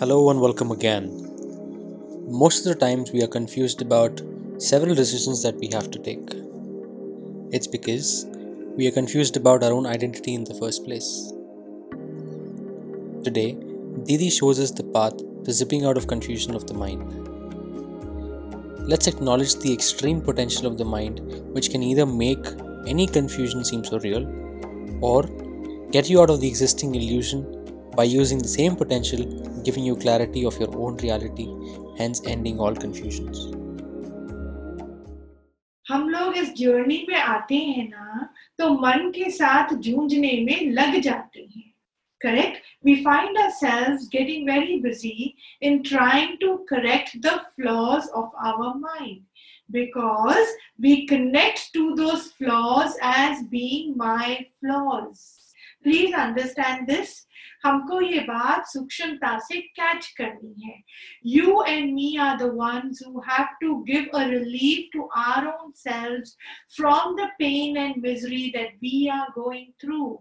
Hello 0.00 0.30
and 0.30 0.40
welcome 0.40 0.70
again. 0.70 1.08
Most 2.26 2.64
of 2.64 2.72
the 2.72 2.80
times 2.80 3.12
we 3.12 3.22
are 3.22 3.26
confused 3.26 3.82
about 3.82 4.22
several 4.56 4.94
decisions 4.94 5.42
that 5.42 5.56
we 5.56 5.68
have 5.74 5.90
to 5.90 5.98
take. 5.98 6.26
It's 7.52 7.66
because 7.66 8.24
we 8.78 8.86
are 8.86 8.92
confused 8.92 9.36
about 9.36 9.62
our 9.62 9.72
own 9.74 9.84
identity 9.84 10.32
in 10.34 10.44
the 10.44 10.54
first 10.54 10.86
place. 10.86 11.34
Today, 13.24 13.58
Didi 14.04 14.30
shows 14.30 14.58
us 14.58 14.70
the 14.70 14.84
path 14.84 15.18
to 15.44 15.52
zipping 15.52 15.84
out 15.84 15.98
of 15.98 16.06
confusion 16.06 16.54
of 16.54 16.66
the 16.66 16.72
mind. 16.72 17.04
Let's 18.88 19.06
acknowledge 19.06 19.56
the 19.56 19.70
extreme 19.70 20.22
potential 20.22 20.66
of 20.66 20.78
the 20.78 20.86
mind, 20.86 21.20
which 21.52 21.68
can 21.68 21.82
either 21.82 22.06
make 22.06 22.46
any 22.86 23.06
confusion 23.06 23.66
seem 23.66 23.84
so 23.84 23.98
real 23.98 24.26
or 25.02 25.24
get 25.90 26.08
you 26.08 26.22
out 26.22 26.30
of 26.30 26.40
the 26.40 26.48
existing 26.48 26.94
illusion 26.94 27.44
by 27.94 28.04
using 28.04 28.38
the 28.38 28.48
same 28.48 28.76
potential, 28.76 29.49
giving 29.63 29.83
you 29.83 29.95
clarity 29.95 30.45
of 30.45 30.59
your 30.59 30.75
own 30.77 30.97
reality, 30.97 31.47
hence 31.97 32.21
ending 32.25 32.59
all 32.59 32.75
confusions. 32.75 33.45
हम 35.89 36.07
लोग 36.09 36.37
इस 36.37 36.53
journey 36.57 37.05
में 37.09 37.15
आते 37.15 37.55
हैं 37.55 37.87
ना 37.89 38.29
तो 38.59 38.69
मन 38.81 39.11
के 39.15 39.29
साथ 39.31 39.73
जूझने 39.87 40.31
में 40.45 40.71
लग 40.71 40.99
जाते 41.01 41.39
हैं 41.39 41.63
correct 42.23 42.61
we 42.87 42.93
find 43.03 43.37
ourselves 43.37 44.07
getting 44.07 44.45
very 44.45 44.79
busy 44.79 45.35
in 45.61 45.83
trying 45.83 46.37
to 46.43 46.65
correct 46.69 47.21
the 47.21 47.33
flaws 47.55 48.07
of 48.21 48.31
our 48.49 48.73
mind 48.75 49.21
because 49.71 50.53
we 50.79 51.05
connect 51.07 51.73
to 51.73 51.95
those 51.95 52.31
flaws 52.39 52.97
as 53.01 53.43
being 53.43 53.95
my 53.97 54.47
flaws 54.59 55.38
Please 55.84 56.14
understand 56.16 56.86
this 56.88 57.18
हमको 57.64 58.00
ये 58.00 58.18
बात 58.20 58.66
सूक्ष्मता 58.66 59.38
से 59.38 59.60
कैच 59.60 60.06
करनी 60.18 60.66
है। 60.66 60.76
You 61.26 61.62
and 61.62 61.92
me 61.94 62.16
are 62.20 62.36
the 62.38 62.50
ones 62.54 63.02
who 63.06 63.20
have 63.28 63.46
to 63.60 63.74
give 63.90 64.18
a 64.18 64.22
relief 64.28 64.88
to 64.92 65.08
our 65.18 65.46
own 65.46 65.70
selves 65.76 66.36
from 66.76 67.16
the 67.16 67.28
pain 67.38 67.76
and 67.76 68.02
misery 68.02 68.46
that 68.56 68.74
we 68.82 69.06
are 69.14 69.28
going 69.38 69.72
through 69.80 70.12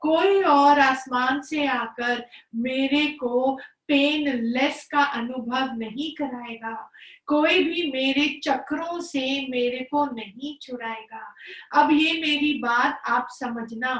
कोई 0.00 0.42
और 0.42 0.78
आसमान 0.80 1.40
से 1.42 1.66
आकर 1.66 2.24
मेरे 2.62 3.06
को 3.20 3.56
पेन 3.88 4.28
लेस 4.44 4.86
का 4.92 5.02
अनुभव 5.18 5.72
नहीं 5.78 6.10
कराएगा। 6.14 6.74
कोई 7.26 7.62
भी 7.64 7.82
मेरे 7.90 8.26
चक्रों 8.44 9.00
से 9.00 9.20
मेरे 9.50 9.78
को 9.90 10.04
नहीं 10.14 10.56
छुड़ाएगा 10.62 11.22
अब 11.80 11.92
ये 11.92 12.12
मेरी 12.20 12.52
बात 12.60 13.02
आप 13.08 13.28
समझना। 13.30 13.94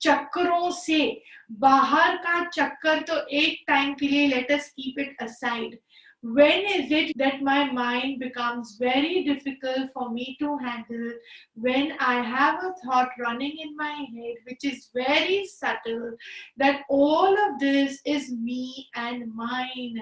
चक्रों 0.00 0.70
से। 0.70 1.22
बाहर 1.52 2.16
का 2.16 2.44
चक्कर 2.44 3.00
तो 3.00 3.16
एक 3.28 3.64
टाइम 3.68 3.94
के 3.94 4.08
लिए 4.08 4.26
let 4.26 4.50
us 4.52 4.68
keep 4.70 4.98
it 4.98 5.22
aside 5.22 5.78
when 6.27 6.61
is 6.65 6.89
it 6.89 7.17
that 7.17 7.41
my 7.41 7.69
mind 7.69 8.17
becomes 8.17 8.77
very 8.79 9.25
difficult 9.25 9.89
for 9.93 10.09
me 10.09 10.37
to 10.39 10.57
handle 10.57 11.11
when 11.55 11.91
i 11.99 12.21
have 12.21 12.63
a 12.63 12.73
thought 12.81 13.09
running 13.19 13.57
in 13.59 13.75
my 13.75 13.91
head 13.91 14.35
which 14.45 14.63
is 14.63 14.87
very 14.95 15.45
subtle 15.45 16.11
that 16.55 16.83
all 16.89 17.33
of 17.45 17.59
this 17.59 17.99
is 18.05 18.31
me 18.31 18.87
and 18.95 19.35
mine 19.35 19.99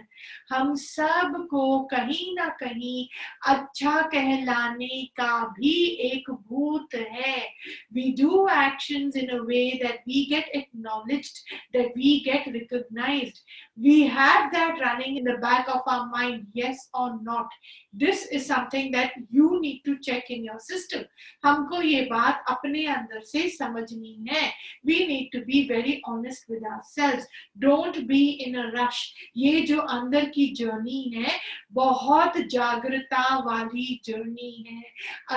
हम 0.51 0.75
सब 0.75 1.47
को 1.49 1.87
कहीं 1.89 2.35
ना 2.35 2.47
कहीं 2.61 3.07
अच्छा 3.47 4.01
कहलाने 4.13 5.03
का 5.19 5.33
भी 5.57 5.73
एक 6.11 6.29
भूत 6.29 6.95
है 6.95 7.43
we 7.91 8.13
do 8.13 8.47
actions 8.47 9.15
in 9.15 9.31
a 9.31 9.43
way 9.43 9.79
that 9.81 9.99
we 10.05 10.27
get 10.29 10.45
acknowledged 10.53 11.41
that 11.73 11.87
we 11.95 12.23
get 12.23 12.45
recognized 12.53 13.41
we 13.77 14.05
have 14.05 14.51
that 14.51 14.77
running 14.81 15.17
in 15.17 15.23
the 15.23 15.37
back 15.37 15.67
of 15.73 15.81
our 15.87 16.07
mind 16.09 16.45
yes 16.53 16.89
or 16.93 17.19
not 17.21 17.47
this 17.93 18.25
is 18.27 18.45
something 18.45 18.91
that 18.91 19.11
you 19.29 19.59
need 19.61 19.81
to 19.85 19.97
check 19.99 20.29
in 20.29 20.43
your 20.43 20.59
system 20.59 21.05
हमको 21.45 21.81
ये 21.81 22.01
बात 22.09 22.43
अपने 22.49 22.85
अंदर 22.95 23.21
से 23.31 23.47
समझनी 23.57 24.17
है 24.29 24.51
we 24.85 25.07
need 25.07 25.29
to 25.35 25.43
be 25.45 25.67
very 25.67 26.01
honest 26.05 26.49
with 26.49 26.63
ourselves 26.63 27.25
don't 27.59 28.07
be 28.07 28.23
in 28.45 28.55
a 28.55 28.71
rush 28.71 29.01
ये 29.35 29.61
जो 29.67 29.79
अंदर 29.79 30.29
की 30.35 30.47
जर्नी 30.59 31.01
है 31.15 31.39
बहुत 31.73 32.37
जागृता 32.51 33.23
वाली 33.45 34.01
जर्नी 34.05 34.53
है 34.67 34.81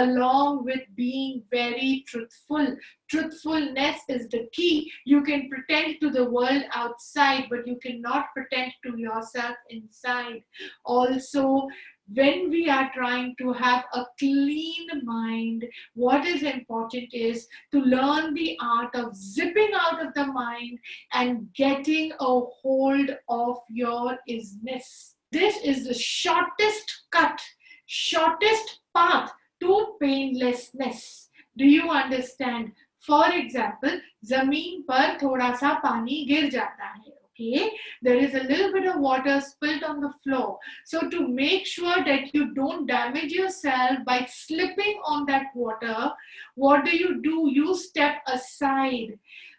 along 0.03 0.65
with 0.65 0.85
being 0.97 1.43
very 1.51 2.05
truthful 2.09 2.77
truthfulness 3.10 4.02
is 4.08 4.28
the 4.30 4.48
key. 4.52 4.92
You 5.06 5.24
can 5.24 5.50
pretend 5.50 5.98
to 6.02 6.10
the 6.10 6.30
world 6.30 6.64
outside, 6.74 7.48
but 7.50 7.68
you 7.68 7.78
cannot 7.82 8.28
pretend 8.36 8.72
to 8.86 8.98
yourself 8.98 9.56
inside. 9.70 10.44
Also, 10.86 11.68
when 12.14 12.50
we 12.50 12.70
are 12.70 12.92
trying 12.94 13.36
to 13.38 13.54
have 13.54 13.84
a 13.94 14.06
clean 14.18 14.88
mind, 15.04 15.66
what 15.94 16.26
is 16.26 16.42
important 16.42 17.14
is 17.14 17.48
to 17.72 17.82
learn 17.82 18.34
the 18.34 18.58
art 18.62 18.96
of 18.96 19.16
zipping 19.16 19.72
out 19.80 20.04
of 20.04 20.14
the 20.16 20.26
mind 20.26 20.80
and 21.14 21.54
getting 21.54 22.12
a 22.14 22.40
hold 22.62 23.16
of 23.28 23.58
your 23.70 24.18
isness. 24.28 25.14
This 25.32 25.58
is 25.64 25.88
the 25.88 25.94
shortest 25.94 27.04
cut, 27.12 27.40
shortest 27.86 28.80
path 28.96 29.32
to 29.62 29.96
painlessness. 30.02 31.30
Do 31.58 31.66
you 31.66 31.90
understand? 31.90 32.72
For 33.09 33.33
example 33.35 34.01
जमीन 34.29 34.81
पर 34.89 35.19
थोड़ा 35.23 35.55
सा 35.57 35.73
पानी 35.85 36.25
गिर 36.29 36.49
जाता 36.51 36.85
है 36.85 37.13
okay 37.35 37.71
there 38.01 38.17
is 38.17 38.35
a 38.35 38.43
little 38.45 38.73
bit 38.73 38.87
of 38.87 39.01
water 39.01 39.41
spilled 39.41 39.83
on 39.83 40.01
the 40.01 40.11
floor 40.23 40.59
so 40.85 41.09
to 41.09 41.27
make 41.29 41.67
sure 41.67 42.05
that 42.05 42.33
you 42.35 42.55
don't 42.55 42.87
damage 42.87 43.33
yourself 43.33 43.99
by 44.05 44.25
slipping 44.31 45.01
on 45.05 45.27
that 45.27 45.47
water 45.55 46.13
what 46.55 46.85
do 46.85 46.97
you 46.97 47.21
do 47.23 47.51
you 47.51 47.77
step 47.77 48.23
aside 48.29 49.19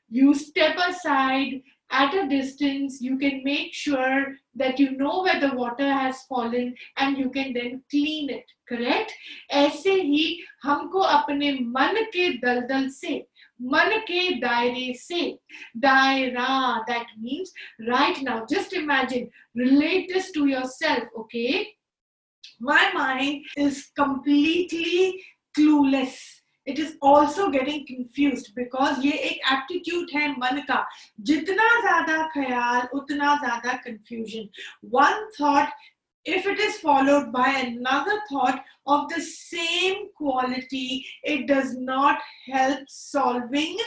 you 0.09 0.33
step 0.33 0.77
aside 0.87 1.61
at 1.91 2.13
a 2.13 2.27
distance 2.27 3.01
you 3.01 3.17
can 3.17 3.43
make 3.43 3.73
sure 3.73 4.35
that 4.55 4.79
you 4.79 4.91
know 4.91 5.21
where 5.23 5.39
the 5.39 5.53
water 5.53 5.91
has 5.91 6.23
fallen 6.23 6.73
and 6.97 7.17
you 7.17 7.29
can 7.29 7.53
then 7.53 7.81
clean 7.89 8.29
it 8.29 8.45
correct 8.67 9.13
ऐसे 9.51 9.93
ही 10.01 10.25
हमको 10.63 10.99
अपने 10.99 11.51
मन 11.77 12.03
के 12.13 12.29
दलदल 12.45 12.89
से 12.89 13.25
मन 13.73 13.97
के 14.07 14.29
दायरे 14.39 14.93
से 14.99 15.21
दायरा 15.77 16.85
that 16.87 17.05
means 17.21 17.51
right 17.87 18.21
now 18.21 18.45
just 18.45 18.73
imagine 18.73 19.29
relate 19.55 20.07
this 20.13 20.31
to 20.31 20.47
yourself 20.47 21.03
okay 21.17 21.67
my 22.59 22.91
mind 22.93 23.45
is 23.57 23.91
completely 23.95 25.23
clueless 25.57 26.17
it 26.69 26.79
is 26.79 26.97
also 27.01 27.49
getting 27.49 27.85
confused 27.87 28.53
because 28.55 29.03
ये 29.05 29.11
एक 29.29 29.41
aptitude 29.55 30.13
है 30.13 30.27
मन 30.37 30.61
का 30.69 30.85
जितना 31.29 31.69
ज्यादा 31.81 32.23
ख्याल 32.33 32.87
उतना 32.99 33.35
ज्यादा 33.43 33.81
confusion 33.83 34.49
one 34.81 35.29
thought 35.37 35.69
if 36.25 36.47
it 36.47 36.59
is 36.59 36.77
followed 36.77 37.31
by 37.31 37.49
another 37.49 38.19
thought 38.29 38.63
of 38.87 39.07
the 39.09 39.21
same 39.21 40.09
quality, 40.17 41.05
it 41.23 41.47
does 41.47 41.75
not 41.77 42.19
help 42.51 42.79
solving 42.87 43.77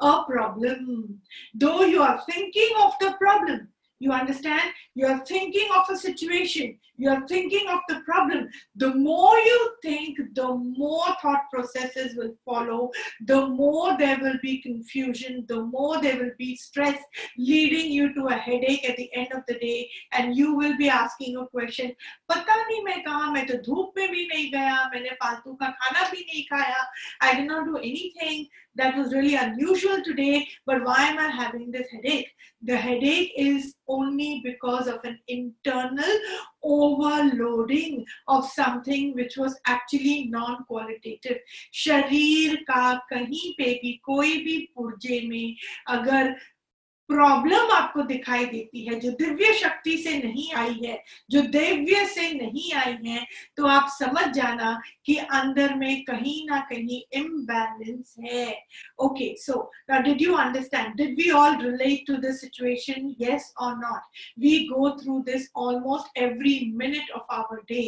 a 0.00 0.22
problem. 0.28 1.20
Though 1.54 1.82
you 1.82 2.02
are 2.02 2.22
thinking 2.30 2.70
of 2.78 2.92
the 3.00 3.14
problem, 3.18 3.68
you 4.02 4.12
understand? 4.12 4.70
You're 4.94 5.18
thinking 5.24 5.68
of 5.76 5.84
a 5.90 5.96
situation, 5.96 6.78
you're 6.96 7.26
thinking 7.26 7.68
of 7.68 7.80
the 7.88 8.00
problem. 8.00 8.48
The 8.76 8.94
more 8.94 9.36
you 9.36 9.70
think, 9.82 10.18
the 10.34 10.54
more 10.54 11.06
thought 11.20 11.42
processes 11.52 12.16
will 12.16 12.34
follow, 12.44 12.90
the 13.26 13.46
more 13.46 13.96
there 13.98 14.18
will 14.20 14.38
be 14.42 14.62
confusion, 14.62 15.44
the 15.48 15.62
more 15.62 16.00
there 16.00 16.18
will 16.18 16.36
be 16.38 16.56
stress, 16.56 16.98
leading 17.36 17.90
you 17.90 18.14
to 18.14 18.26
a 18.26 18.34
headache 18.34 18.88
at 18.88 18.96
the 18.96 19.10
end 19.14 19.28
of 19.32 19.42
the 19.48 19.58
day, 19.58 19.90
and 20.12 20.36
you 20.36 20.54
will 20.54 20.76
be 20.76 20.88
asking 20.88 21.36
a 21.36 21.46
question. 21.46 21.92
पता 22.30 22.54
नहीं 22.68 22.82
मैं 22.84 23.02
कहा 23.04 23.30
मैं 23.32 23.46
तो 23.46 23.54
धूप 23.64 23.92
में 23.96 24.10
भी 24.10 24.26
नहीं 24.26 24.50
गया 24.52 24.90
मैंने 24.94 25.10
फालतू 25.22 25.54
का 25.60 25.68
खाना 25.80 26.08
भी 26.10 26.24
नहीं 26.24 26.42
खाया 26.52 26.86
I 27.20 27.34
did 27.34 27.46
not 27.46 27.66
do 27.66 27.76
anything 27.76 28.48
that 28.76 28.96
was 28.96 29.12
really 29.12 29.34
unusual 29.34 30.02
today, 30.04 30.46
but 30.66 30.84
why 30.84 30.98
am 31.08 31.18
I 31.18 31.28
having 31.30 31.70
this 31.70 31.86
headache? 31.92 32.28
The 32.62 32.76
headache 32.76 33.32
is 33.36 33.74
only 33.92 34.40
because 34.44 34.86
of 34.86 35.04
an 35.04 35.18
internal 35.28 36.14
overloading 36.62 38.04
of 38.28 38.44
something 38.44 39.14
which 39.14 39.36
was 39.36 39.58
actually 39.66 40.28
non-qualitative. 40.28 41.38
शरीर 41.74 42.56
का 42.56 42.94
कहीं 42.94 43.52
पे 43.58 43.74
भी 43.82 43.92
कोई 44.04 44.36
भी 44.36 44.58
पुर्जे 44.76 45.20
में 45.28 45.56
अगर 45.88 46.34
प्रॉब्लम 47.09 47.71
आपको 47.71 48.01
दिखाई 48.03 48.45
देती 48.45 48.85
है, 48.85 48.99
जो 48.99 49.11
दिव्य 49.11 49.53
शक्ति 49.53 49.97
से 49.97 50.17
नहीं 50.17 50.51
आई 50.57 50.79
है, 50.83 51.03
जो 51.31 51.41
दिव्य 51.41 52.05
से 52.05 52.31
नहीं 52.33 52.71
आई 52.73 52.97
है 53.05 53.25
तो 53.57 53.67
आप 53.67 53.89
समझ 53.91 54.25
जाना 54.35 54.79
कि 55.05 55.15
अंदर 55.15 55.73
में 55.75 56.03
कहीं 56.03 56.45
ना 56.49 56.59
कहीं 56.69 57.01
इम्बैलेंस 57.19 58.15
है। 58.19 58.45
Okay 59.03 59.35
so 59.39 59.71
did 59.91 60.21
you 60.21 60.33
understand 60.35 60.95
did 60.97 61.15
we 61.17 61.29
all 61.31 61.57
relate 61.61 62.05
to 62.07 62.15
this 62.21 62.41
situation 62.41 63.13
yes 63.21 63.53
or 63.61 63.75
not 63.77 64.17
we 64.39 64.57
go 64.67 64.89
through 65.01 65.19
this 65.29 65.49
almost 65.57 66.17
every 66.23 66.59
minute 66.77 67.11
of 67.11 67.33
our 67.35 67.61
day 67.69 67.81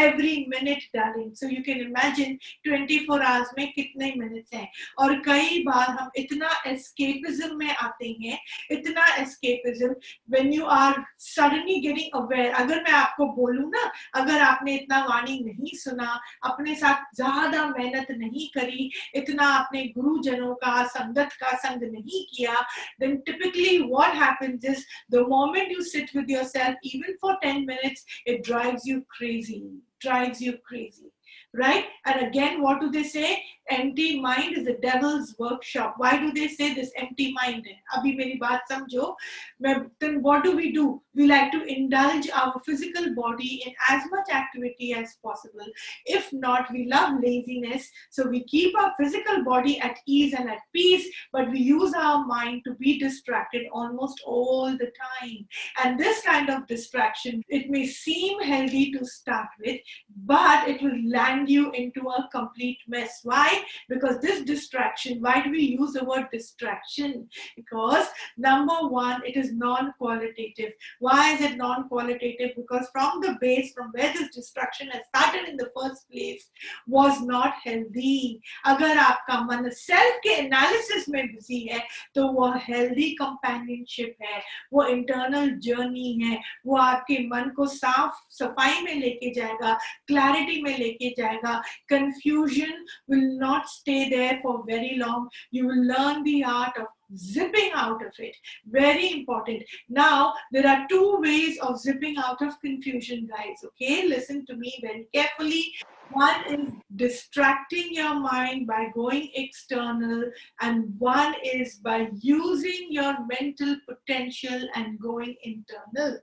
every 0.00 0.36
minute 0.48 0.88
darling 0.96 1.32
so 1.34 1.48
you 1.48 1.62
can 1.66 1.80
imagine 1.80 2.38
24 2.68 3.20
hours 3.22 3.50
में 3.58 3.66
कितने 3.72 4.12
minutes 4.16 4.54
हैं। 4.54 4.68
और 4.98 5.14
कई 5.26 5.62
बार 5.64 5.88
हम 5.90 6.10
इतना 6.16 6.50
escapism 6.66 7.56
में 7.58 7.74
आते 7.74 8.16
हैं 8.22 8.38
इतना 8.76 9.04
escapism 9.22 9.88
when 10.32 10.52
you 10.52 10.64
are 10.76 11.02
suddenly 11.26 11.78
getting 11.86 12.20
aware 12.22 12.52
अगर 12.62 12.82
मैं 12.82 12.92
आपको 13.00 13.26
बोलूँ 13.36 13.70
ना 13.70 13.90
अगर 14.20 14.40
आपने 14.42 14.74
इतना 14.74 15.02
वार्निंग 15.04 15.46
नहीं 15.46 15.76
सुना 15.78 16.08
अपने 16.50 16.74
साथ 16.82 17.04
ज़्यादा 17.16 17.66
मेहनत 17.68 18.10
नहीं 18.18 18.48
करी 18.58 18.90
इतना 19.22 19.48
आपने 19.58 19.84
गुरुजनों 19.96 20.54
का 20.64 20.82
संगत 20.96 21.38
का 21.42 21.56
संग 21.66 21.82
नहीं 21.92 22.24
किया 22.34 22.56
then 23.02 23.16
typically 23.28 23.78
what 23.94 24.14
happens 24.14 24.64
is 24.64 24.84
the 25.10 25.22
moment 25.28 25.70
you 25.76 25.82
sit 25.84 26.12
with 26.14 26.28
yourself 26.28 26.92
even 26.92 27.16
for 27.24 27.36
10 27.42 27.64
minutes 27.66 28.04
it 28.26 28.44
drives 28.44 28.86
you 28.86 29.00
crazy 29.16 29.62
drives 30.00 30.40
you 30.40 30.58
crazy 30.70 31.10
right? 31.54 31.86
And 32.06 32.26
again, 32.26 32.62
what 32.62 32.80
do 32.80 32.90
they 32.90 33.02
say? 33.04 33.42
Empty 33.70 34.20
mind 34.20 34.56
is 34.58 34.64
the 34.64 34.78
devil's 34.82 35.34
workshop. 35.38 35.94
Why 35.96 36.18
do 36.18 36.32
they 36.32 36.48
say 36.48 36.74
this 36.74 36.90
empty 36.96 37.32
mind? 37.32 37.66
Abhi 37.96 38.16
meri 38.16 38.38
baat 38.42 38.60
samjho. 38.70 39.14
Then 39.60 40.22
what 40.22 40.42
do 40.44 40.56
we 40.56 40.72
do? 40.72 41.00
We 41.14 41.26
like 41.26 41.52
to 41.52 41.62
indulge 41.62 42.28
our 42.30 42.60
physical 42.66 43.14
body 43.14 43.62
in 43.66 43.72
as 43.88 44.02
much 44.10 44.30
activity 44.30 44.94
as 44.94 45.16
possible. 45.22 45.66
If 46.06 46.32
not, 46.32 46.72
we 46.72 46.86
love 46.86 47.20
laziness. 47.22 47.88
So 48.10 48.26
we 48.28 48.44
keep 48.44 48.76
our 48.78 48.92
physical 48.98 49.44
body 49.44 49.78
at 49.80 49.98
ease 50.06 50.34
and 50.34 50.50
at 50.50 50.58
peace, 50.72 51.06
but 51.32 51.50
we 51.50 51.60
use 51.60 51.92
our 51.94 52.26
mind 52.26 52.62
to 52.64 52.74
be 52.74 52.98
distracted 52.98 53.66
almost 53.72 54.22
all 54.26 54.72
the 54.72 54.90
time. 55.20 55.46
And 55.84 56.00
this 56.00 56.22
kind 56.22 56.50
of 56.50 56.66
distraction, 56.66 57.42
it 57.48 57.70
may 57.70 57.86
seem 57.86 58.40
healthy 58.40 58.90
to 58.92 59.04
start 59.04 59.48
with, 59.64 59.80
but 60.24 60.66
it 60.66 60.82
will 60.82 60.98
land 61.08 61.48
you 61.48 61.70
into 61.72 62.08
a 62.08 62.28
complete 62.32 62.78
mess. 62.88 63.20
Why? 63.22 63.51
Because 63.89 64.19
this 64.19 64.43
distraction, 64.43 65.21
why 65.21 65.41
do 65.41 65.51
we 65.51 65.77
use 65.79 65.93
the 65.93 66.03
word 66.03 66.27
distraction? 66.31 67.27
Because 67.55 68.07
number 68.37 68.75
one, 68.87 69.21
it 69.25 69.37
is 69.37 69.53
non 69.53 69.93
qualitative. 69.97 70.73
Why 70.99 71.33
is 71.33 71.41
it 71.41 71.57
non 71.57 71.87
qualitative? 71.87 72.55
Because 72.55 72.87
from 72.91 73.21
the 73.21 73.37
base, 73.41 73.73
from 73.73 73.91
where 73.91 74.13
this 74.13 74.35
distraction 74.35 74.89
has 74.89 75.03
started 75.13 75.49
in 75.49 75.57
the 75.57 75.71
first 75.77 76.09
place, 76.09 76.49
was 76.87 77.21
not 77.21 77.53
healthy. 77.63 78.41
अगर 78.65 78.97
आपका 78.97 79.39
मन 79.45 79.69
self 79.69 80.19
के 80.23 80.29
analysis 80.29 81.07
में 81.09 81.25
busy 81.27 81.59
है 81.67 81.79
तो 82.15 82.27
वो 82.33 82.51
healthy 82.67 83.09
companionship 83.21 84.15
है 84.23 84.41
वो 84.73 84.85
इंटरनल 84.87 85.49
जर्नी 85.67 86.11
है 86.23 86.39
वो 86.65 86.77
आपके 86.77 87.17
मन 87.27 87.49
को 87.57 87.65
साफ 87.67 88.25
सफाई 88.39 88.81
में 88.83 88.93
लेके 88.99 89.33
जाएगा 89.33 89.73
क्लैरिटी 90.07 90.61
में 90.61 90.77
लेके 90.77 91.09
जाएगा 91.17 91.61
confusion 91.89 92.73
will 93.07 93.37
not 93.42 93.68
stay 93.68 94.08
there 94.08 94.38
for 94.42 94.64
very 94.66 94.96
long. 94.96 95.28
You 95.50 95.66
will 95.66 95.84
learn 95.94 96.24
the 96.24 96.44
art 96.44 96.76
of 96.78 96.86
zipping 97.16 97.70
out 97.74 98.04
of 98.04 98.12
it. 98.18 98.36
Very 98.66 99.12
important. 99.12 99.62
Now 99.88 100.34
there 100.50 100.66
are 100.66 100.86
two 100.88 101.18
ways 101.20 101.58
of 101.60 101.78
zipping 101.78 102.16
out 102.18 102.42
of 102.42 102.60
confusion 102.60 103.28
guys 103.28 103.64
okay? 103.64 104.06
Listen 104.08 104.46
to 104.46 104.56
me 104.56 104.72
very 104.82 105.06
carefully. 105.14 105.72
One 106.12 106.44
is 106.46 106.60
distracting 106.96 107.94
your 107.94 108.14
mind 108.14 108.66
by 108.66 108.88
going 108.94 109.30
external 109.34 110.24
and 110.60 110.94
one 110.98 111.34
is 111.42 111.76
by 111.76 112.10
using 112.20 112.88
your 112.90 113.16
mental 113.26 113.76
potential 113.88 114.68
and 114.74 115.00
going 115.00 115.34
internal. 115.42 116.18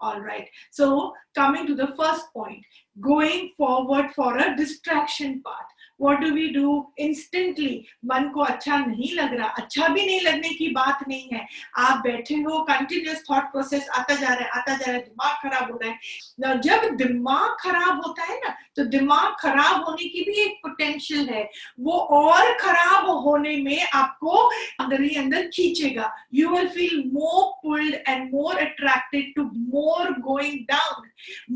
All 0.00 0.20
right. 0.20 0.48
So 0.70 1.12
coming 1.34 1.66
to 1.66 1.74
the 1.74 1.94
first 1.98 2.26
point 2.32 2.64
going 3.00 3.50
forward 3.56 4.10
for 4.14 4.36
a 4.36 4.56
distraction 4.56 5.42
part 5.42 5.66
what 6.02 6.20
do 6.20 6.30
we 6.30 6.46
do 6.54 6.70
instantly 6.98 7.74
मन 8.04 8.28
को 8.34 8.40
अच्छा 8.42 8.76
नहीं 8.78 9.12
लग 9.14 9.34
रहा। 9.34 9.48
अच्छा 9.60 9.88
भी 9.88 10.06
नहीं 10.06 10.20
लगने 10.20 10.48
की 10.50 10.68
बात 10.72 11.04
नहीं 11.08 11.28
है। 11.32 11.46
आप 11.78 12.02
बैठे 12.04 12.34
हो 12.36 12.58
कंटिन्यूस 12.64 13.22
थॉट 13.30 13.50
प्रोसेस 13.52 13.88
आता 13.90 14.14
जा 14.14 14.28
रहा 14.28 14.34
है, 14.34 14.48
आता 14.50 14.76
जा 14.76 14.84
रहा 14.86 14.94
है, 14.94 15.00
दिमाग 15.00 15.36
खराब 15.42 15.72
हो। 15.72 15.78
रहा 15.78 15.90
है 15.90 16.60
जब 16.60 16.94
दिमाग 16.96 17.56
खराब 17.60 18.02
होता 18.06 18.22
है 18.24 18.38
ना 18.38 18.54
तो 18.76 18.84
दिमाग 18.86 19.34
खराब 19.40 19.84
होने 19.84 20.08
की 20.08 20.20
भी 20.24 20.32
एक 20.42 20.58
पोटेंशियल 20.62 21.28
है। 21.28 21.42
वो 21.80 21.98
और 22.18 22.52
खराब 22.58 23.08
होने 23.24 23.56
में 23.58 23.82
आपको 23.94 24.38
अंदर 24.80 25.02
ही 25.02 25.14
अंदर 25.16 25.46
खींचेगा। 25.54 26.10
You 26.34 26.48
will 26.50 26.68
feel 26.68 27.02
more 27.12 27.42
pulled 27.62 27.94
and 28.08 28.30
more 28.34 28.58
attracted 28.58 29.34
to 29.36 29.42
more 29.44 30.12
going 30.20 30.58
down 30.70 31.08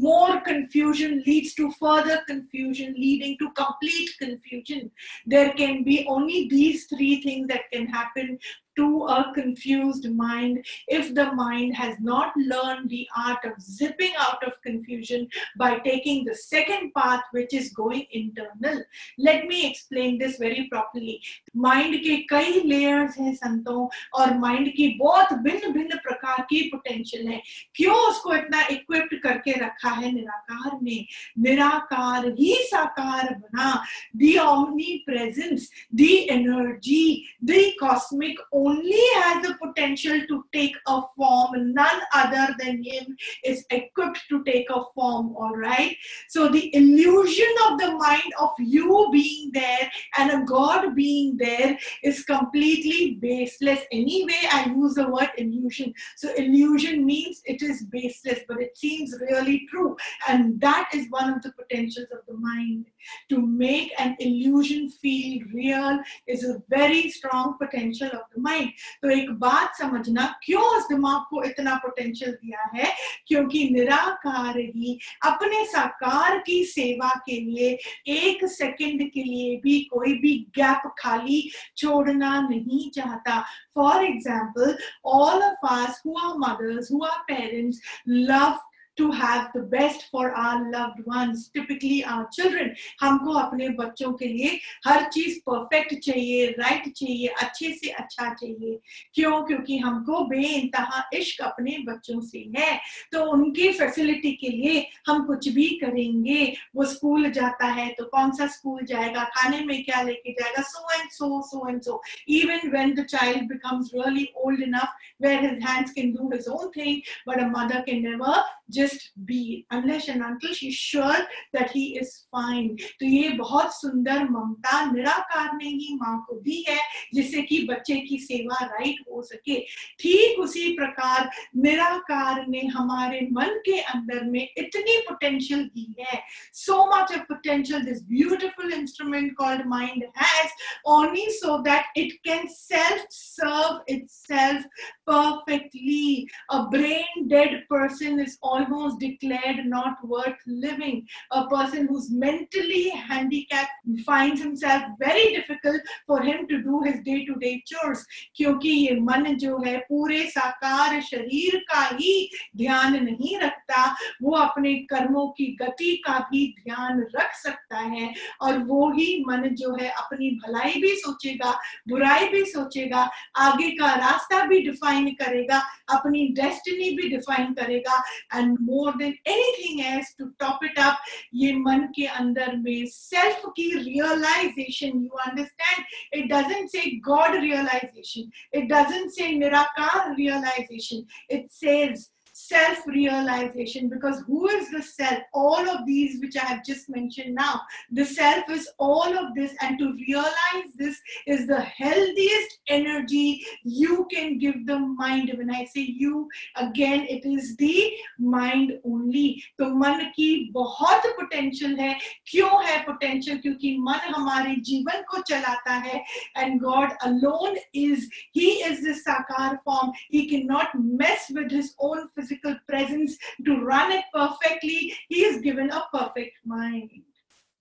more 0.03 0.37
confusion 0.47 1.15
leads 1.27 1.57
to 1.57 1.69
further 1.81 2.17
confusion 2.29 2.95
leading 2.99 3.37
to 3.41 3.47
complete 3.61 4.17
confusion. 4.37 4.91
There 5.27 5.53
can 5.53 5.85
be 5.85 6.07
only 6.09 6.49
these 6.49 6.87
three 6.87 7.23
things 7.23 7.49
that 7.49 7.71
can 7.73 7.87
happen 7.87 8.39
to 8.76 9.06
a 9.06 9.32
confused 9.36 10.10
mind 10.12 10.66
if 10.88 11.14
the 11.14 11.32
mind 11.34 11.76
has 11.76 11.96
not 12.00 12.36
learned 12.38 12.90
the 12.90 13.08
art 13.18 13.44
of 13.46 13.62
zipping 13.62 14.14
out 14.18 14.46
of 14.46 14.62
confusion 14.62 15.28
by 15.58 15.78
taking 15.80 16.24
the 16.24 16.36
second 16.36 16.92
path 16.94 17.22
which 17.32 17.54
is 17.54 17.74
going 17.74 18.06
internal 18.12 18.82
let 19.18 19.46
me 19.46 19.70
explain 19.70 20.18
this 20.18 20.38
very 20.38 20.68
properly 20.72 21.20
mind 21.54 21.96
के 22.04 22.16
कई 22.32 22.64
layers 22.66 23.16
हैं 23.16 23.34
संतों 23.36 23.88
और 24.20 24.38
mind 24.40 24.72
की 24.78 24.88
बहुत 25.00 25.34
भिन्न 25.44 25.72
भिन्न 25.74 25.98
प्रकार 26.08 26.46
की 26.50 26.62
potential 26.74 27.28
है 27.28 27.42
क्यों 27.76 27.96
उसको 28.10 28.34
इतना 28.36 28.68
equipped 28.70 29.18
करके 29.24 29.60
रखा 29.66 29.90
है 29.90 30.12
निराकार 30.12 30.80
ने 30.82 31.06
निराकार 31.40 32.28
ही 32.40 32.56
साकार 32.72 33.34
बना 33.36 33.84
the 34.16 34.38
omnipresence 34.40 35.68
the 35.94 36.30
energy 36.30 37.26
the 37.44 37.74
cosmic 37.80 38.38
only 38.67 39.07
has 39.15 39.47
the 39.47 39.55
potential 39.65 40.21
to 40.29 40.45
take 40.53 40.77
a 40.87 41.01
form. 41.17 41.75
None 41.75 42.01
other 42.15 42.55
than 42.59 42.83
him 42.83 43.17
is 43.45 43.65
equipped 43.71 44.21
to 44.29 44.43
take 44.45 44.69
a 44.71 44.83
form, 44.95 45.35
all 45.37 45.57
right? 45.57 45.97
So 46.29 46.49
the 46.49 46.75
illusion 46.75 47.53
of 47.69 47.79
the 47.79 47.93
mind 47.93 48.33
of 48.41 48.51
you 48.59 49.09
being 49.13 49.51
there 49.53 49.91
and 50.19 50.31
a 50.31 50.45
God 50.45 50.95
being 50.95 51.37
there 51.37 51.79
is 52.03 52.25
completely 52.25 53.19
baseless. 53.21 53.81
Anyway, 53.93 54.43
I 54.53 54.67
use 54.67 54.95
the 54.95 55.09
word 55.09 55.31
illusion. 55.39 55.93
So 56.17 56.33
illusion 56.35 57.05
means 57.05 57.43
it 57.45 57.63
is 57.63 57.85
baseless, 57.85 58.41
but 58.49 58.61
it 58.61 58.77
seems 58.77 59.15
really 59.31 59.67
true. 59.71 59.97
And 60.29 60.61
that 60.61 60.91
is 60.95 61.07
one 61.11 61.33
of 61.33 61.43
the 61.43 61.53
potentials 61.53 62.09
of 62.13 62.21
the 62.29 62.35
mind. 62.35 62.87
To 63.31 63.41
make 63.41 63.93
an 63.99 64.17
illusion 64.19 64.91
feel 64.91 65.43
real 65.55 66.01
is 66.27 66.43
a 66.45 66.63
very 66.69 67.09
strong 67.11 67.57
potential 67.61 68.09
of 68.09 68.23
the 68.35 68.41
mind. 68.41 68.56
तो 68.65 69.11
एक 69.11 69.31
बात 69.31 69.75
समझना, 69.77 70.41
क्यों 70.45 70.63
उस 70.63 70.89
दिमाग 70.89 71.21
को 71.31 71.43
इतना 71.43 71.75
potential 71.75 72.31
दिया 72.33 72.71
है? 72.75 72.93
क्योंकि 73.27 73.69
निराकार 73.71 74.59
ही 74.59 74.99
अपने 75.25 75.65
साकार 75.65 76.39
की 76.39 76.65
सेवा 76.65 77.09
के 77.09 77.41
लिए, 77.41 77.79
एक 78.09 78.45
सेकंड 78.45 79.11
के 79.11 79.23
लिए 79.23 79.57
भी 79.57 79.81
कोई 79.81 80.13
भी 80.13 80.47
गैप 80.57 80.93
खाली 80.99 81.51
छोड़ना 81.77 82.41
नहीं 82.41 82.91
चाहता। 82.91 83.41
For 83.75 84.05
example 84.05 84.79
all 85.07 85.43
of 85.43 85.67
us 85.67 86.03
who 86.07 86.15
are 86.19 86.35
mothers 86.39 86.93
who 86.93 87.05
are 87.05 87.19
parents 87.19 87.81
love 88.09 88.59
to 88.97 89.11
have 89.13 89.51
the 89.55 89.63
best 89.63 90.05
for 90.11 90.31
our 90.33 90.71
loved 90.71 91.01
ones 91.07 91.49
typically 91.55 92.05
our 92.05 92.29
children 92.33 92.75
हमको 93.03 93.33
अपने 93.41 93.69
बच्चों 93.79 94.13
के 94.13 94.29
लिए 94.29 94.59
हर 94.87 95.05
चीज़ 95.15 95.39
परफेक्ट 95.47 95.95
चाहिए 96.07 96.47
राइट 96.59 96.89
चाहिए 96.93 97.29
अच्छे 97.43 97.73
से 97.75 97.91
अच्छा 98.03 98.33
चाहिए 98.35 98.79
क्यों 99.15 99.43
क्योंकि 99.47 99.79
हमको 99.79 100.25
बेइंतहा 100.29 101.05
इश्क 101.15 101.43
अपने 101.45 101.77
बच्चों 101.89 102.21
से 102.31 102.45
है 102.57 102.79
तो 103.13 103.25
उनकी 103.33 103.71
फैसिलिटी 103.79 104.33
के 104.41 104.49
लिए 104.57 104.87
हम 105.09 105.25
कुछ 105.27 105.49
भी 105.55 105.69
करेंगे 105.83 106.53
वो 106.77 106.85
स्कूल 106.95 107.31
जाता 107.31 107.67
है 107.81 107.89
तो 107.99 108.05
कौन 108.17 108.33
सा 108.37 108.47
स्कूल 108.57 108.85
जाएगा 108.87 109.25
खाने 109.37 109.61
में 109.65 109.83
क्या 109.85 110.03
लेके 110.03 110.33
जाएगा 110.41 110.63
so 110.71 110.95
and 110.95 111.11
so 111.11 111.43
so 111.51 111.69
and 111.69 111.81
so 111.83 112.03
even 112.29 112.71
when 112.73 112.95
the 112.95 113.05
child 113.05 113.49
becomes 113.49 113.93
really 113.93 114.33
old 114.37 114.61
enough 114.61 114.89
where 115.19 115.39
his 115.39 115.63
hands 115.63 115.93
can 115.93 116.13
do 116.13 116.29
his 116.31 116.49
own 116.49 116.71
thing 116.73 117.03
but 117.25 117.41
a 117.41 117.47
mother 117.49 117.83
can 117.87 118.03
never 118.03 118.35
just 118.71 119.11
be 119.27 119.67
unless 119.73 120.09
and 120.09 120.23
until 120.25 120.53
she 120.55 120.71
sure 120.73 121.19
that 121.57 121.71
he 121.77 121.85
is 122.01 122.11
fine 122.37 122.69
तो 123.01 123.07
ये 123.07 123.29
बहुत 123.39 123.75
सुंदर 123.75 124.23
ममता 124.31 124.85
निराकार 124.93 125.55
ने 125.57 125.69
ही 125.69 125.95
माँ 125.95 126.19
को 126.29 126.39
दी 126.41 126.65
है, 126.69 126.79
जिससे 127.15 127.43
कि 127.43 127.63
बच्चे 127.71 127.97
की 128.01 128.19
सेवा 128.19 128.65
राइट 128.65 129.05
हो 129.11 129.23
सके। 129.23 129.59
ठीक 130.01 130.39
उसी 130.41 130.69
प्रकार 130.77 131.31
निराकार 131.57 132.45
ने 132.49 132.61
हमारे 132.75 133.21
मन 133.33 133.59
के 133.67 133.79
अंदर 133.81 134.25
में 134.25 134.43
इतनी 134.43 134.99
पोटेंशियल 135.09 135.63
दी 135.65 135.95
है। 136.01 136.21
So 136.55 136.85
much 136.87 137.13
of 137.13 137.23
potential 137.29 137.83
this 137.83 138.03
beautiful 138.09 138.73
instrument 138.73 139.33
called 139.37 139.67
mind 139.69 140.05
has 140.19 140.53
only 140.89 141.27
so 141.31 141.59
that 141.63 141.99
it 141.99 142.13
can 142.25 142.47
self 142.51 143.07
serve 143.11 143.93
itself 144.11 144.65
perfectly 145.11 146.27
a 146.53 146.59
brain 146.71 147.27
dead 147.29 147.61
person 147.73 148.21
is 148.21 148.37
all 148.45 148.56
almost 148.57 148.99
declared 149.01 149.61
not 149.67 150.05
worth 150.05 150.41
living 150.47 150.99
a 151.33 151.47
person 151.47 151.87
who's 151.87 152.11
mentally 152.11 152.85
handicapped 153.09 154.05
finds 154.05 154.41
himself 154.41 154.83
very 154.99 155.27
difficult 155.35 155.81
for 156.07 156.21
him 156.21 156.47
to 156.49 156.63
do 156.63 156.81
his 156.83 157.01
day 157.05 157.19
to 157.27 157.35
day 157.37 157.55
chores 157.67 158.05
क्योंकि 158.37 158.69
ये 158.69 158.95
मन 159.01 159.25
जो 159.37 159.59
है 159.63 159.77
पूरे 159.89 160.21
साकार 160.31 161.01
शरीर 161.03 161.57
का 161.71 161.85
ही 161.93 162.13
ध्यान 162.57 163.03
नहीं 163.05 163.37
रखता 163.39 163.85
वो 164.23 164.37
अपने 164.37 164.75
कर्मों 164.93 165.27
की 165.39 165.47
गति 165.61 165.95
का 166.07 166.19
भी 166.31 166.47
ध्यान 166.59 167.01
रख 167.17 167.35
सकता 167.37 167.79
है 167.79 168.13
और 168.43 168.59
वो 168.67 168.91
ही 168.93 169.09
मन 169.29 169.49
जो 169.59 169.75
है 169.75 169.89
अपनी 169.99 170.31
भलाई 170.43 170.81
भी 170.83 170.95
सोचेगा 170.97 171.53
बुराई 171.89 172.29
भी 172.29 172.45
सोचेगा 172.45 173.09
आगे 173.47 173.71
का 173.77 173.95
रास्ता 173.97 174.45
भी 174.47 174.61
डिफाइन 174.63 175.11
करेगा 175.21 175.63
अपनी 175.91 176.27
डेस्टिनी 176.37 176.91
भी 176.97 177.09
डिफाइन 177.09 177.53
करेगा 177.55 178.03
and 178.35 178.46
and 178.47 178.59
more 178.61 178.93
than 178.99 179.15
anything 179.27 179.85
else 179.85 180.15
to 180.19 180.31
top 180.41 180.65
it 180.71 180.79
up 180.79 180.99
ye 181.43 181.53
man 181.69 181.87
ke 181.99 182.09
andar 182.23 182.49
mein 182.67 182.91
self 182.97 183.47
ki 183.61 183.69
realization 183.85 185.01
you 185.07 185.23
understand? 185.27 185.95
It 186.13 186.29
doesn't 186.35 186.71
say 186.77 186.85
god 187.13 187.41
realization. 187.47 188.31
It 188.53 188.69
doesn't 188.75 189.15
say 189.21 189.31
nirakar 189.39 190.17
realization. 190.17 191.07
It 191.29 191.51
says 191.63 192.11
self 192.36 192.86
realization 192.88 193.90
because 193.90 194.24
who 194.26 194.48
is 194.50 194.70
the 194.72 194.82
self 194.82 195.20
all 195.34 195.70
of 195.70 195.86
these 195.86 196.20
which 196.22 196.38
i 196.38 196.46
have 196.46 196.64
just 196.64 196.90
mentioned 196.90 197.36
now 197.36 197.62
the 197.92 198.06
self 198.06 198.50
is 198.50 198.70
all 198.80 199.18
of 199.18 199.36
this 199.36 199.54
and 199.62 199.78
to 199.78 199.94
realize 200.08 200.70
this 200.76 201.00
is 201.28 201.46
the 201.48 201.60
healthiest 201.60 202.60
energy 202.70 203.44
you 203.64 204.08
can 204.12 204.38
give 204.38 204.66
the 204.66 204.80
mind 204.80 205.32
when 205.38 205.54
i 205.54 205.66
say 205.66 205.82
you 205.82 206.28
again 206.56 207.06
it 207.10 207.26
is 207.26 207.56
the 207.58 207.92
mind 208.20 208.74
only 208.86 209.28
तो 209.60 209.66
मन 209.82 210.00
की 210.16 210.30
बहुत 210.54 211.06
potential 211.18 211.76
है 211.80 211.94
क्यों 212.32 212.64
है 212.66 212.78
potential 212.86 213.38
क्योंकि 213.42 213.76
मन 213.88 214.14
हमारे 214.16 214.56
जीवन 214.70 215.02
को 215.12 215.22
चलाता 215.30 215.74
है 215.86 216.04
and 216.38 216.60
God 216.62 216.92
alone 217.04 217.58
is 217.76 218.10
he 218.36 218.50
is 218.70 218.86
the 218.88 218.94
साकार 218.98 219.56
form 219.66 219.92
he 220.14 220.26
can 220.30 220.48
not 220.52 220.76
mess 221.02 221.28
with 221.38 221.54
his 221.54 221.74
own 221.90 222.08
physical 222.27 222.57
presence 222.69 223.17
to 223.45 223.61
run 223.63 223.93
it 223.93 224.05
perfectly. 224.13 224.95
He 225.09 225.25
is 225.25 225.41
given 225.41 225.71
a 225.71 225.85
perfect 225.93 226.39
mind. 226.45 226.91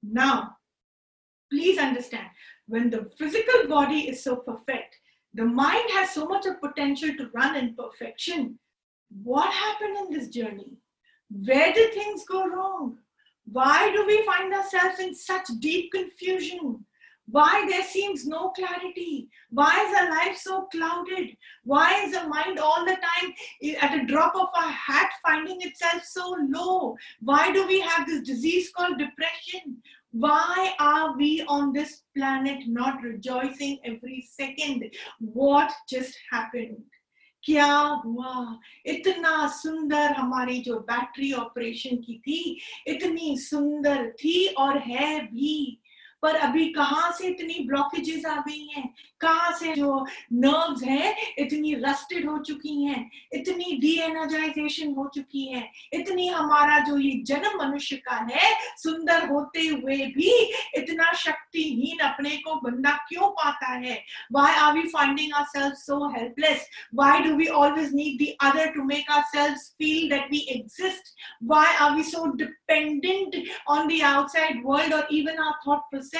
Now, 0.03 0.57
please 1.51 1.77
understand 1.77 2.27
when 2.67 2.89
the 2.89 3.09
physical 3.17 3.67
body 3.67 4.09
is 4.09 4.23
so 4.23 4.37
perfect, 4.37 4.95
the 5.33 5.45
mind 5.45 5.89
has 5.93 6.11
so 6.11 6.25
much 6.25 6.45
of 6.45 6.61
potential 6.61 7.09
to 7.17 7.29
run 7.33 7.55
in 7.55 7.75
perfection. 7.75 8.57
What 9.23 9.51
happened 9.53 9.97
in 9.97 10.11
this 10.11 10.29
journey? 10.29 10.77
Where 11.29 11.73
did 11.73 11.93
things 11.93 12.23
go 12.25 12.47
wrong? 12.47 12.97
Why 13.51 13.91
do 13.91 14.05
we 14.05 14.25
find 14.25 14.53
ourselves 14.53 14.99
in 14.99 15.13
such 15.13 15.47
deep 15.59 15.91
confusion? 15.91 16.85
Why 17.30 17.64
there 17.68 17.84
seems 17.84 18.26
no 18.26 18.50
clarity? 18.50 19.28
Why 19.50 19.86
is 19.86 19.96
our 19.96 20.10
life 20.10 20.36
so 20.36 20.62
clouded? 20.72 21.36
Why 21.64 22.02
is 22.04 22.12
the 22.12 22.26
mind 22.26 22.58
all 22.58 22.84
the 22.84 22.96
time 22.96 23.32
at 23.80 23.96
a 23.96 24.06
drop 24.06 24.34
of 24.34 24.48
a 24.56 24.68
hat 24.68 25.10
finding 25.24 25.60
itself 25.60 26.02
so 26.04 26.36
low? 26.48 26.96
Why 27.20 27.52
do 27.52 27.66
we 27.68 27.80
have 27.80 28.06
this 28.06 28.22
disease 28.22 28.72
called 28.76 28.98
depression? 28.98 29.80
Why 30.12 30.74
are 30.80 31.16
we 31.16 31.44
on 31.46 31.72
this 31.72 32.02
planet 32.16 32.64
not 32.66 33.00
rejoicing 33.00 33.78
every 33.84 34.26
second? 34.28 34.90
What 35.20 35.72
just 35.88 36.16
happened? 36.32 36.82
क्या 37.44 37.74
हुआ 38.04 38.58
इतना 38.86 39.46
सुंदर 39.48 40.12
हमारी 40.16 40.58
जो 40.62 40.78
battery 40.90 41.32
operation 41.32 41.96
की 41.96 42.18
थी 42.26 42.60
इतनी 42.92 43.36
सुंदर 43.40 44.10
थी 44.20 44.46
और 44.64 44.78
है 44.78 45.20
भी 45.26 45.80
पर 46.25 46.35
अभी 46.35 46.65
कहाँ 46.73 47.11
से 47.11 47.27
इतनी 47.27 47.63
ब्लॉकेजेस 47.67 48.25
आ 48.25 48.35
गई 48.47 48.67
हैं? 48.67 48.87
कहाँ 49.21 49.51
से 49.57 49.73
जो 49.73 50.05
नर्व्स 50.33 50.83
हैं, 50.83 51.15
इतनी 51.39 51.73
रस्टेड 51.75 52.29
हो 52.29 52.37
चुकी 52.37 52.83
हैं? 52.83 53.09
इतनी 53.33 53.77
डी 53.81 53.93
एनर्जाइजेशन 54.01 54.93
हो 54.93 55.05
चुकी 55.15 55.45
है? 55.45 55.63
इतनी 55.93 56.27
हमारा 56.27 56.79
जो 56.79 56.97
ये 56.97 57.11
जन्म 57.27 57.57
मनुष्य 57.61 57.95
का 58.07 58.15
है, 58.31 58.53
सुंदर 58.77 59.27
होते 59.27 59.67
हुए 59.67 59.97
भी 60.15 60.31
इतना 60.77 61.11
शक्तिहीन 61.13 61.99
अपने 62.07 62.35
को 62.37 62.55
बंदा 62.61 62.91
क्यों 63.09 63.29
पाता 63.41 63.71
है? 63.73 63.95
Why 64.31 64.53
are 64.53 64.73
we 64.73 64.87
finding 64.87 65.33
our 65.33 65.45
self 65.45 65.75
so 65.75 65.99
helpless 66.17 66.67
why 66.95 67.19
do 67.19 67.35
we 67.35 67.47
always 67.61 67.93
need 67.93 68.17
the 68.17 68.27
other 68.43 68.71
to 68.75 68.83
make 68.83 69.11
our 69.11 69.23
self 69.35 69.57
feel 69.79 70.09
that 70.09 70.31
we 70.31 70.45
exist 70.55 71.13
why 71.53 71.75
are 71.75 71.95
we 71.95 72.03
so 72.03 72.25
dependent 72.35 73.41
on 73.69 73.87
the 73.87 74.01
outside 74.13 74.61
world 74.65 74.93
और 74.93 75.07
even 75.11 75.43
our 75.43 75.59
thought 75.67 75.89
process 75.89 76.14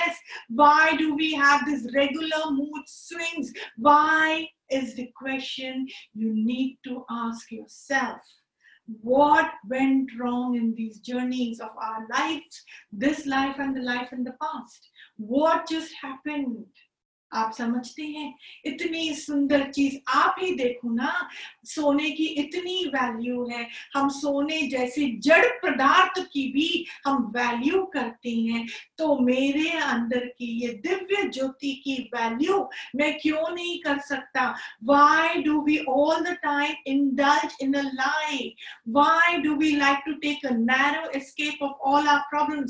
Why 0.50 0.96
do 0.98 1.16
we 1.16 1.34
have 1.34 1.66
this 1.66 1.88
regular 1.94 2.52
mood 2.52 2.84
swings? 2.88 3.52
Why 3.78 4.48
is 4.70 4.96
the 4.96 5.12
question 5.16 5.88
you 6.14 6.34
need 6.34 6.78
to 6.86 7.06
ask 7.10 7.52
yourself. 7.52 8.22
What 9.02 9.52
went 9.68 10.12
wrong 10.20 10.56
in 10.56 10.76
these 10.76 11.00
journeys 11.00 11.60
of 11.60 11.72
our 11.82 12.08
lives, 12.14 12.64
this 12.92 13.26
life 13.26 13.56
and 13.58 13.76
the 13.76 13.82
life 13.82 14.14
in 14.14 14.24
the 14.24 14.36
past? 14.42 14.90
What 15.18 15.68
just 15.68 15.92
happened? 16.02 16.66
आप 17.36 17.54
समझते 17.54 18.04
हैं। 18.04 18.36
इतनी 18.66 19.14
सुंदर 19.14 19.72
चीज़ 19.72 19.98
आप 20.10 20.36
ही 20.40 20.56
देखो 20.56 20.94
ना, 20.94 21.30
सोने 21.66 22.10
की 22.10 22.26
इतनी 22.26 22.86
वैल्यू 22.86 23.48
है। 23.48 23.68
हम 23.96 24.10
सोने 24.10 24.62
जैसे 24.62 25.06
जड़ 25.20 25.46
पदार्थ 25.46 26.20
की 26.34 26.52
भी 26.52 26.86
हम 27.06 27.24
वैल्यू 27.38 27.84
करते 27.84 28.30
हैं। 28.30 28.68
तो 28.98 29.20
मेरे 29.20 29.70
अंदर 29.70 30.26
की 30.26 30.46
ये 30.62 30.68
दिव्य 30.68 31.30
ज्योति 31.30 31.82
की 31.84 32.12
वैल्यू 32.16 32.70
मैं 32.96 33.18
क्यों 33.20 33.56
नहीं 33.56 33.80
कर 33.80 34.00
सकता? 34.00 34.56
Why 34.84 35.42
do 35.42 35.62
we 35.62 35.78
all 35.90 36.24
the 36.24 36.28
time 36.28 36.74
indulge 36.88 37.58
in 37.62 37.74
a 37.74 37.82
why 38.90 39.38
do 39.38 39.56
we 39.56 39.76
like 39.76 39.98
to 40.06 40.14
take 40.14 40.46
a 40.46 40.50
narrow 40.50 41.66
of 41.66 41.72
all 41.72 42.08
our 42.08 42.20
problem 42.20 42.66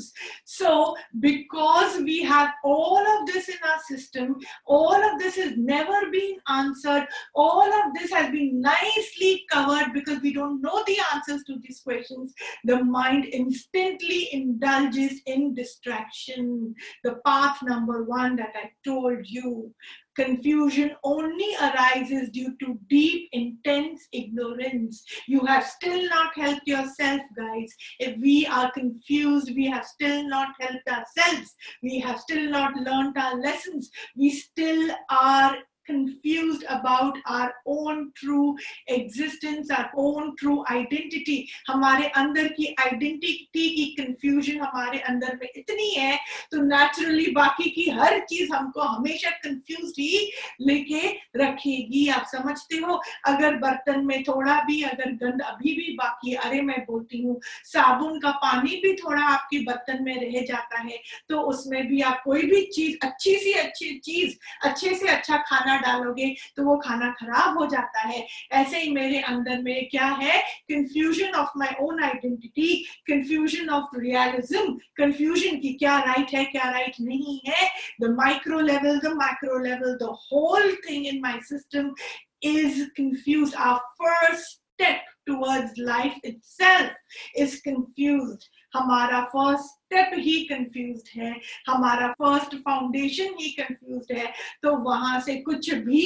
so 0.46 0.96
because 1.16 2.02
we 2.02 2.16
have 2.16 2.68
all 2.68 3.06
of 3.06 3.32
this 3.32 3.48
in 3.50 3.68
our 3.68 3.78
system 3.78 4.34
all 4.64 4.94
of 4.94 5.18
this 5.18 5.36
has 5.36 5.56
never 5.56 6.10
been 6.10 6.36
answered. 6.48 7.06
All 7.34 7.72
of 7.72 7.94
this 7.94 8.12
has 8.12 8.30
been 8.30 8.60
nicely 8.60 9.44
covered 9.50 9.92
because 9.92 10.20
we 10.20 10.32
don't 10.32 10.60
know 10.62 10.82
the 10.86 10.98
answers 11.14 11.42
to 11.44 11.58
these 11.60 11.80
questions. 11.80 12.32
The 12.64 12.82
mind 12.84 13.26
instantly 13.26 14.28
indulges 14.32 15.20
in 15.26 15.54
distraction. 15.54 16.74
The 17.04 17.16
path 17.24 17.58
number 17.62 18.04
one 18.04 18.36
that 18.36 18.52
I 18.54 18.70
told 18.84 19.26
you 19.26 19.74
confusion 20.16 20.96
only 21.04 21.54
arises 21.60 22.30
due 22.30 22.56
to 22.58 22.78
deep, 22.88 23.28
intense 23.32 24.08
ignorance. 24.12 25.04
You 25.28 25.44
have 25.46 25.64
still 25.64 26.08
not 26.08 26.34
helped 26.34 26.66
yourself, 26.66 27.20
guys. 27.36 27.72
If 28.00 28.18
we 28.20 28.46
are 28.46 28.72
confused, 28.72 29.52
we 29.54 29.66
have 29.66 29.84
still 29.84 30.26
not 30.28 30.48
helped 30.58 30.88
ourselves. 30.88 31.54
We 31.82 32.00
have 32.00 32.18
still 32.18 32.50
not 32.50 32.74
learned 32.76 33.16
our 33.18 33.38
lessons. 33.40 33.90
We 34.16 34.30
still 34.30 34.90
are 35.10 35.56
confused 35.86 36.64
about 36.68 37.16
our 37.26 37.54
own 37.66 38.12
true 38.14 38.56
existence, 38.88 39.70
our 39.70 39.90
own 39.96 40.34
true 40.36 40.64
identity. 40.70 41.38
हमारे 41.68 42.08
अंदर 42.16 42.48
की 42.50 42.74
identity 42.80 43.68
की 43.70 43.84
confusion 43.94 44.60
हमारे 44.60 44.98
अंदर 45.10 45.38
में 45.40 45.48
इतनी 45.48 45.90
है 45.90 46.16
तो 46.52 46.62
नेचुरली 46.64 47.26
बाकी 47.32 47.70
की 47.70 47.88
हर 47.92 48.18
चीज़ 48.30 48.52
हमको 48.54 48.80
हमेशा 48.88 49.30
कंफ्यूज 49.44 49.92
ही 49.98 50.30
लेके 50.62 51.02
रखेगी 51.36 52.06
आप 52.10 52.26
समझते 52.32 52.76
हो 52.78 53.00
अगर 53.26 53.56
बर्तन 53.58 54.04
में 54.06 54.22
थोड़ा 54.24 54.60
भी 54.66 54.82
अगर 54.84 55.12
गंद 55.24 55.42
अभी 55.44 55.74
भी 55.74 55.92
बाकी 55.96 56.34
अरे 56.44 56.60
मैं 56.62 56.78
बोलती 56.86 57.22
हूँ 57.22 57.40
साबुन 57.66 58.18
का 58.20 58.30
पानी 58.42 58.76
भी 58.82 58.94
थोड़ा 58.96 59.22
आपके 59.26 59.58
बर्तन 59.64 60.02
में 60.04 60.14
रह 60.16 60.40
जाता 60.46 60.80
है 60.80 60.98
तो 61.28 61.40
उसमें 61.50 61.86
भी 61.88 62.00
आप 62.02 62.22
कोई 62.24 62.42
भी 62.46 62.62
चीज़ 62.74 62.96
अच्छी 63.06 63.36
सी 63.38 63.52
अच्छी 63.58 63.98
चीज़ 64.04 64.36
अच्छे 64.64 64.94
से 64.94 65.08
अच्छा 65.08 65.36
खाना 65.48 65.75
खाना 65.76 65.92
डालोगे 65.92 66.34
तो 66.56 66.64
वो 66.64 66.76
खाना 66.76 67.10
खराब 67.20 67.58
हो 67.58 67.66
जाता 67.66 68.00
है। 68.00 68.26
ऐसे 68.52 68.78
ही 68.78 68.90
मेरे 68.92 69.20
अंदर 69.20 69.62
में 69.62 69.88
क्या 69.90 70.06
है? 70.22 70.38
Confusion 70.72 71.34
of 71.34 71.58
my 71.58 71.74
own 71.80 72.02
identity 72.04 72.74
confusion 73.10 73.68
of 73.68 73.98
realism 73.98 74.74
confusion 74.96 75.56
की 75.60 75.72
क्या 75.74 75.98
राइट 75.98 76.34
है, 76.34 76.44
क्या 76.44 76.70
राइट 76.70 76.94
नहीं 77.00 77.40
है। 77.48 77.68
The 78.00 78.10
micro 78.10 78.60
level 78.60 78.98
the 78.98 79.12
micro 79.16 79.58
level 79.58 79.96
the 80.02 80.02
whole 80.02 80.76
thing 80.90 81.06
in 81.06 81.20
my 81.22 81.40
system 81.42 81.94
is 82.42 82.90
confused. 82.96 83.54
Our 83.56 83.80
first 83.98 84.60
step 84.74 85.00
towards 85.26 85.78
life 85.78 86.18
itself 86.22 86.90
is 87.34 87.60
confused. 87.62 88.44
हमारा 88.75 89.21
first 89.33 89.65
step 89.69 90.11
ही 90.25 90.37
confuse 90.51 91.11
है 91.15 91.31
हमारा 91.67 92.11
फर्स्ट 92.21 92.55
फाउंडेशन 92.67 93.33
ही 93.39 93.49
कंफ्यूज 93.59 94.11
है 94.17 94.31
तो 94.63 94.75
वहां 94.89 95.19
से 95.21 95.35
कुछ 95.49 95.73
भी 95.89 96.05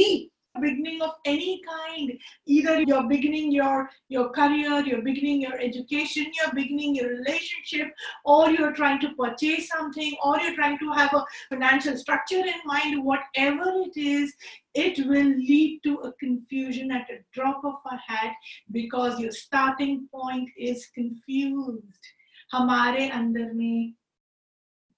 beginning 0.60 1.02
of 1.02 1.12
any 1.26 1.62
kind 1.68 2.12
either 2.46 2.82
you're 2.82 3.08
beginning 3.08 3.52
your 3.52 3.90
your 4.08 4.30
career 4.30 4.80
you're 4.86 5.02
beginning 5.02 5.42
your 5.42 5.60
education 5.60 6.32
you're 6.38 6.54
beginning 6.54 6.96
your 6.96 7.10
relationship 7.10 7.92
or 8.24 8.50
you're 8.52 8.72
trying 8.74 9.00
to 9.00 9.10
purchase 9.16 9.68
something 9.68 10.14
or 10.24 10.40
you're 10.40 10.56
trying 10.56 10.80
to 10.80 10.92
have 10.92 11.14
a 11.14 11.24
financial 11.50 11.98
structure 11.98 12.44
in 12.54 12.60
mind 12.66 13.04
whatever 13.04 13.72
it 13.86 13.98
is 13.98 14.34
it 14.74 15.06
will 15.08 15.32
lead 15.52 15.80
to 15.84 15.96
a 16.10 16.14
confusion 16.14 16.92
at 16.92 17.10
a 17.10 17.20
drop 17.34 17.64
of 17.66 17.76
a 17.92 17.98
hat 17.98 18.34
because 18.72 19.20
your 19.20 19.32
starting 19.32 20.08
point 20.12 20.50
is 20.58 20.88
confused 20.96 22.14
हमारे 22.53 23.09
अंदर 23.09 23.53
में 23.53 23.93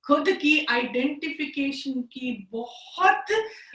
खुद 0.06 0.28
की 0.28 0.64
identification 0.64 2.02
की 2.02 2.48
बहुत 2.52 3.26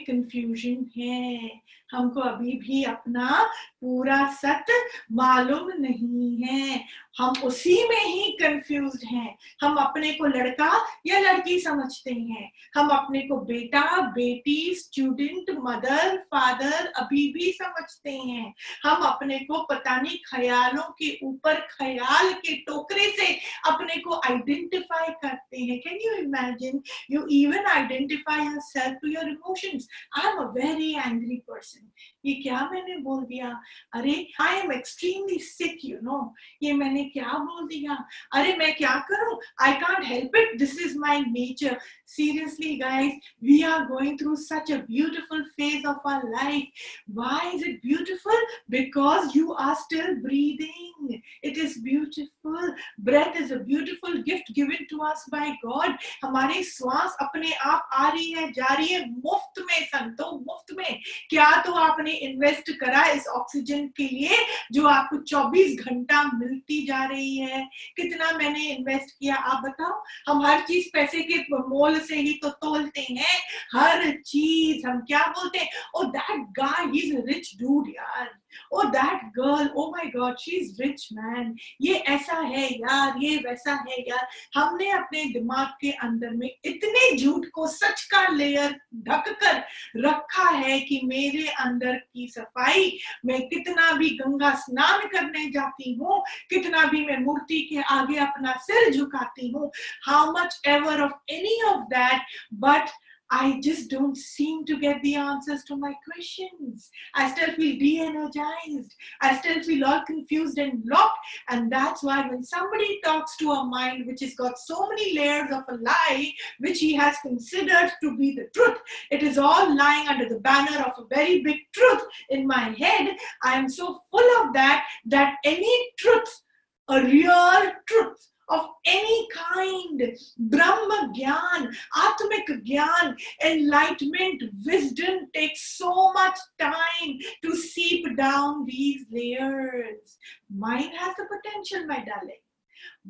confusion 0.06 0.90
है। 0.96 1.60
हमको 1.90 2.20
अभी 2.20 2.52
भी 2.52 2.82
अपना 2.84 3.42
पूरा 3.80 4.16
सत्य 4.32 4.72
मालूम 5.12 5.70
नहीं 5.80 6.42
है। 6.42 6.84
हम 7.18 7.34
उसी 7.44 7.74
में 7.88 8.04
ही 8.04 8.30
कंफ्यूज 8.32 9.04
हैं। 9.04 9.36
हम 9.60 9.76
अपने 9.76 10.12
को 10.12 10.26
लड़का 10.26 10.70
या 11.06 11.18
लड़की 11.18 11.58
समझते 11.60 12.12
हैं। 12.12 12.50
हम 12.74 12.88
अपने 12.88 13.20
को 13.20 13.36
बेटा, 13.36 14.00
बेटी 14.10 14.74
स्टूडेंट 14.74 15.50
मदर 15.58 16.16
फादर 16.16 16.86
अभी 16.96 17.26
भी 17.32 17.50
समझते 17.52 18.10
हैं। 18.10 18.54
हम 18.84 19.02
अपने 19.02 19.38
को 19.38 19.62
पता 19.64 20.00
नहीं 20.00 20.18
ख्यालों 20.26 20.82
के 21.02 21.18
ऊपर, 21.22 21.54
ख्याल 21.54 22.32
के 22.32 22.54
टोकरे 22.60 23.10
से 23.10 23.32
अपने 23.66 23.96
को 23.96 24.20
आइडेंटिफाई 24.24 25.12
करते 25.22 25.58
हैं। 25.58 25.78
Can 25.78 25.98
you 26.06 26.12
imagine 26.24 26.82
you 27.10 27.26
even 27.32 27.66
identify 27.66 28.44
yourself 28.44 28.98
to 29.02 29.08
your 29.08 29.28
emotions 29.28 29.88
I 30.18 30.30
am 30.30 30.38
a 30.38 30.46
very 30.52 30.92
angry 30.92 31.36
person 31.50 31.77
ये 32.24 32.34
क्या 32.34 32.68
मैंने 32.72 32.96
बोल 32.96 33.24
दिया? 33.24 33.60
अरे 33.94 34.28
I 34.40 34.56
am 34.56 34.72
extremely 34.72 35.38
sick 35.38 35.78
you 35.84 35.98
know 36.02 36.34
ये 36.62 36.72
मैंने 36.72 37.04
क्या 37.04 37.32
बोल 37.32 37.66
दिया? 37.68 38.08
अरे, 38.32 38.56
मैं 38.56 38.76
क्या 38.76 38.94
करूँ? 39.10 39.38
I 39.62 39.72
can't 39.72 40.04
help 40.04 40.36
it 40.36 40.58
this 40.58 40.80
is 40.82 40.98
my 40.98 41.20
nature 41.20 41.78
seriously 42.08 42.78
guys 42.78 43.12
we 43.42 43.62
are 43.62 43.86
going 43.86 44.16
through 44.16 44.36
such 44.36 44.70
a 44.70 44.78
beautiful 44.84 45.40
phase 45.56 45.84
of 45.84 45.96
our 46.06 46.30
life 46.32 46.64
why 47.12 47.52
is 47.54 47.62
it 47.62 47.82
beautiful 47.82 48.38
because 48.70 49.34
you 49.34 49.52
are 49.52 49.76
still 49.76 50.16
breathing 50.22 51.22
it 51.42 51.58
is 51.58 51.76
beautiful 51.78 52.74
breath 53.00 53.36
is 53.38 53.50
a 53.50 53.58
beautiful 53.58 54.22
gift 54.22 54.54
given 54.54 54.86
to 54.88 55.02
us 55.02 55.24
by 55.30 55.52
god 55.62 55.98
हमारी 56.24 56.62
श्वास 56.64 57.16
अपने 57.22 57.52
आप 57.72 57.88
आ 57.92 58.08
रही 58.08 58.30
है 58.32 58.50
जा 58.52 58.74
रही 58.74 58.88
है 58.92 59.04
मुफ़्त 59.10 59.60
में 59.68 59.84
संतो 59.92 60.30
मुफ़्त 60.38 60.74
में 60.78 61.00
क्या 61.30 61.50
तो 61.66 61.72
आपने 61.82 62.12
इन्वेस्ट 62.28 62.70
करा 62.80 63.04
इस 63.12 63.26
ऑक्सीजन 63.36 63.86
के 63.96 64.08
लिए 64.08 64.36
जो 64.72 64.86
आपको 64.88 65.18
24 65.34 65.76
घंटा 65.84 66.22
मिलती 66.38 66.84
जा 66.86 67.04
रही 67.04 67.36
है 67.36 67.62
कितना 67.96 68.32
मैंने 68.38 68.66
इन्वेस्ट 68.70 69.14
किया 69.18 69.34
आप 69.52 69.62
बताओ 69.66 70.02
हम 70.28 70.44
हर 70.46 70.64
चीज़ 70.68 70.88
पैसे 70.92 71.22
के 71.30 71.38
मोल 71.52 71.97
से 71.98 72.16
ही 72.16 72.32
तो 72.32 72.48
तोलते 72.48 73.00
हैं। 73.00 73.38
हर 73.72 74.10
चीज़ 74.26 74.86
हम 74.86 75.00
क्या 75.00 75.26
बोलते 75.26 75.58
हैं? 75.58 75.68
ओ 75.94 76.04
that 76.04 76.40
guy 76.40 76.98
is 76.98 77.16
rich 77.16 77.56
dude 77.62 77.88
यार। 77.88 78.38
ओ 78.72 78.82
that 78.90 79.24
girl 79.38 79.68
oh 79.76 79.86
my 79.90 80.10
God 80.16 80.36
she 80.38 80.56
is 80.56 80.82
rich 80.82 81.08
man 81.12 81.54
ये 81.82 81.94
ऐसा 81.94 82.38
है 82.38 82.66
यार, 82.68 83.14
ये 83.22 83.36
वैसा 83.46 83.72
है 83.88 84.00
यार. 84.08 84.26
हमने 84.54 84.90
अपने 84.90 85.24
दिमाग 85.32 85.66
के 85.80 85.90
अंदर 86.06 86.30
में 86.30 86.48
इतने 86.48 87.16
झूठ 87.16 87.46
को 87.54 87.66
सच 87.66 88.02
का 88.12 88.26
लेयर 88.28 88.76
ढक 89.08 89.28
कर 89.42 89.62
रखा 89.96 90.48
है 90.50 90.78
कि 90.80 91.00
मेरे 91.04 91.46
अंदर 91.60 91.96
की 91.96 92.28
सफ़ाई 92.28 92.98
मैं 93.26 93.40
कितना 93.48 93.90
भी 93.92 94.10
गंगा 94.18 94.54
स्नान 94.58 95.06
करने 95.08 95.44
जाती 95.50 95.92
हूँ, 95.94 96.22
कितना 96.50 96.84
भी 96.84 97.04
मैं 97.06 97.18
मूर्ति 97.24 97.60
के 97.70 97.80
आगे 97.94 98.16
अपना 98.20 98.52
सिर 98.62 98.92
झुकाती 98.92 99.50
हूँ 99.50 99.70
how 100.06 100.32
much 100.32 100.60
ever 100.68 101.00
of 101.02 101.12
any 101.32 101.60
of 101.66 101.84
that 101.88 102.22
but 102.54 102.90
I 103.30 103.60
just 103.62 103.90
don't 103.90 104.16
seem 104.16 104.64
to 104.66 104.78
get 104.78 105.02
the 105.02 105.16
answers 105.16 105.62
to 105.64 105.76
my 105.76 105.92
questions. 106.10 106.90
I 107.14 107.30
still 107.30 107.54
feel 107.54 107.78
de 107.78 108.00
energized. 108.00 108.94
I 109.20 109.36
still 109.38 109.62
feel 109.62 109.84
all 109.84 110.02
confused 110.06 110.58
and 110.58 110.82
locked. 110.86 111.18
And 111.50 111.70
that's 111.70 112.02
why 112.02 112.26
when 112.26 112.42
somebody 112.42 113.00
talks 113.04 113.36
to 113.38 113.50
a 113.50 113.64
mind 113.64 114.06
which 114.06 114.20
has 114.20 114.34
got 114.34 114.58
so 114.58 114.88
many 114.88 115.14
layers 115.18 115.50
of 115.52 115.64
a 115.68 115.76
lie, 115.82 116.32
which 116.60 116.78
he 116.78 116.94
has 116.94 117.16
considered 117.18 117.92
to 118.02 118.16
be 118.16 118.34
the 118.34 118.48
truth, 118.54 118.78
it 119.10 119.22
is 119.22 119.36
all 119.36 119.76
lying 119.76 120.08
under 120.08 120.28
the 120.28 120.40
banner 120.40 120.82
of 120.82 120.92
a 120.98 121.14
very 121.14 121.42
big 121.42 121.58
truth 121.74 122.02
in 122.30 122.46
my 122.46 122.74
head. 122.78 123.16
I 123.44 123.58
am 123.58 123.68
so 123.68 124.00
full 124.10 124.46
of 124.46 124.54
that 124.54 124.86
that 125.06 125.36
any 125.44 125.90
truth, 125.98 126.42
a 126.88 127.02
real 127.02 127.72
truth, 127.86 128.28
of 128.48 128.66
any 128.84 129.28
kind. 129.32 130.16
Brahma 130.38 131.12
gyan 131.16 131.74
atmic 131.96 132.48
gyan 132.64 133.16
enlightenment 133.44 134.42
wisdom 134.64 135.28
takes 135.34 135.76
so 135.78 136.12
much 136.12 136.38
time 136.58 137.18
to 137.42 137.56
seep 137.56 138.16
down 138.16 138.64
these 138.64 139.04
layers. 139.10 140.18
Mind 140.54 140.92
has 140.96 141.14
the 141.16 141.26
potential 141.26 141.86
my 141.86 142.04
darling. 142.04 142.42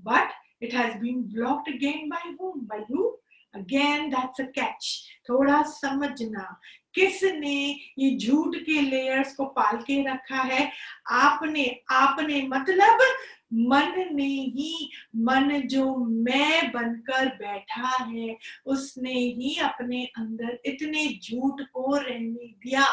But 0.02 0.30
it 0.60 0.72
has 0.72 1.00
been 1.00 1.28
blocked 1.28 1.68
again 1.68 2.08
by 2.08 2.32
whom? 2.38 2.66
By 2.66 2.82
who? 2.88 3.16
Again 3.54 4.10
that's 4.10 4.38
a 4.40 4.46
catch. 4.48 5.06
Thoda 5.28 5.64
samajhna 5.64 6.46
किसने 6.94 7.76
ये 7.98 8.16
झूठ 8.16 8.56
के 8.56 8.80
layers 8.80 9.34
को 9.34 9.44
पाल 9.44 9.76
के 9.76 10.02
रखा 10.02 10.42
है? 10.42 10.72
आपने 11.10 11.80
आपने 11.90 12.42
मतलब 12.42 12.98
मन 13.52 14.08
ने 14.12 14.26
ही, 14.26 14.92
मन 15.16 15.62
जो 15.64 15.96
मैं 15.96 16.72
बनकर 16.72 17.26
बैठा 17.26 18.04
है, 18.04 18.38
उसने 18.66 19.12
ही 19.12 19.58
अपने 19.58 20.04
अंदर 20.04 20.58
इतने 20.64 21.18
झूठ 21.22 21.60
को 21.60 21.96
रहने 21.96 22.46
दिया। 22.46 22.84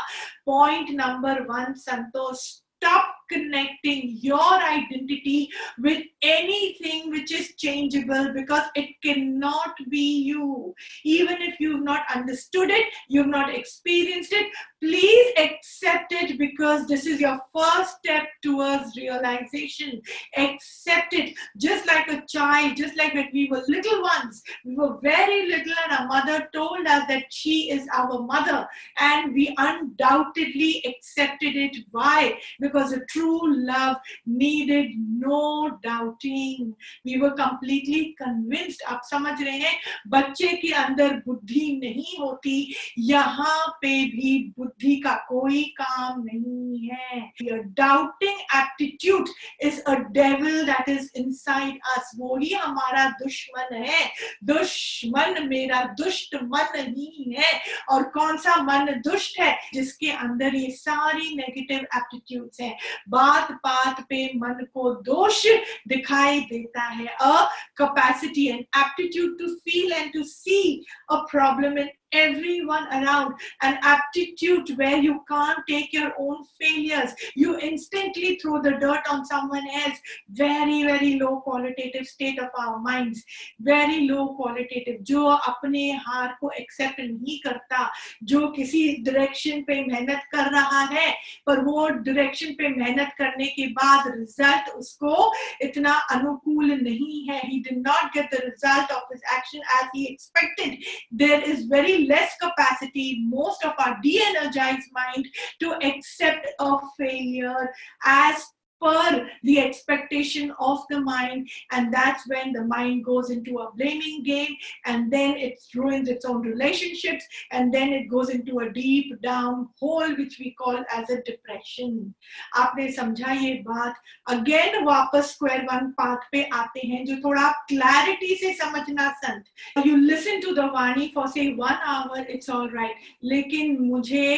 Point 0.45 0.89
number 0.89 1.41
one 1.41 1.73
Santosh, 1.73 2.61
stop 2.85 3.24
connecting 3.29 4.17
your 4.21 4.53
identity 4.53 5.49
with 5.79 6.03
anything 6.21 7.09
which 7.11 7.31
is 7.31 7.53
changeable 7.55 8.31
because 8.33 8.63
it 8.75 8.89
cannot 9.03 9.75
be 9.89 10.23
you. 10.23 10.73
Even 11.03 11.41
if 11.41 11.59
you've 11.59 11.83
not 11.83 12.03
understood 12.13 12.69
it, 12.69 12.85
you've 13.07 13.27
not 13.27 13.53
experienced 13.53 14.33
it, 14.33 14.51
please 14.81 15.33
accept 15.37 16.11
it 16.11 16.37
because 16.37 16.87
this 16.87 17.05
is 17.05 17.19
your 17.19 17.39
first 17.53 17.97
step 17.97 18.27
towards 18.43 18.95
realization. 18.95 20.01
Accept 20.37 21.13
it. 21.13 21.35
Just 21.57 21.87
like 21.87 22.07
a 22.07 22.23
child, 22.27 22.77
just 22.77 22.97
like 22.97 23.13
when 23.13 23.29
we 23.33 23.47
were 23.49 23.63
little 23.67 24.01
ones, 24.01 24.43
we 24.63 24.75
were 24.75 24.97
very 25.01 25.47
little, 25.47 25.73
and 25.83 25.97
our 25.97 26.07
mother 26.07 26.47
told 26.53 26.85
us 26.85 27.03
that 27.07 27.25
she 27.29 27.71
is 27.71 27.87
our 27.93 28.21
mother, 28.21 28.67
and 28.99 29.33
we 29.33 29.53
undoubtedly 29.57 30.83
accepted 30.85 31.55
it. 31.55 31.77
Why? 31.91 32.37
Because 32.59 32.91
the 32.91 33.05
true 33.15 33.65
love 33.65 33.97
needed, 34.25 34.91
no 34.95 35.77
doubting. 35.83 36.75
We 37.05 37.17
were 37.17 37.33
completely 37.33 38.15
convinced. 38.21 38.81
आप 38.87 39.01
समझ 39.03 39.41
रहे 39.41 39.57
हैं, 39.57 39.75
बच्चे 40.07 40.47
के 40.61 40.71
अंदर 40.73 41.13
बुद्धि 41.27 41.65
नहीं 41.83 42.17
होती, 42.19 42.75
यहाँ 42.99 43.67
पे 43.81 43.93
भी 44.05 44.33
बुद्धि 44.57 44.95
का 45.05 45.13
कोई 45.29 45.63
काम 45.81 46.23
नहीं 46.25 46.89
है 46.89 47.21
Your 47.41 47.63
doubting 47.79 48.37
aptitude 48.53 49.29
is 49.61 49.81
a 49.87 49.97
devil 50.13 50.65
that 50.65 50.87
is 50.87 51.09
inside 51.15 51.77
us. 51.95 52.11
वो 52.17 52.37
ही 52.37 52.53
हमारा 52.53 53.09
दुश्मन 53.21 53.73
है 53.75 54.03
दुश्मन 54.43 55.47
मेरा 55.47 55.83
दुष्ट 55.99 56.35
मन 56.43 56.93
ही 56.97 57.33
है 57.37 57.53
और 57.91 58.03
कौन 58.17 58.37
सा 58.37 58.55
मन 58.63 58.93
दुष्ट 59.05 59.39
है 59.39 59.55
जिसके 59.73 60.11
अंदर 60.11 60.55
ये 60.55 60.69
सारी 60.71 61.35
नेगेटिव 61.35 61.79
एप्टीट्यूड्स 61.97 62.61
हैं 62.61 62.75
बात 63.09 63.51
बात 63.51 64.05
पे 64.09 64.25
मन 64.35 64.65
को 64.73 64.93
दोष 65.01 65.45
दिखाई 65.87 66.39
देता 66.39 66.81
है। 66.81 67.07
A 67.07 67.49
capacity 67.77 68.47
and 68.47 68.59
aptitude 68.59 69.37
to 69.39 69.47
feel 69.55 69.91
and 69.91 70.13
to 70.13 70.23
see 70.23 70.85
a 71.11 71.15
problem 71.31 71.77
in 71.77 71.89
everyone 72.12 72.86
around. 72.88 73.34
An 73.62 73.78
aptitude 73.82 74.76
where 74.76 74.96
you 74.96 75.22
can't 75.28 75.58
take 75.68 75.92
your 75.92 76.12
own 76.18 76.44
failures. 76.60 77.12
You 77.34 77.58
instantly 77.58 78.38
throw 78.42 78.60
the 78.62 78.72
dirt 78.72 79.02
on 79.10 79.24
someone 79.24 79.66
else. 79.74 79.98
Very, 80.30 80.82
very 80.84 81.18
low 81.18 81.40
qualitative 81.40 82.06
state 82.06 82.38
of 82.38 82.48
our 82.58 82.78
minds. 82.78 83.22
Very 83.60 84.08
low 84.08 84.34
qualitative. 84.34 85.02
जो 85.02 85.24
अपने 85.26 85.90
हार 86.06 86.36
को 86.40 86.50
accept 86.60 87.00
नहीं 87.00 87.38
करता 87.46 87.90
जो 88.24 88.48
किसी 88.56 88.80
direction 89.04 89.62
पे 89.66 89.80
मेहनत 89.86 90.22
कर 90.32 90.50
रहा 90.52 90.80
है 90.92 91.10
पर 91.46 91.64
वो 91.64 91.88
डायरेक्शन 92.06 92.52
पे 92.58 92.68
मेहनत 92.76 93.14
करने 93.18 93.46
के 93.56 93.66
बाद 93.78 94.08
रिजल्ट 94.16 94.68
उसको 94.76 95.32
इतना 95.62 95.92
अनुकूल 96.16 96.70
नहीं 96.82 97.26
है 97.28 97.40
he 97.50 97.60
did 97.60 97.82
not 97.82 98.12
get 98.14 98.30
the 98.30 98.42
result 98.46 98.90
of 98.90 99.02
his 99.12 99.22
action 99.36 99.60
as 99.78 99.88
he 99.94 100.06
expected 100.12 100.78
there 101.12 101.40
is 101.52 101.64
very 101.64 101.93
less 101.99 102.35
capacity, 102.41 103.23
most 103.27 103.63
of 103.63 103.73
our 103.79 103.99
de 104.01 104.21
energized 104.21 104.89
mind, 104.93 105.27
to 105.59 105.73
accept 105.85 106.47
a 106.59 106.77
failure 106.97 107.73
as 108.03 108.43
per 108.82 109.28
the 109.42 109.60
expectation 109.60 110.52
of 110.58 110.84
the 110.88 111.00
mind 111.00 111.48
and 111.72 111.92
that's 111.92 112.26
when 112.26 112.52
the 112.52 112.64
mind 112.64 113.04
goes 113.04 113.30
into 113.30 113.58
a 113.58 113.70
blaming 113.76 114.22
game 114.22 114.54
and 114.86 115.12
then 115.12 115.36
it 115.36 115.58
ruins 115.74 116.08
its 116.08 116.24
own 116.24 116.40
relationships 116.42 117.24
and 117.50 117.72
then 117.72 117.92
it 117.92 118.08
goes 118.08 118.30
into 118.30 118.60
a 118.60 118.70
deep 118.72 119.20
down 119.22 119.68
hole 119.78 120.08
which 120.16 120.38
we 120.38 120.54
call 120.54 120.82
as 120.92 121.10
a 121.10 121.22
depression 121.22 122.14
आपने 122.56 122.90
समझा 122.92 123.32
ये 123.32 123.52
बात 123.66 123.94
again 124.30 124.82
वापस 124.84 125.30
square 125.32 125.62
one 125.64 125.90
path 125.98 126.28
पे 126.32 126.42
आते 126.54 126.86
हैं 126.86 127.04
जो 127.06 127.16
थोड़ा 127.24 127.50
क्लैरिटी 127.68 128.34
से 128.40 128.52
समझना 128.62 129.10
संत 129.24 129.86
you 129.86 129.96
listen 129.96 130.40
to 130.40 130.54
the 130.54 130.70
Vani 130.74 131.10
for 131.14 131.28
say 131.34 131.46
one 131.60 131.84
hour 131.96 132.26
it's 132.30 132.50
all 132.50 132.68
right 132.76 132.96
लेकिन 133.32 133.78
मुझे 133.82 134.34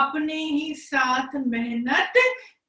अपने 0.00 0.34
ही 0.34 0.74
साथ 0.74 1.36
मेहनत 1.46 2.12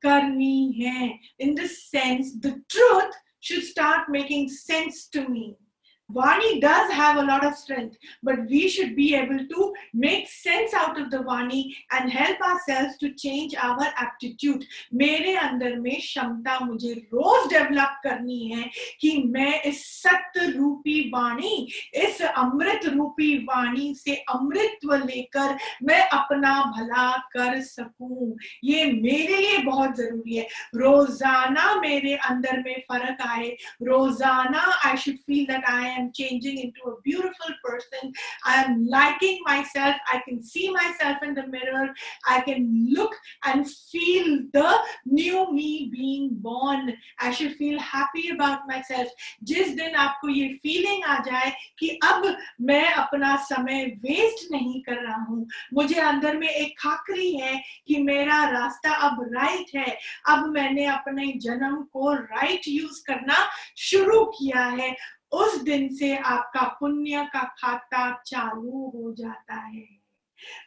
karmi 0.05 0.73
hai 0.83 1.19
in 1.39 1.55
the 1.55 1.69
sense 1.69 2.39
the 2.41 2.55
truth 2.69 3.15
should 3.41 3.63
start 3.63 4.09
making 4.09 4.49
sense 4.49 5.09
to 5.09 5.29
me 5.29 5.57
Vani 6.11 6.61
does 6.61 6.91
have 6.93 7.17
a 7.17 7.23
lot 7.23 7.45
of 7.45 7.55
strength, 7.55 7.97
but 8.23 8.47
we 8.49 8.69
should 8.69 8.95
be 8.95 9.15
able 9.15 9.39
to 9.39 9.73
make 9.93 10.29
sense 10.29 10.73
out 10.73 11.01
of 11.01 11.11
the 11.11 11.19
Vani 11.19 11.75
and 11.91 12.11
help 12.11 12.41
ourselves 12.41 12.97
to 12.99 13.13
change 13.15 13.55
our 13.57 13.87
aptitude. 13.97 14.65
मेरे 14.95 15.35
अंदर 15.37 15.77
में 15.81 15.97
क्षमता 15.97 16.59
मुझे 16.65 16.93
रोज 17.13 17.49
develop 17.53 18.01
करनी 18.05 18.39
है 18.49 18.71
कि 19.01 19.17
मैं 19.29 19.63
इस 19.63 19.85
सत्य 20.03 20.47
रूपी 20.51 20.99
वाणी 21.11 21.67
इस 22.05 22.21
अमृत 22.23 22.87
रूपी 22.95 23.37
वाणी 23.45 23.95
से 23.95 24.15
अमृतत्व 24.35 24.95
लेकर 25.05 25.57
मैं 25.83 26.01
अपना 26.09 26.55
भला 26.77 27.11
कर 27.33 27.61
सकूँ 27.63 28.37
ये 28.65 28.85
मेरे 28.93 29.37
लिए 29.37 29.59
बहुत 29.65 29.97
ज़रूरी 29.97 30.37
है 30.37 30.47
रोज़ाना 30.77 31.75
मेरे 31.81 32.15
अंदर 32.31 32.63
में 32.63 32.75
फ़र्क 32.93 33.27
आए 33.29 33.49
रोज़ाना 33.83 34.65
I 34.87 34.97
should 34.97 35.17
feel 35.27 35.45
that 35.47 35.65
I 35.71 35.96
am 35.99 36.13
changing 36.13 36.59
into 36.59 36.81
a 36.91 37.01
beautiful 37.03 37.55
person. 37.65 38.13
I 38.45 38.65
am 38.65 38.87
liking 38.87 39.41
myself. 39.45 39.97
I 40.13 40.21
can 40.27 40.43
see 40.43 40.71
myself 40.71 41.23
in 41.23 41.35
the 41.35 41.47
mirror. 41.47 41.89
I 42.29 42.41
can 42.41 42.89
look 42.91 43.15
and 43.45 43.69
feel 43.69 44.41
the 44.53 44.79
new 45.05 45.53
me 45.53 45.91
being 45.93 46.31
born. 46.33 46.93
I 47.19 47.31
should 47.31 47.55
feel 47.57 47.79
happy 47.79 48.31
about 48.31 48.67
myself. 48.69 49.09
जिस 49.45 49.75
दिन 49.77 49.95
आपको 49.95 50.29
ये 50.29 50.49
feeling 50.63 51.05
आ 51.05 51.19
जाए 51.25 51.53
कि 51.79 51.89
अब 52.05 52.37
मैं 52.61 52.85
अपना 52.93 53.35
समय 53.49 53.85
वेस्ट 54.05 54.51
नहीं 54.53 54.81
कर 54.83 55.03
रहा 55.03 55.23
हूँ 55.29 55.47
मुझे 55.75 56.01
अंदर 56.01 56.37
में 56.39 56.49
एक 56.49 56.75
खाकरी 56.79 57.33
है 57.37 57.61
कि 57.89 58.03
मेरा 58.03 58.43
रास्ता 58.51 58.95
अब 59.09 59.23
राइट 59.35 59.75
है 59.77 59.97
अब 60.29 60.47
मैंने 60.55 60.87
अपने 60.87 61.33
जन्म 61.43 61.83
को 61.93 62.13
राइट 62.15 62.69
यूज़ 62.69 63.03
करना 63.07 63.37
शुरू 63.89 64.25
किया 64.39 64.65
है 64.81 64.95
उस 65.37 65.63
दिन 65.63 65.89
से 65.89 66.17
आपका 66.17 66.63
पुण्य 66.81 67.29
का 67.33 67.43
खाता 67.59 68.11
चालू 68.27 68.93
हो 68.95 69.13
जाता 69.13 69.55
है। 69.55 70.06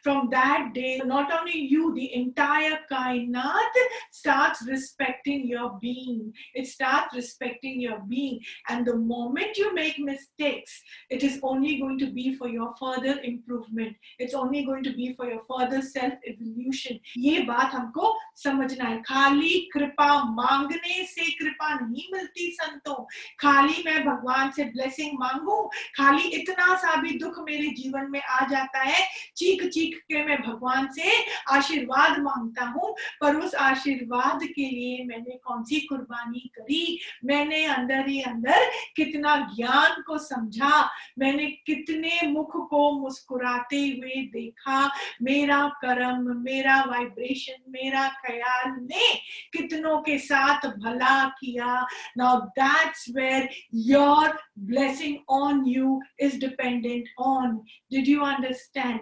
From 0.02 0.28
that 0.30 0.70
day, 0.74 1.00
not 1.04 1.32
only 1.32 1.58
you, 1.58 1.94
the 1.94 2.14
entire 2.14 2.78
kainat 2.90 3.74
starts 4.10 4.62
respecting 4.66 5.46
your 5.46 5.78
being. 5.80 6.32
It 6.54 6.66
starts 6.66 7.14
respecting 7.14 7.80
your 7.80 8.00
being. 8.08 8.40
And 8.68 8.86
the 8.86 8.96
moment 8.96 9.56
you 9.56 9.74
make 9.74 9.98
mistakes, 9.98 10.82
it 11.10 11.22
is 11.22 11.38
only 11.42 11.78
going 11.78 11.98
to 11.98 12.10
be 12.10 12.34
for 12.34 12.48
your 12.48 12.74
further 12.78 13.20
improvement. 13.22 13.96
It's 14.18 14.34
only 14.34 14.64
going 14.64 14.82
to 14.84 14.94
be 14.94 15.14
for 15.14 15.26
your 15.30 15.42
further 15.48 15.82
self-evolution. 15.82 16.98
ये 17.18 17.40
बात 17.46 17.74
हमको 17.74 18.12
समझना 18.42 18.84
है 18.88 19.00
खाली 19.06 19.58
कृपा 19.72 20.08
मांगने 20.34 21.04
से 21.06 21.30
कृपा 21.38 21.74
नहीं 21.80 22.04
मिलती 22.12 22.50
संतों 22.60 22.94
खाली 23.40 23.82
मैं 23.86 24.04
भगवान 24.06 24.50
से 24.56 24.64
ब्लेसिंग 24.72 25.18
मांगू 25.20 25.62
खाली 25.96 26.28
इतना 26.40 26.74
सा 26.82 26.94
भी 27.02 27.18
दुख 27.18 27.38
मेरे 27.48 27.68
जीवन 27.82 28.10
में 28.10 28.20
आ 28.20 28.46
जाता 28.50 28.82
है 28.82 29.04
चीख 29.36 29.59
चीख 29.68 29.80
चीख 29.80 29.98
के 29.98 30.24
मैं 30.24 30.42
भगवान 30.42 30.88
से 30.92 31.10
आशीर्वाद 31.48 32.18
माँगता 32.18 32.64
हूँ, 32.64 32.96
पर 33.20 33.36
उस 33.36 33.54
आशीर्वाद 33.54 34.44
के 34.44 34.68
लिए 34.70 35.04
मैंने 35.04 35.38
कौन 35.44 35.64
सी 35.64 35.80
कुर्बानी 35.80 36.50
करी? 36.54 37.00
मैंने 37.24 37.64
अंदर 37.64 38.08
ही 38.08 38.20
अंदर 38.20 38.70
कितना 38.96 39.36
ज्ञान 39.36 40.02
को 40.02 40.18
समझा, 40.18 40.90
मैंने 41.18 41.46
कितने 41.46 42.26
मुख 42.26 42.68
को 42.70 43.00
मुस्कुराते 43.00 43.76
हुए 43.76 44.22
देखा। 44.22 44.90
मेरा 45.22 45.68
कर्म, 45.68 46.42
मेरा 46.42 46.84
वाइब्रेशन 46.84 47.70
मेरा 47.70 48.08
ख्याल 48.08 48.70
ने 48.80 49.14
कितनों 49.52 49.98
के 49.98 50.18
साथ 50.18 50.66
भला 50.66 51.24
किया। 51.24 51.86
Now 52.18 52.40
that's 52.40 53.06
where 53.16 53.48
your 53.74 54.38
blessing 54.58 55.16
on 55.30 55.64
you 55.66 56.02
is 56.20 56.40
dependent 56.40 57.08
on 57.18 57.60
did 57.92 58.08
you 58.08 58.20
understand 58.20 58.78
understand 58.80 59.00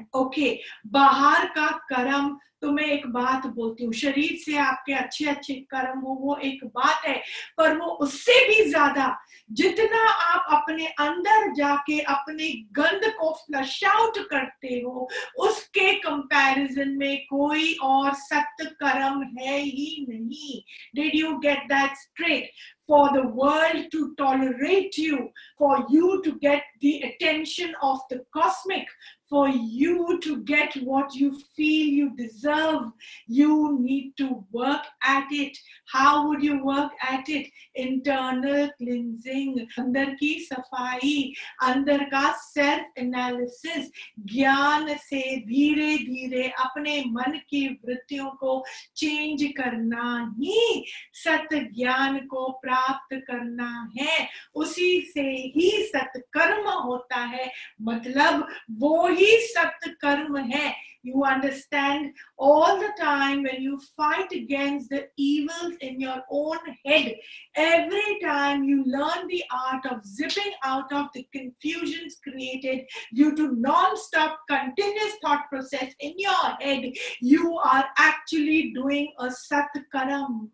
okay 0.48 0.90
बाहर 0.92 1.46
का 1.56 1.70
कर्म 1.92 2.36
तो 2.62 2.70
मैं 2.72 2.84
एक 2.84 3.06
बात 3.06 3.46
बोलती 3.46 3.84
हूँ 3.84 3.92
शरीर 3.92 4.36
से 4.44 4.56
आपके 4.58 4.92
अच्छे 4.92 5.24
अच्छे 5.30 5.54
कर्म 5.74 6.00
हो 6.00 6.14
वो 6.20 6.36
एक 6.44 6.64
बात 6.64 7.04
है 7.06 7.14
पर 7.58 7.76
वो 7.78 7.86
उससे 8.04 8.38
भी 8.48 8.64
ज़्यादा 8.70 9.06
जितना 9.50 10.00
आप 10.08 10.46
अपने 10.56 10.86
अंदर 10.86 11.52
जाके 11.54 11.98
अपने 12.14 12.48
गंद 12.78 13.04
को 13.18 13.32
फ्लश 13.32 13.84
आउट 13.84 14.18
करते 14.30 14.80
हो 14.86 15.08
उसके 15.46 15.92
कंपैरिजन 15.98 16.96
में 16.98 17.18
कोई 17.30 17.72
और 17.82 18.14
सत्य 18.14 18.64
कर्म 18.82 19.22
है 19.38 19.58
ही 19.58 20.06
नहीं। 20.08 20.60
Did 20.94 21.14
you 21.14 21.36
get 21.38 21.62
that 21.72 21.96
straight 21.96 22.50
for 22.88 23.10
the 23.12 23.22
world 23.38 23.80
to 23.92 24.14
tolerate 24.16 24.96
you, 24.96 25.30
for 25.58 25.84
you 25.90 26.22
to 26.24 26.30
get 26.38 26.62
the 26.80 26.92
attention 27.02 27.74
of 27.82 27.98
the 28.10 28.20
cosmic, 28.32 28.86
for 29.28 29.48
you 29.48 30.18
to 30.22 30.42
get 30.44 30.74
what 30.82 31.14
you 31.14 31.38
feel 31.56 31.86
you 31.86 32.16
deserve, 32.16 32.90
you 33.26 33.78
need 33.80 34.14
to 34.16 34.44
work 34.52 34.84
at 35.02 35.26
it. 35.30 35.56
How 35.86 36.26
would 36.26 36.42
you 36.42 36.64
work 36.64 36.92
at 37.00 37.28
it? 37.28 37.48
Internal 37.74 38.70
cleansing, 38.78 39.66
अंदर 39.78 40.14
की 40.20 40.32
सफ़ाई, 40.46 41.32
अंदर 41.62 42.04
का 42.10 42.30
self 42.38 42.98
analysis, 42.98 43.90
ज्ञान 44.32 44.94
से 44.96 45.22
धीरे 45.46 45.96
धीरे 45.98 46.48
अपने 46.64 47.02
मन 47.12 47.38
की 47.50 47.66
वृत्तियों 47.84 48.30
को 48.40 48.62
चेंज 48.96 49.44
करना 49.56 50.34
ही 50.38 50.84
सत्य 51.24 51.60
ज्ञान 51.76 52.18
को 52.26 52.48
प्राप्त 52.62 53.16
करना 53.28 53.70
है 53.98 54.28
उसी 54.54 55.00
से 55.14 55.28
ही 55.56 55.70
सत्कर्म 55.86 56.68
होता 56.70 57.20
है 57.34 57.50
मतलब 57.82 58.46
वो 58.78 59.08
ही 59.17 59.37
सत्य 59.47 59.89
कर्म 60.01 60.37
है 60.37 60.73
you 61.03 61.23
understand 61.25 62.13
all 62.37 62.79
the 62.79 62.91
time 62.97 63.43
when 63.43 63.61
you 63.61 63.79
fight 63.95 64.31
against 64.31 64.89
the 64.89 65.05
evils 65.17 65.73
in 65.81 65.99
your 65.99 66.21
own 66.31 66.57
head 66.85 67.13
every 67.55 68.19
time 68.23 68.63
you 68.63 68.83
learn 68.85 69.27
the 69.27 69.43
art 69.51 69.85
of 69.85 70.05
zipping 70.05 70.53
out 70.63 70.91
of 70.93 71.07
the 71.13 71.27
confusions 71.33 72.17
created 72.23 72.85
due 73.13 73.35
to 73.35 73.53
non-stop 73.55 74.39
continuous 74.49 75.13
thought 75.21 75.43
process 75.49 75.93
in 75.99 76.13
your 76.17 76.45
head 76.61 76.89
you 77.19 77.57
are 77.57 77.85
actually 77.97 78.71
doing 78.73 79.11
a 79.19 79.29
sat 79.29 79.67
karam 79.93 80.49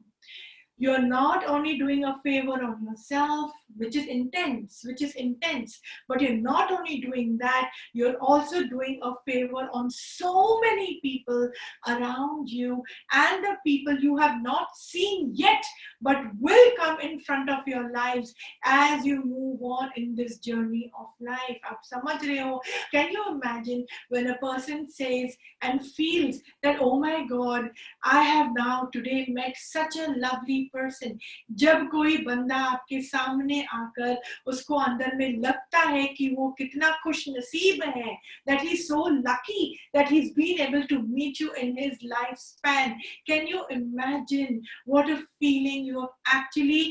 you're 0.78 1.02
not 1.02 1.46
only 1.46 1.78
doing 1.78 2.06
a 2.06 2.18
favor 2.24 2.64
on 2.64 2.84
yourself 2.84 3.52
which 3.78 3.96
is 3.96 4.06
intense, 4.08 4.82
which 4.86 5.02
is 5.02 5.16
intense. 5.16 5.80
But 6.08 6.22
you're 6.22 6.34
not 6.34 6.72
only 6.72 7.00
doing 7.00 7.38
that, 7.40 7.70
you're 7.94 8.18
also 8.18 8.64
doing 8.64 9.00
a 9.04 9.14
favor 9.26 9.70
on 9.74 9.90
so 9.90 10.60
many 10.62 11.00
people 11.02 11.50
around 11.88 12.50
you 12.50 12.84
and 13.14 13.44
the 13.44 13.56
people 13.66 13.98
you 14.00 14.18
have 14.18 14.42
not 14.42 14.68
seen 14.76 15.32
yet, 15.34 15.64
but 16.02 16.18
will 16.40 16.72
come 16.78 17.00
in 17.00 17.20
front 17.20 17.50
of 17.50 17.68
your 17.68 17.92
lives 17.92 18.34
as 18.64 19.06
you 19.06 19.24
move 19.24 19.62
on 19.62 19.90
in 19.96 20.16
this 20.16 20.38
journey 20.38 20.92
of 20.98 21.08
life. 21.22 21.60
आप 21.66 21.82
समझ 21.84 22.24
रहे 22.24 22.40
हो? 22.40 22.60
Can 22.92 23.12
you 23.12 23.24
imagine 23.30 23.86
when 24.10 24.28
a 24.28 24.38
person 24.38 24.90
says 24.90 25.38
and 25.62 25.86
feels 25.86 26.42
that, 26.64 26.78
oh 26.80 27.00
my 27.00 27.26
God, 27.28 27.70
I 28.04 28.22
have 28.24 28.52
now 28.56 28.90
today 28.92 29.28
met 29.30 29.56
such 29.58 29.96
a 29.98 30.12
lovely 30.18 30.70
person. 30.74 31.20
जब 31.54 31.88
कोई 31.92 32.18
बंदा 32.26 32.56
आपके 32.56 33.02
सामने 33.02 33.63
आकर 33.75 34.17
उसको 34.47 34.77
अंदर 34.79 35.17
में 35.17 35.37
लगता 35.39 35.81
है 35.81 36.05
कि 36.17 36.29
वो 36.37 36.49
कितना 36.59 36.91
खुश 37.03 37.25
नसीब 37.29 37.83
है 37.87 38.15
that 38.49 38.63
he 38.63 38.77
so 38.77 39.07
lucky 39.11 39.67
that 39.95 40.13
is 40.13 40.33
been 40.35 40.61
able 40.63 40.83
to 40.91 40.99
meet 41.09 41.41
you 41.41 41.53
in 41.63 41.77
his 41.79 41.99
life 42.05 42.39
span 42.39 42.97
can 43.27 43.49
you 43.49 43.67
imagine 43.73 44.61
what 44.89 45.11
a 45.11 45.17
feeling 45.17 45.89
you 45.89 46.05
actually 46.37 46.83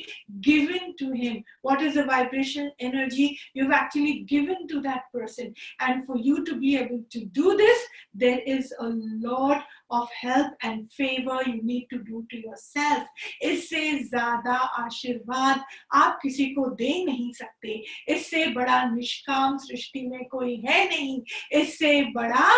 given 0.47 0.91
to 0.99 1.11
him 1.13 1.41
what 1.65 1.81
is 1.81 1.99
a 1.99 2.05
vibration 2.07 2.71
energy 2.81 3.29
you 3.57 3.65
actually 3.73 4.13
given 4.29 4.65
to 4.67 4.79
that 4.81 5.01
person 5.13 5.53
and 5.81 6.05
for 6.07 6.21
you 6.25 6.37
to 6.43 6.55
be 6.55 6.75
able 6.75 7.03
to 7.13 7.25
do 7.41 7.55
this 7.57 7.87
there 8.17 8.43
is 8.57 8.73
a 8.73 8.89
lot 9.27 9.82
of 9.89 10.07
help 10.11 10.53
and 10.63 10.91
favor 10.91 11.37
you 11.45 11.61
need 11.63 11.87
to 11.89 11.99
do 11.99 12.25
to 12.29 12.37
yourself. 12.37 13.03
इससे 13.41 13.81
ज़्यादा 13.99 14.55
आशीर्वाद 14.83 15.63
आप 15.93 16.19
किसी 16.21 16.45
को 16.53 16.65
दे 16.75 17.03
नहीं 17.05 17.31
सकते। 17.33 17.81
इससे 18.13 18.45
बड़ा 18.53 18.83
निष्काम 18.93 19.57
सृष्टि 19.57 20.07
में 20.07 20.23
कोई 20.31 20.55
है 20.67 20.87
नहीं। 20.89 21.21
इससे 21.61 22.01
बड़ा 22.15 22.51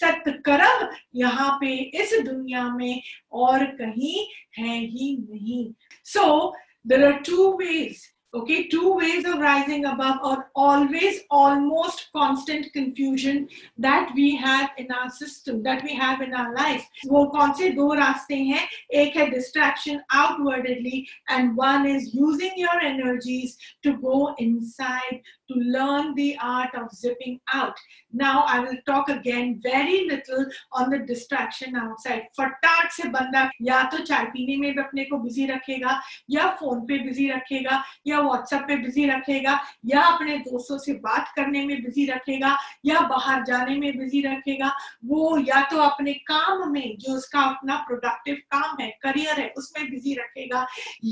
सत्कर्म 0.00 0.88
यहाँ 1.14 1.56
पे 1.60 1.74
इस 2.02 2.18
दुनिया 2.24 2.68
में 2.74 3.02
और 3.32 3.64
कहीं 3.80 4.26
है 4.58 4.78
ही 4.78 5.16
नहीं। 5.30 5.72
So 6.04 6.54
there 6.86 7.04
are 7.06 7.22
two 7.26 7.52
ways 7.58 8.04
okay? 8.34 8.68
Two 8.68 8.94
ways 8.94 9.24
of 9.24 9.38
rising 9.38 9.84
above 9.86 10.18
or 10.22 10.45
always 10.55 11.21
almost 11.29 12.09
constant 12.13 12.71
confusion 12.73 13.47
that 13.77 14.11
we 14.15 14.35
have 14.35 14.69
in 14.77 14.91
our 14.91 15.09
system 15.09 15.63
that 15.63 15.83
we 15.83 15.95
have 15.95 16.21
in 16.21 16.33
our 16.33 16.53
life 16.55 16.87
wo 17.05 17.25
kaun 17.35 17.53
se 17.61 17.71
do 17.81 17.89
raaste 18.01 18.33
hain 18.35 18.65
ek 19.03 19.19
hai 19.19 19.29
distraction 19.35 20.01
outwardly 20.23 21.07
and 21.29 21.55
one 21.55 21.85
is 21.85 22.13
using 22.13 22.57
your 22.57 22.79
energies 22.93 23.57
to 23.83 23.97
go 24.07 24.33
inside 24.37 25.21
to 25.51 25.59
learn 25.59 26.13
the 26.15 26.37
art 26.41 26.73
of 26.75 26.91
zipping 26.91 27.39
out. 27.53 27.75
Now 28.11 28.43
I 28.47 28.59
will 28.59 28.77
talk 28.85 29.09
again 29.09 29.59
very 29.61 30.07
little 30.07 30.45
on 30.71 30.89
the 30.89 30.99
distraction 30.99 31.75
outside. 31.75 32.23
फटाक 32.37 32.91
से 32.91 33.09
बंदा 33.11 33.49
या 33.61 33.83
तो 33.91 34.03
चाय 34.05 34.25
पीने 34.33 34.57
में 34.57 34.71
भी 34.75 34.81
अपने 34.81 35.03
को 35.05 35.17
बिजी 35.23 35.45
रखेगा 35.51 35.99
या 36.29 36.49
फोन 36.59 36.85
पे 36.87 36.99
बिजी 37.03 37.29
रखेगा 37.31 37.83
या 38.07 38.19
व्हाट्सएप 38.21 38.61
पे 38.67 38.75
बिजी 38.83 39.05
रखेगा 39.09 39.59
या 39.85 40.01
अपने 40.01 40.37
दोस्तों 40.46 40.78
से 40.78 40.92
बात 41.02 41.32
करने 41.36 41.64
में 41.66 41.82
बिज़ी 41.82 42.06
रखेगा 42.06 42.56
या 42.86 43.00
बाहर 43.08 43.44
जाने 43.44 43.76
में 43.76 43.98
बिज़ी 43.98 44.20
रखेगा, 44.22 44.70
वो 45.04 45.38
या 45.48 45.60
तो 45.70 45.78
अपने 45.80 46.12
काम 46.30 46.70
में 46.72 46.96
जो 46.98 47.14
उसका 47.16 47.40
अपना 47.42 47.76
प्रोडक्टिव 47.88 48.36
काम 48.52 48.76
है 48.80 48.90
करियर 49.02 49.40
है, 49.40 49.48
उसमें 49.58 49.90
बिज़ी 49.90 50.14
रखेगा 50.14 50.66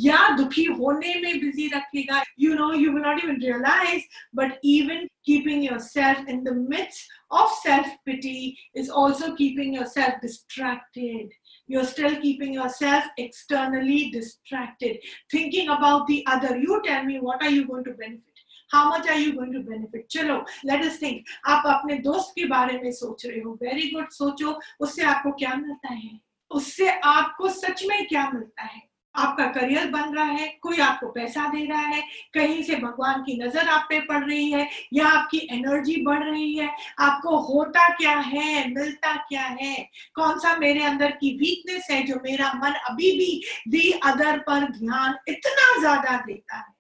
या 0.05 0.29
दुखी 0.37 0.65
होने 0.65 1.15
में 1.23 1.41
बिज़ी 1.41 1.69
रखेगा। 1.75 2.23
You 2.41 2.55
know 2.55 2.73
you 2.75 2.93
not 2.93 3.25
even 3.25 3.41
realise 3.43 4.03
but 4.37 4.61
even 4.65 5.07
keeping 5.27 5.65
yourself 5.81 6.29
in 6.29 6.43
the 6.45 6.53
myths 6.71 7.07
of 7.33 7.53
self 7.59 7.87
pity 8.07 8.57
is 8.77 8.91
also 9.03 9.33
keeping 9.35 9.75
yourself 9.89 10.19
distracted 10.23 11.31
you 11.71 11.79
are 11.81 11.87
still 11.87 12.15
keeping 12.21 12.55
yourself 12.71 13.21
externally 13.21 13.99
distracted 14.15 14.99
thinking 15.35 15.71
about 15.77 16.07
the 16.07 16.23
other 16.29 16.57
you 16.65 16.77
tell 16.87 17.07
me 17.07 17.19
what 17.19 17.43
are 17.43 17.51
you 17.53 17.65
going 17.65 17.85
to 17.85 17.93
benefit 17.93 18.34
How 18.75 18.91
much 18.91 19.07
are 19.09 19.19
you 19.19 19.35
going 19.35 19.53
to 19.53 19.61
benefit? 19.61 20.09
चलो, 20.09 20.45
let 20.67 20.83
us 20.83 20.97
think. 20.97 21.23
आप 21.47 21.63
अपने 21.67 21.95
दोस्त 21.95 22.33
के 22.37 22.45
बारे 22.45 22.79
में 22.79 22.93
सोच 22.93 23.27
रहे 23.27 23.41
हो. 23.41 23.59
वेरी 23.63 23.91
गुड 23.91 24.09
सोचो, 24.11 24.61
उससे 24.81 25.03
आपको 25.03 25.33
क्या 25.33 25.55
मिलता 25.55 25.93
है? 25.93 26.21
उससे 26.51 26.89
आपको 26.89 27.49
सच 27.49 27.85
में 27.89 28.07
क्या 28.07 28.31
मिलता 28.31 28.63
है? 28.63 28.83
आपका 29.17 29.47
करियर 29.47 29.87
बन 29.87 30.15
रहा 30.15 30.25
है, 30.25 30.59
कोई 30.63 30.77
आपको 30.77 31.07
पैसा 31.07 31.49
दे 31.49 31.65
रहा 31.67 31.81
है, 31.81 32.03
कहीं 32.35 32.63
से 32.63 32.77
भगवान 32.77 33.23
की 33.23 33.45
नज़र 33.45 33.69
आप 33.69 33.87
पे 33.89 34.01
पड़ 34.01 34.25
रही 34.25 34.51
है, 34.51 34.71
या 34.93 35.07
आपकी 35.07 35.49
एनर्जी 35.51 36.03
बढ़ 36.03 36.25
रही 36.25 36.55
है, 36.55 36.71
आपको 36.99 37.37
होता 37.37 37.89
क्या 37.89 38.19
है, 38.19 38.69
मिलता 38.69 39.17
क्या 39.17 39.43
है? 39.43 39.91
कौन 40.15 40.39
सा 40.39 40.57
मेरे 40.57 40.85
अंदर 40.85 41.11
की 41.11 41.37
वीकनेस 41.37 41.87
है 41.91 42.03
जो 42.03 42.17
मेरा 42.17 42.53
मन 42.55 42.73
अभी 42.73 43.13
भी 43.19 43.43
दी 43.69 43.91
अदर 43.91 44.39
पर 44.39 44.71
ध्यान 44.71 45.15
इतना 45.29 45.81
ज़्यादा 45.81 46.17
देता 46.27 46.57
है? 46.57 46.74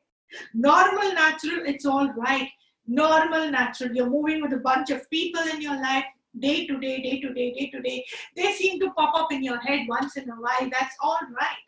Normal 0.67 1.11
natural 1.19 1.69
it's 1.69 1.85
all 1.87 2.09
right 2.25 2.57
normal 2.89 3.51
natural 3.51 3.95
you're 3.95 4.09
moving 4.09 4.41
with 4.41 4.53
a 4.53 4.57
bunch 4.57 4.89
of 4.89 5.01
people 5.09 5.49
in 5.53 5.61
your 5.61 5.75
life 5.81 6.05
day 6.45 6.65
to 6.67 6.77
day 6.83 6.93
day 7.01 7.15
to 7.21 7.33
day 7.33 7.51
day 7.57 7.69
to 7.73 7.81
day 7.81 7.97
they 8.39 8.51
seem 8.59 8.79
to 8.83 8.91
pop 8.99 9.17
up 9.19 9.33
in 9.35 9.43
your 9.43 9.57
head 9.65 9.91
once 9.91 10.17
in 10.21 10.31
a 10.35 10.37
while 10.45 10.69
that's 10.77 11.03
all 11.09 11.25
right 11.41 11.65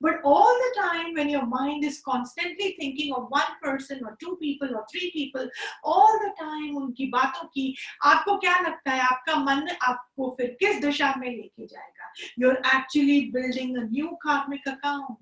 But 0.00 0.20
all 0.24 0.54
the 0.54 0.80
time, 0.80 1.14
when 1.14 1.28
your 1.28 1.46
mind 1.46 1.84
is 1.84 2.00
constantly 2.00 2.76
thinking 2.78 3.12
of 3.12 3.24
one 3.28 3.54
person 3.62 4.02
or 4.04 4.16
two 4.20 4.36
people 4.40 4.74
or 4.76 4.84
three 4.90 5.10
people, 5.12 5.48
all 5.82 6.12
the 6.24 6.30
time 6.40 6.76
उनकी 6.80 7.06
बातों 7.14 7.46
की 7.54 7.66
आपको 8.12 8.36
क्या 8.44 8.58
लगता 8.66 8.90
है 8.90 9.00
आपका 9.06 9.36
मन 9.44 9.66
आपको 9.88 10.30
फिर 10.38 10.56
किस 10.60 10.80
दिशा 10.84 11.12
में 11.18 11.28
लेके 11.30 11.66
जाएगा 11.66 12.12
You're 12.36 12.58
actually 12.74 13.30
building 13.36 13.76
a 13.76 13.84
new 13.84 14.16
karmic 14.26 14.66
account. 14.66 15.18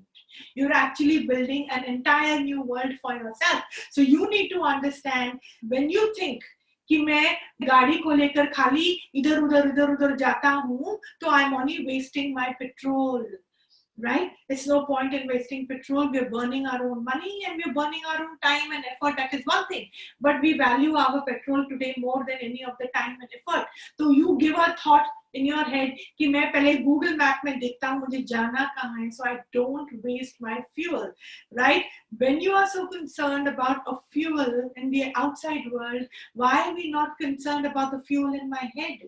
You're 0.54 0.72
actually 0.72 1.26
building 1.26 1.68
an 1.70 1.84
entire 1.84 2.40
new 2.40 2.62
world 2.62 2.94
for 3.02 3.14
yourself. 3.14 3.62
So 3.90 4.00
you 4.00 4.28
need 4.30 4.48
to 4.50 4.62
understand 4.62 5.38
when 5.68 5.90
you 5.90 6.12
think 6.18 6.42
कि 6.88 6.98
मैं 7.04 7.36
गाड़ी 7.62 7.96
को 8.04 8.12
लेकर 8.16 8.46
खाली 8.54 8.86
इधर 9.16 9.38
उधर 9.42 9.68
इधर 9.68 9.90
उधर 9.90 10.16
जाता 10.16 10.50
हूँ 10.50 10.98
तो 11.20 11.30
I 11.30 11.44
am 11.44 11.54
only 11.56 11.76
wasting 11.86 12.34
my 12.34 12.50
petrol 12.58 13.26
right? 13.98 14.30
It's 14.48 14.66
no 14.66 14.84
point 14.86 15.14
in 15.14 15.28
wasting 15.28 15.66
petrol. 15.68 16.10
We're 16.10 16.30
burning 16.30 16.66
our 16.66 16.84
own 16.90 17.04
money 17.04 17.44
and 17.46 17.60
we're 17.62 17.74
burning 17.74 18.00
our 18.08 18.22
own 18.22 18.38
time 18.40 18.72
and 18.72 18.84
effort. 18.92 19.16
That 19.16 19.34
is 19.34 19.42
one 19.44 19.66
thing. 19.66 19.88
But 20.20 20.40
we 20.40 20.56
value 20.58 20.96
our 20.96 21.22
petrol 21.26 21.66
today 21.68 21.94
more 21.98 22.24
than 22.26 22.38
any 22.40 22.64
of 22.64 22.74
the 22.80 22.88
time 22.94 23.18
and 23.20 23.28
effort. 23.38 23.66
So 23.98 24.10
you 24.10 24.38
give 24.40 24.54
a 24.54 24.76
thought 24.82 25.06
in 25.37 25.45
your 25.45 25.69
head 25.69 25.95
कि 26.17 26.27
मैं 26.27 26.45
पहले 26.51 26.73
Google 26.83 27.15
map 27.17 27.41
में 27.45 27.57
देखता 27.59 27.87
हूँ 27.87 27.99
मुझे 27.99 28.21
जाना 28.27 28.65
कहाँ 28.75 28.99
है 28.99 29.09
so 29.11 29.27
I 29.29 29.35
don't 29.55 29.93
waste 30.05 30.41
my 30.41 30.59
fuel 30.75 31.11
right 31.57 31.85
when 32.18 32.40
you 32.40 32.52
are 32.52 32.66
so 32.66 32.86
concerned 32.88 33.48
about 33.48 33.78
a 33.86 33.94
fuel 34.10 34.70
in 34.76 34.90
the 34.90 35.12
outside 35.16 35.62
world 35.72 36.02
why 36.34 36.62
are 36.62 36.74
we 36.74 36.90
not 36.90 37.16
concerned 37.18 37.66
about 37.66 37.90
the 37.90 38.00
fuel 38.00 38.34
in 38.34 38.50
my 38.50 38.70
head 38.76 38.98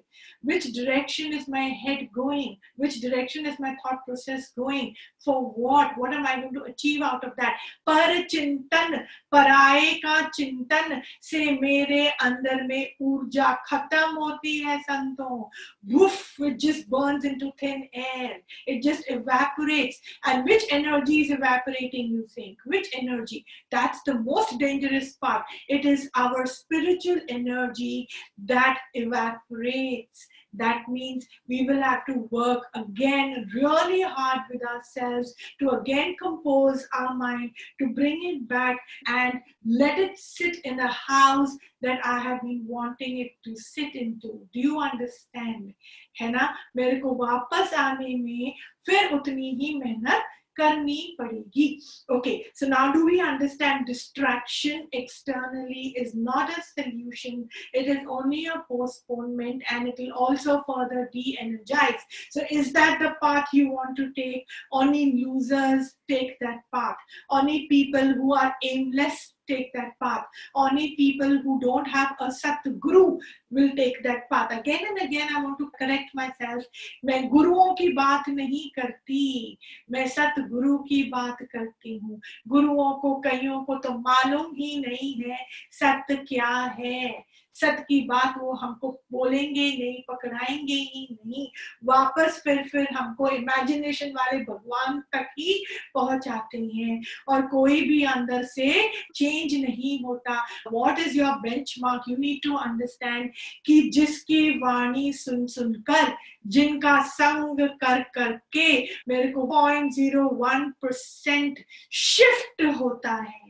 which 0.43 0.65
direction 0.73 1.33
is 1.33 1.47
my 1.49 1.65
head 1.85 2.09
going 2.15 2.57
which 2.77 3.01
direction 3.01 3.47
is 3.47 3.59
my 3.59 3.77
thought 3.83 4.05
process 4.07 4.51
going 4.51 4.95
for 5.25 5.43
what 5.43 5.97
what 5.99 6.13
am 6.13 6.27
I 6.27 6.41
going 6.41 6.55
to 6.55 6.65
achieve 6.65 7.03
out 7.03 7.25
of 7.25 7.33
that 7.37 7.57
पर 7.87 8.27
चिंतन 8.29 8.97
पराये 9.33 9.93
का 10.05 10.21
चिंतन 10.35 11.01
से 11.23 11.61
मेरे 11.61 12.07
अंदर 12.23 12.67
में 12.67 12.95
ऊर्जा 13.03 13.53
खत्म 13.69 14.15
होती 14.17 14.59
है 14.63 14.79
संतों 14.83 15.45
woof, 15.87 16.35
it 16.39 16.59
just 16.59 16.89
burns 16.89 17.25
into 17.25 17.53
thin 17.59 17.89
air. 17.93 18.39
It 18.67 18.83
just 18.83 19.05
evaporates. 19.09 20.01
And 20.25 20.45
which 20.45 20.65
energy 20.71 21.23
is 21.23 21.31
evaporating, 21.31 22.09
you 22.09 22.27
think? 22.35 22.59
Which 22.65 22.88
energy? 22.95 23.45
That's 23.71 24.03
the 24.05 24.21
most 24.21 24.59
dangerous 24.59 25.15
part. 25.15 25.45
It 25.69 25.85
is 25.85 26.11
our 26.15 26.47
spiritual 26.47 27.21
energy 27.29 28.09
that 28.47 28.79
evaporates. 28.95 30.27
That 30.57 30.85
means 30.89 31.27
we 31.49 31.67
will 31.67 31.83
have 31.83 32.07
to 32.07 32.29
work 32.31 32.63
again 32.75 33.51
really 33.55 34.03
hard 34.03 34.43
with 34.51 34.63
ourselves 34.65 35.35
to 35.61 35.71
again 35.71 36.15
compose 36.23 36.87
our 36.95 37.15
mind, 37.15 37.51
to 37.81 37.89
bring 37.89 38.21
it 38.25 38.49
back 38.49 38.77
and 39.09 39.41
let 39.67 39.99
it 39.99 40.17
sit 40.17 40.59
in 40.65 40.79
a 40.79 40.93
house 40.93 41.51
that 41.83 42.01
I 42.05 42.19
have 42.21 42.43
been 42.43 42.65
wanting 42.67 43.19
it 43.19 43.33
to 43.45 43.57
sit 43.57 43.95
into. 43.95 44.47
Do 44.53 44.61
you 44.61 44.81
understand? 44.81 45.75
है 46.21 46.31
ना 46.31 46.55
मेरे 46.77 46.97
को 47.01 47.15
वापस 47.25 47.75
आने 47.75 48.15
में 48.17 48.55
फिर 48.87 49.13
उतनी 49.15 49.51
ही 49.61 49.75
मेहनत 49.79 50.25
करनी 50.59 51.17
पड़ेगी 51.21 51.67
okay 52.15 52.35
so 52.55 52.67
now 52.73 52.83
do 52.93 53.05
we 53.07 53.21
understand 53.21 53.87
distraction 53.87 54.87
externally 54.93 55.85
is 56.03 56.15
not 56.15 56.53
a 56.57 56.63
solution 56.67 57.49
it 57.81 57.89
is 57.95 58.11
only 58.17 58.47
a 58.47 58.59
postponement 58.69 59.63
and 59.71 59.89
it 59.89 60.03
will 60.03 60.13
also 60.27 60.57
further 60.69 61.09
de-energize 61.13 62.07
so 62.37 62.45
is 62.51 62.73
that 62.79 62.99
the 63.05 63.13
path 63.23 63.55
you 63.61 63.71
want 63.71 63.97
to 63.97 64.09
take 64.21 64.57
only 64.83 65.05
losers 65.25 65.95
take 66.15 66.39
that 66.41 66.61
path 66.75 67.17
only 67.31 67.67
people 67.69 68.15
who 68.21 68.35
are 68.35 68.55
aimless 68.73 69.35
take 69.50 69.74
that 69.74 69.92
path. 70.02 70.26
Only 70.56 70.96
people 70.96 71.38
who 71.40 71.60
don't 71.60 71.88
have 71.88 72.16
a 72.20 72.32
Sat 72.32 72.70
Guru 72.80 73.18
will 73.52 73.72
take 73.76 74.02
that 74.04 74.30
path. 74.30 74.52
Again 74.52 74.86
and 74.90 75.02
again, 75.02 75.36
I 75.36 75.44
want 75.44 75.60
to 75.60 75.70
correct 75.80 76.16
myself. 76.16 76.64
मैं 77.06 77.28
गुरुओं 77.30 77.74
की 77.76 77.90
बात 77.94 78.30
नहीं 78.30 78.68
करती 78.80 79.58
मैं 79.92 80.08
सतगुरु 80.08 80.78
की 80.90 81.02
बात 81.10 81.42
करती 81.52 81.98
हूँ 81.98 82.20
गुरुओं 82.48 82.92
को 83.02 83.16
कईयों 83.22 83.64
को 83.64 83.76
तो 83.84 83.94
मालूम 84.00 84.54
ही 84.56 84.80
नहीं 84.80 85.14
है 85.22 85.38
सत्य 85.80 86.16
क्या 86.28 86.56
है 86.80 87.26
सत्य 87.62 87.82
की 87.82 88.02
बात 88.02 88.34
वो 88.38 88.54
हमको 88.54 89.02
बोलेंगे 89.12 89.70
नहीं, 89.70 90.04
पकड़ाएँगे 90.08 90.74
ही 90.74 91.08
नहीं। 91.12 91.48
वापस 91.86 92.42
फिर 92.44 92.64
फिर 92.64 92.88
हमको 92.94 93.30
इमेजिनेशन 93.30 94.10
वाले 94.10 94.38
भगवान 94.40 95.00
तक 95.00 95.26
ही 95.40 95.66
पहुंचाते 95.94 96.58
हैं। 96.58 97.04
और 97.28 97.42
कोई 97.42 97.82
भी 97.82 98.04
अंदर 98.04 98.44
से 98.44 98.90
चेंज 99.16 99.66
नहीं 99.66 100.04
होता। 100.04 100.46
What 100.72 101.00
is 101.00 101.18
your 101.18 101.32
benchmark 101.80 102.02
you 102.10 102.18
need 102.18 102.40
to 102.44 102.56
understand 102.56 103.32
कि 103.66 103.82
जिसकी 103.82 104.50
वाणी 104.50 105.14
सुन 105.14 105.48
सुनकर, 105.48 106.16
जिनका 106.48 107.02
संग 107.02 107.70
कर 107.70 108.02
करके 108.02 108.82
मेरे 108.84 109.32
को 109.32 109.48
point 109.48 109.92
zero 109.92 110.28
one 110.28 110.70
percent 110.82 111.60
shift 111.92 112.66
होता 112.82 113.14
है। 113.14 113.50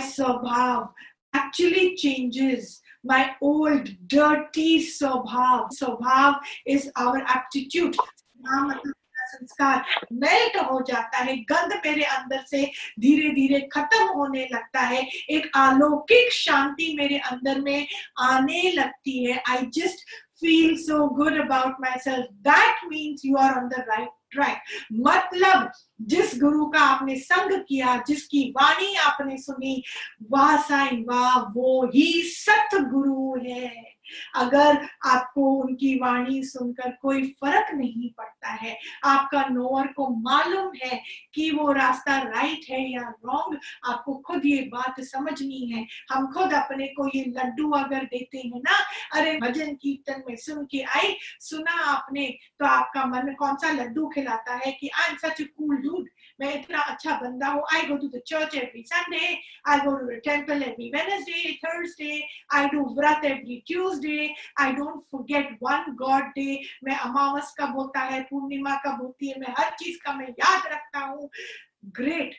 स्वभाव 0.00 0.94
actually 1.36 1.96
changes 2.04 2.64
my 3.04 3.30
old 3.42 3.88
dirty 4.08 4.84
swabhav 4.84 5.68
swabhav 5.80 6.36
is 6.66 6.90
our 6.96 7.22
aptitude. 7.26 7.96
naam 8.40 8.70
मतलब 8.70 8.94
संस्कार 9.28 9.84
मेल्ट 10.12 10.56
हो 10.70 10.80
जाता 10.88 11.18
है, 11.18 11.36
गंध 11.36 11.72
मेरे 11.86 12.02
अंदर 12.02 12.44
से 12.50 12.64
धीरे 13.00 13.30
धीरे 13.30 13.60
खत्म 13.72 14.06
होने 14.08 14.48
लगता 14.52 14.80
है। 14.80 15.02
एक 15.30 15.50
अलौकिक 15.56 16.32
शांति 16.32 16.94
मेरे 16.98 17.18
अंदर 17.18 17.60
में 17.60 17.86
आने 18.18 18.72
लगती 18.72 19.24
है। 19.24 19.42
I 19.48 19.66
just 19.74 20.00
feel 20.40 20.76
so 20.76 21.08
good 21.08 21.40
about 21.40 21.76
myself 21.98 22.26
that 22.48 22.84
means 22.84 23.24
you 23.24 23.36
are 23.36 23.54
on 23.54 23.68
the 23.68 23.84
right 23.88 24.08
track 24.30 24.62
मतलब 24.92 25.70
जिस 26.02 26.32
गुरु 26.40 26.66
का 26.66 26.80
आपने 26.80 27.16
संग 27.16 27.64
किया, 27.68 28.02
जिसकी 28.08 28.50
वाणी 28.50 28.94
आपने 28.94 29.38
सुनी, 29.38 29.82
वाह 30.30 30.56
साई 30.56 30.96
वाह, 30.96 31.38
वो 31.38 31.86
ही 31.86 32.22
सत 32.22 32.68
गुरु 32.74 33.34
है। 33.46 33.97
अगर 34.36 34.86
आपको 35.06 35.50
उनकी 35.54 35.94
वाणी 35.98 36.42
सुनकर 36.44 36.90
कोई 37.02 37.22
फ़र्क 37.40 37.74
नहीं 37.74 38.10
पड़ता 38.18 38.50
है, 38.52 38.76
आपका 39.04 39.44
नोअर 39.50 39.86
को 39.92 40.08
मालूम 40.20 40.70
है 40.82 41.00
कि 41.34 41.50
वो 41.50 41.72
रास्ता 41.72 42.16
राइट 42.22 42.66
है 42.70 42.80
या 42.92 43.02
रॉन्ग 43.24 43.58
आपको 43.86 44.14
खुद 44.26 44.46
ये 44.46 44.60
बात 44.72 45.00
समझनी 45.04 45.64
है। 45.72 45.86
हम 46.10 46.26
खुद 46.32 46.52
अपने 46.54 46.86
को 46.96 47.08
ये 47.14 47.24
लड्डू 47.28 47.70
अगर 47.74 48.04
देते 48.04 48.38
हैं 48.38 48.60
ना, 48.60 48.76
अरे 49.12 49.36
भजन 49.40 49.74
कीर्तन 49.82 50.22
में 50.28 50.36
सुन 50.38 50.64
के 50.70 50.82
आई 50.96 51.16
सुना 51.40 51.80
आपने 51.84 52.26
तो 52.60 52.66
आपका 52.66 53.04
मन 53.06 53.32
कौन 53.38 53.56
सा 53.56 53.70
लड्डू 53.72 54.06
खिलाता 54.14 54.54
है 54.56 54.72
कि 54.72 54.88
I 54.94 55.10
am 55.10 55.16
such 55.18 55.40
cool 55.42 55.76
dude 55.78 56.08
मैं 56.40 56.52
इतना 56.54 56.80
अच्छा 56.80 57.14
बंदा 57.20 57.48
हूँ। 57.48 57.62
I 57.74 57.86
go 57.86 57.96
to 57.96 58.08
the 58.08 58.20
church 58.26 58.54
every 58.54 58.82
Sunday 58.86 59.34
I 59.68 59.78
go 59.78 59.96
to 59.96 60.06
the 60.06 60.20
temple 60.24 60.62
every 60.62 60.90
Wednesday 60.90 61.52
Thursday 61.64 62.22
I 62.54 62.66
do 62.68 62.84
vrat 62.98 63.24
every 63.24 63.62
Tuesday 63.66 64.34
I 64.60 64.72
don't 64.72 65.00
forget 65.12 65.56
one 65.62 65.94
god 66.02 66.28
day 66.36 66.60
मैं 66.84 66.96
अमावस 66.98 67.54
कब 67.60 67.78
होता 67.78 68.00
है, 68.00 68.20
पूर्णिमा 68.22 68.74
कब 68.86 69.02
होती 69.02 69.28
है, 69.28 69.38
मैं 69.40 69.54
हर 69.58 69.70
चीज़ 69.78 69.98
का 70.04 70.12
मैं 70.12 70.28
याद 70.28 70.66
रखता 70.72 70.98
हूँ। 70.98 71.30
ग्रेट 71.96 72.34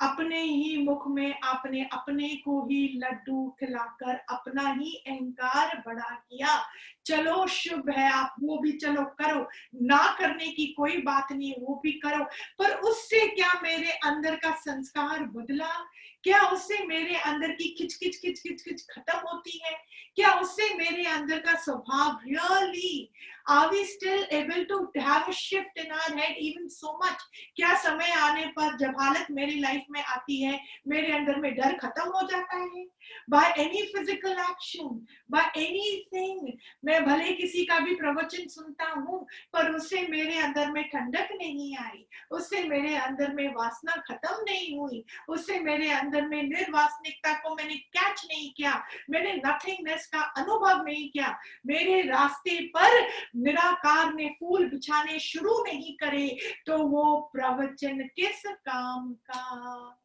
अपने 0.00 0.40
ही 0.40 0.82
मुख 0.82 1.04
में, 1.08 1.40
आपने 1.44 1.88
अपने 1.92 2.28
को 2.28 2.66
ही 2.66 3.00
लड्डू 3.04 3.56
खिलाकर 3.60 4.14
अपना 4.14 4.68
ही 4.68 5.04
अहंकार 5.06 5.82
बड़ा 5.86 6.10
किया। 6.10 6.64
चलो, 7.06 7.46
शुभ 7.46 7.90
है 7.90 8.12
आप, 8.12 8.34
वो 8.40 8.58
भी 8.58 8.72
चलो, 8.72 9.04
करो। 9.04 9.48
ना 9.74 10.16
करने 10.18 10.48
की 10.48 10.66
कोई 10.66 10.96
बात 10.96 11.32
नहीं, 11.32 11.54
वो 11.60 11.80
भी 11.82 11.92
करो। 11.92 12.24
पर 12.58 12.70
उससे 12.70 13.28
क्या 13.28 13.60
मेरे 13.62 13.90
अंदर 13.90 14.36
का 14.36 14.50
संस्कार 14.50 15.22
बदला? 15.22 15.86
क्या 16.24 16.42
उससे 16.42 16.86
मेरे 16.86 17.16
अंदर 17.16 17.50
की 17.50 17.74
खिच 17.78 17.94
खिच 17.94 18.16
खिच 18.16 18.42
खिच 18.42 18.62
खिच 18.62 18.82
खत्म 18.82 19.18
होती 19.18 19.60
है? 19.64 19.78
क्या 20.16 20.32
उससे 20.32 20.74
मेरे 20.74 21.04
अंदर 21.04 21.38
का 21.38 21.54
स्वभाव 21.54 22.20
really 22.24 23.12
are 23.46 23.66
we 23.70 23.84
still 23.84 24.26
able 24.32 24.64
to 24.64 24.78
have 24.96 25.22
a 25.22 25.32
shift 25.38 25.78
in 25.78 25.90
our 25.92 26.18
head 26.18 26.36
even 26.46 26.68
so 26.68 26.98
much 27.04 27.22
क्या 27.56 27.74
समय 27.82 28.12
आने 28.18 28.46
पर 28.56 28.76
जब 28.78 29.00
हालत 29.00 29.26
मेरी 29.30 29.58
लाइफ 29.60 29.84
में 29.90 30.02
आती 30.02 30.42
है, 30.42 30.58
मेरे 30.88 31.12
अंदर 31.12 31.40
में 31.40 31.54
डर 31.54 31.76
खत्म 31.78 32.08
हो 32.10 32.26
जाता 32.28 32.56
है? 32.56 32.84
By 33.30 33.52
any 33.58 33.82
physical 33.86 34.32
action 34.32 34.88
by 35.30 35.50
anything 35.56 36.48
मैं 36.84 37.04
भले 37.04 37.32
किसी 37.34 37.64
का 37.64 37.78
भी 37.80 37.94
प्रवचन 37.96 38.46
सुनता 38.48 38.88
हूँ, 38.90 39.18
पर 39.52 39.70
उससे 39.70 40.06
मेरे 40.08 40.38
अंदर 40.38 40.70
में 40.70 40.82
ठंडक 40.88 41.28
नहीं 41.32 41.76
आई, 41.76 42.04
उससे 42.30 42.62
मेरे 42.68 42.94
अंदर 42.96 43.32
में 43.34 43.46
वासना 43.54 43.96
खत्म 44.08 44.42
नहीं 44.44 44.78
हुई, 44.78 45.04
उससे 45.28 45.58
मेरे 45.60 45.90
अंदर 45.92 46.26
में 46.28 46.42
निर्वासनिकता 46.42 47.32
को 47.42 47.54
मैंने 47.54 47.74
कैच 47.74 48.24
नहीं 48.24 48.50
किया, 48.52 48.72
मैंने 49.10 49.32
नथिंगनेस 49.36 50.06
का 50.14 50.20
अनुभव 50.38 50.82
नहीं 50.84 51.08
किया, 51.10 51.36
मेरे 51.66 52.00
रास्ते 52.08 52.58
पर 52.76 53.00
निराकार 53.36 54.14
ने 54.14 54.28
फूल 54.28 54.68
बिछाने 54.70 55.18
शुरू 55.18 55.62
नहीं 55.64 55.96
करे 55.96 56.28
तो 56.66 56.78
वो 56.78 57.30
प्रवचन 57.32 58.08
किस 58.16 58.42
काम 58.46 59.12
का? 59.12 60.00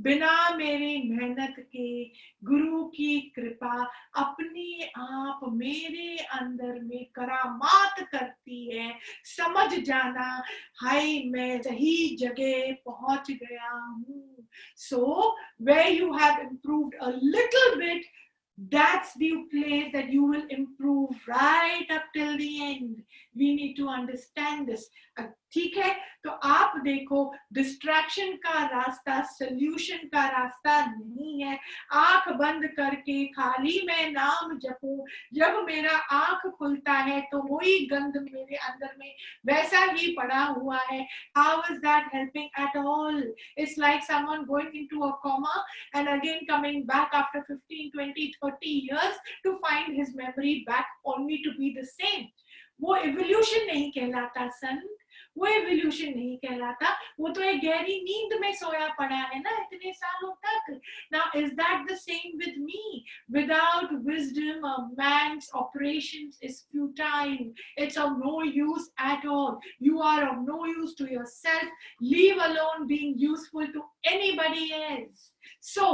बिना 0.00 0.50
मेरी 0.56 1.02
मेहनत 1.10 1.54
के 1.58 2.04
गुरु 2.44 2.84
की 2.84 3.20
कृपा 3.20 3.84
अपने 4.16 4.90
आप 4.98 5.40
मेरे 5.52 6.16
अंदर 6.16 6.78
में 6.80 7.04
करामात 7.04 8.00
करती 8.00 8.76
है। 8.76 8.92
समझ 9.24 9.74
जाना, 9.78 10.42
हाय, 10.82 11.22
मैं 11.26 11.62
सही 11.62 12.16
जगह 12.16 12.72
पहुँच 12.86 13.30
गया 13.30 13.72
हूँ। 13.72 14.48
So 14.76 15.36
way 15.62 15.88
you 15.88 16.12
have 16.12 16.40
improved 16.40 16.94
a 16.94 17.10
little 17.10 17.74
bit 17.78 18.06
that's 18.70 19.14
the 19.14 19.44
place 19.50 19.90
that 19.92 20.10
you 20.10 20.24
will 20.24 20.44
improve 20.50 21.10
right 21.28 21.86
up 21.90 22.02
till 22.14 22.36
the 22.36 22.64
end 22.64 23.02
we 23.38 23.54
need 23.54 23.76
to 23.76 23.88
understand 23.88 24.68
this. 24.68 24.90
ठीक 25.52 25.76
है? 25.76 25.94
तो 26.24 26.30
आप 26.30 26.72
देखो 26.84 27.18
डिस्ट्रैक्शन 27.52 28.32
का 28.32 28.64
रास्ता 28.66 29.20
सोल्यूशन 29.22 30.06
का 30.12 30.26
रास्ता 30.28 30.74
नहीं 30.86 31.42
है। 31.42 31.58
आँख 31.92 32.28
बंद 32.28 32.66
करके 32.76 33.26
खाली 33.26 33.80
मैं 33.86 34.10
नाम 34.12 34.58
जपू। 34.58 35.06
जब 35.34 35.64
मेरा 35.66 35.96
आँख 36.16 36.46
खुलता 36.58 36.92
है 36.92 37.20
तो 37.20 37.42
वही 37.42 37.86
गंध 37.86 38.16
मेरे 38.32 38.56
अंदर 38.56 38.94
में 38.98 39.14
वैसा 39.46 39.84
ही 39.92 40.12
पड़ा 40.12 40.42
हुआ 40.44 40.80
है। 40.90 41.00
How 41.36 41.62
is 41.70 41.78
that 41.78 42.14
helping 42.14 42.48
at 42.60 42.76
all 42.76 43.34
it's 43.58 43.78
like 43.78 44.02
someone 44.02 44.44
going 44.44 44.76
into 44.76 45.00
a 45.00 45.10
coma 45.22 45.64
and 45.96 46.08
again 46.08 46.44
coming 46.50 46.82
back 46.84 47.14
after 47.14 47.42
15 47.50 47.90
20 47.96 48.28
30 48.44 48.74
years 48.90 49.16
to 49.46 49.56
find 49.64 49.96
his 50.00 50.14
memory 50.22 50.54
back 50.68 50.86
only 51.04 51.42
to 51.46 51.56
be 51.58 51.74
the 51.80 51.86
same. 51.86 52.28
वो 52.80 52.94
एवोल्यूशन 52.96 53.66
नहीं 53.66 53.90
कहलाता 53.92 54.48
सन 54.60 54.88
वो 55.38 55.46
एवोल्यूशन 55.46 56.12
नहीं 56.14 56.36
कहलाता। 56.38 56.88
वो 57.20 57.28
तो 57.34 57.42
एक 57.42 57.60
गहरी 57.62 57.94
नींद 58.02 58.32
में 58.40 58.52
सोया 58.54 58.86
पड़ा 58.98 59.16
है 59.16 59.38
ना 59.40 59.50
इतने 59.62 59.92
सालों 59.92 60.30
तक। 60.46 60.80
Now 61.12 61.38
is 61.38 61.52
that 61.54 61.86
the 61.90 61.96
same 61.96 62.38
with 62.38 62.54
me 62.60 63.04
without 63.32 63.92
wisdom 64.06 64.66
a 64.68 64.76
man's 65.00 65.50
operations 65.56 66.40
is 66.42 66.60
futile 66.72 67.52
it's 67.84 67.98
of 67.98 68.12
no 68.24 68.42
use 68.44 68.88
at 69.12 69.26
all 69.28 69.58
you 69.82 69.98
are 70.10 70.26
of 70.28 70.38
no 70.50 70.66
use 70.66 70.94
to 70.98 71.06
yourself 71.14 71.72
leave 72.02 72.42
alone 72.44 72.86
being 72.86 73.22
useful 73.22 73.66
to 73.72 73.88
anybody 74.12 74.70
else 74.74 75.32
so 75.74 75.90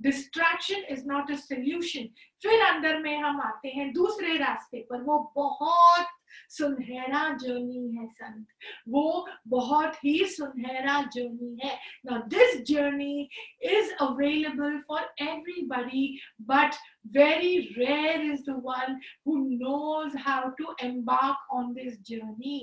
distraction 0.00 0.84
is 0.92 1.06
not 1.06 1.30
a 1.30 1.36
solution 1.36 2.08
फिर 2.42 2.60
अंदर 2.62 2.98
में 3.00 3.16
हम 3.18 3.40
आते 3.40 3.68
हैं 3.68 3.92
दूसरे 3.92 4.36
रास्ते 4.38 4.86
पर। 4.90 5.02
वो 5.02 5.18
बहुत 5.36 6.06
सुनहरा 6.56 7.28
जर्नी 7.42 7.96
है 7.96 8.06
संत। 8.06 8.46
वो 8.88 9.26
बहुत 9.48 10.04
ही 10.04 10.18
सुनहरा 10.36 11.00
जर्नी 11.14 11.56
है। 11.64 11.74
Now 12.06 12.18
this 12.28 12.60
journey 12.70 13.28
is 13.72 13.92
available 14.02 14.78
for 14.88 15.12
everybody 15.22 16.06
but 16.50 16.74
very 17.16 17.56
rare 17.78 18.22
is 18.32 18.42
the 18.50 18.60
one 18.66 19.00
who 19.26 19.36
knows 19.38 20.16
how 20.26 20.48
to 20.58 20.74
embark 20.84 21.52
on 21.54 21.72
this 21.74 22.00
journey 22.10 22.58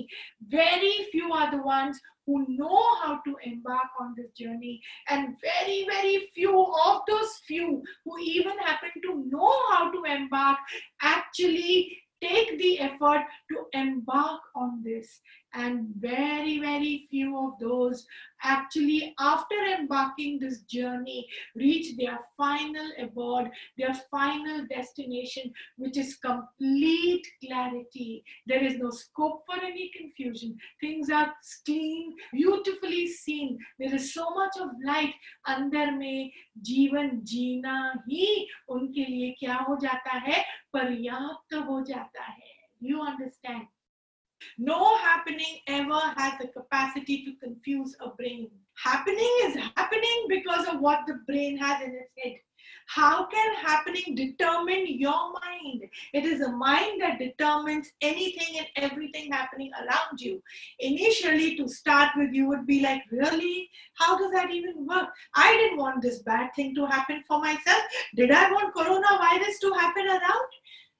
very 0.54 0.96
few 1.12 1.32
are 1.34 1.50
the 1.50 1.60
ones 1.66 2.00
who 2.28 2.38
know 2.48 2.82
how 2.98 3.14
to 3.24 3.36
embark 3.46 4.00
on 4.02 4.12
this 4.14 4.26
journey 4.38 4.80
and 5.10 5.28
very 5.44 5.82
very 5.84 6.16
few 6.34 6.62
of 6.86 7.02
those 7.10 7.40
few 7.46 7.68
who 8.08 8.18
even 8.34 8.58
happen 8.66 9.00
to 9.00 9.14
know 9.14 9.50
how 9.68 9.90
to 9.92 10.04
embark 10.12 10.74
actually 11.16 11.80
take 12.22 12.58
the 12.58 12.80
effort 12.80 13.24
to 13.50 13.66
embark 13.72 14.40
on 14.54 14.82
this 14.82 15.20
and 15.53 15.87
very 15.97 16.59
very 16.59 17.07
few 17.09 17.37
of 17.37 17.59
those 17.59 18.05
actually 18.43 19.15
after 19.19 19.55
embarking 19.79 20.39
this 20.39 20.59
journey 20.61 21.27
reach 21.55 21.95
their 21.97 22.19
final 22.35 22.89
abode 22.99 23.49
their 23.77 23.93
final 24.11 24.65
destination 24.67 25.51
which 25.77 25.97
is 25.97 26.17
complete 26.17 27.25
clarity 27.45 28.23
there 28.45 28.63
is 28.63 28.77
no 28.77 28.89
scope 28.89 29.43
for 29.45 29.59
any 29.63 29.89
confusion 29.97 30.55
things 30.81 31.09
are 31.09 31.33
clean 31.65 32.13
beautifully 32.33 33.07
seen 33.07 33.57
there 33.79 33.95
is 33.95 34.13
so 34.13 34.29
much 34.31 34.57
of 34.61 34.69
light 34.85 35.13
अंदर 35.49 35.91
में 35.91 36.31
जीवन 36.67 37.09
जीना 37.31 37.77
ही 38.09 38.47
उनके 38.69 39.05
लिए 39.05 39.31
क्या 39.39 39.55
हो 39.69 39.75
जाता 39.81 40.17
है 40.27 40.43
पर्याप्त 40.73 41.53
हो 41.67 41.81
जाता 41.89 42.23
है 42.23 42.55
you 42.81 43.01
understand 43.01 43.65
No 44.64 44.96
happening 44.98 45.58
ever 45.66 46.00
has 46.16 46.34
the 46.40 46.48
capacity 46.48 47.24
to 47.24 47.32
confuse 47.44 47.96
a 48.00 48.10
brain. 48.10 48.48
Happening 48.82 49.32
is 49.44 49.56
happening 49.76 50.26
because 50.28 50.66
of 50.68 50.80
what 50.80 51.00
the 51.06 51.18
brain 51.26 51.56
has 51.58 51.82
in 51.82 51.90
its 51.90 52.12
head. 52.22 52.36
How 52.86 53.26
can 53.26 53.54
happening 53.56 54.14
determine 54.14 54.86
your 54.86 55.32
mind? 55.32 55.82
It 56.12 56.24
is 56.24 56.40
a 56.40 56.52
mind 56.52 57.00
that 57.00 57.18
determines 57.18 57.90
anything 58.00 58.58
and 58.58 58.66
everything 58.76 59.32
happening 59.32 59.70
around 59.80 60.20
you. 60.20 60.42
Initially, 60.78 61.56
to 61.56 61.68
start 61.68 62.10
with, 62.16 62.32
you 62.32 62.48
would 62.48 62.66
be 62.66 62.80
like, 62.80 63.02
Really? 63.10 63.68
How 63.94 64.16
does 64.18 64.32
that 64.32 64.50
even 64.50 64.86
work? 64.86 65.08
I 65.34 65.52
didn't 65.56 65.78
want 65.78 66.02
this 66.02 66.20
bad 66.20 66.50
thing 66.54 66.74
to 66.76 66.86
happen 66.86 67.22
for 67.26 67.40
myself. 67.40 67.82
Did 68.14 68.30
I 68.30 68.50
want 68.52 68.74
coronavirus 68.74 69.60
to 69.62 69.72
happen 69.80 70.06
around? 70.06 70.48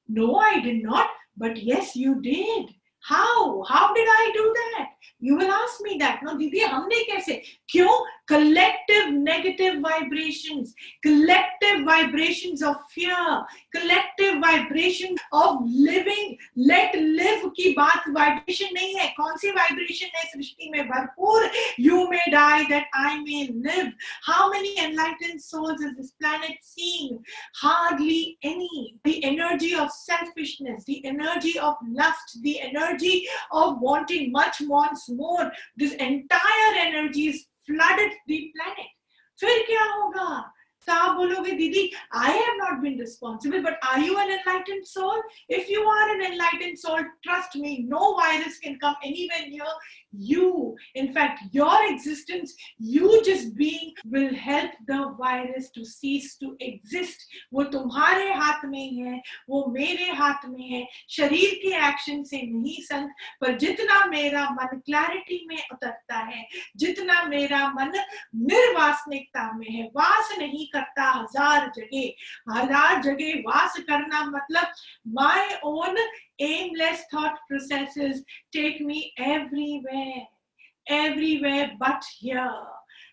No, 0.08 0.36
I 0.36 0.60
did 0.60 0.82
not. 0.82 1.08
But 1.36 1.62
yes, 1.62 1.96
you 1.96 2.20
did 2.20 2.74
how? 3.02 3.62
How 3.64 3.92
did 3.94 4.06
i 4.08 4.30
do 4.34 4.54
that? 4.54 4.88
You 5.20 5.36
will 5.36 5.50
ask 5.50 5.80
me 5.82 5.96
that. 5.98 6.20
No 6.22 6.36
didi 6.38 6.60
humne 6.60 6.98
kaise 7.08 7.44
kyun 7.72 8.02
collective 8.27 9.13
negative 9.13 9.81
vibrations 9.81 10.73
collective 11.03 11.85
vibrations 11.85 12.61
of 12.61 12.75
fear 12.91 13.45
collective 13.73 14.41
vibrations 14.41 15.19
of 15.31 15.61
living 15.65 16.37
let 16.55 16.93
live 16.95 17.45
की 17.57 17.73
बात 17.77 18.09
vibration 18.17 18.73
नहीं 18.73 18.95
है 18.95 19.07
कौन 19.19 19.37
सी 19.43 19.51
vibration 19.59 20.11
है 20.15 20.25
सृष्टि 20.33 20.69
में 20.71 20.83
भरपूर 20.89 21.49
you 21.77 22.09
may 22.09 22.25
die 22.31 22.65
that 22.73 22.85
I 22.93 23.17
may 23.23 23.47
live 23.69 23.93
how 24.23 24.51
many 24.51 24.77
enlightened 24.77 25.41
souls 25.41 25.81
is 25.81 25.95
this 25.95 26.11
planet 26.21 26.57
seeing 26.61 27.19
hardly 27.55 28.37
any 28.43 28.95
the 29.05 29.23
energy 29.23 29.73
of 29.75 29.91
selfishness 29.91 30.83
the 30.85 31.01
energy 31.05 31.57
of 31.59 31.75
lust 31.89 32.39
the 32.41 32.59
energy 32.61 33.27
of 33.51 33.79
wanting 33.79 34.31
much 34.31 34.61
wants 34.61 35.09
more 35.09 35.51
this 35.77 35.93
entire 35.93 36.73
energy 36.87 37.29
is 37.29 37.45
flooded 37.69 38.21
the 38.29 38.43
planet 38.53 38.93
फिर 39.39 39.65
क्या 39.65 39.83
होगा 39.85 40.29
तो 40.87 40.93
आप 40.93 41.15
बोलोगे 41.15 41.51
दीदी 41.51 41.81
I 42.15 42.33
have 42.33 42.55
not 42.57 42.79
been 42.81 42.99
responsible 42.99 43.61
but 43.61 43.79
are 43.83 43.99
you 43.99 44.17
an 44.19 44.29
enlightened 44.31 44.83
soul 44.85 45.21
if 45.55 45.71
you 45.71 45.83
are 45.89 46.09
an 46.11 46.21
enlightened 46.25 46.77
soul 46.77 47.03
trust 47.23 47.57
me 47.61 47.77
no 47.89 48.11
virus 48.19 48.59
can 48.63 48.75
come 48.83 49.05
anywhere 49.05 49.47
near 49.47 50.00
you. 50.12 50.76
In 50.94 51.12
fact, 51.12 51.40
your 51.52 51.76
existence, 51.90 52.54
you 52.78 53.22
just 53.24 53.56
being 53.56 53.92
will 54.04 54.34
help 54.34 54.70
the 54.86 55.14
virus 55.18 55.70
to 55.70 55.84
cease 55.84 56.36
to 56.38 56.56
exist. 56.60 57.26
वो 57.52 57.64
तुम्हारे 57.72 58.32
हाथ 58.32 58.64
में 58.64 58.92
है, 58.94 59.20
वो 59.48 59.66
मेरे 59.72 60.10
हाथ 60.12 60.48
में 60.48 60.68
है। 60.68 60.86
शरीर 61.10 61.54
के 61.62 61.74
एक्शन 61.88 62.22
से 62.24 62.42
नहीं 62.42 62.76
संत 62.82 63.10
पर 63.40 63.56
जितना 63.58 64.04
मेरा 64.06 64.48
मन 64.50 64.78
क्लैरिटी 64.78 65.44
में 65.48 65.62
उतरता 65.72 66.18
है, 66.18 66.46
जितना 66.76 67.22
मेरा 67.24 67.66
मन 67.68 67.92
निर्वासनिकता 68.50 69.50
में 69.58 69.70
है, 69.70 69.84
वास 69.96 70.34
नहीं 70.38 70.66
करता 70.66 71.10
हज़ार 71.10 71.70
जगह। 71.76 72.58
हज़ार 72.58 73.02
जगह 73.02 73.40
वास 73.46 73.78
करना 73.88 74.24
मतलब 74.24 74.72
my 75.08 75.60
own 75.64 75.96
aimless 76.40 77.02
thought 77.10 77.38
processes 77.48 78.22
take 78.52 78.80
me 78.80 79.12
everywhere, 79.18 80.26
everywhere 80.88 81.72
but 81.78 82.02
here. 82.18 82.50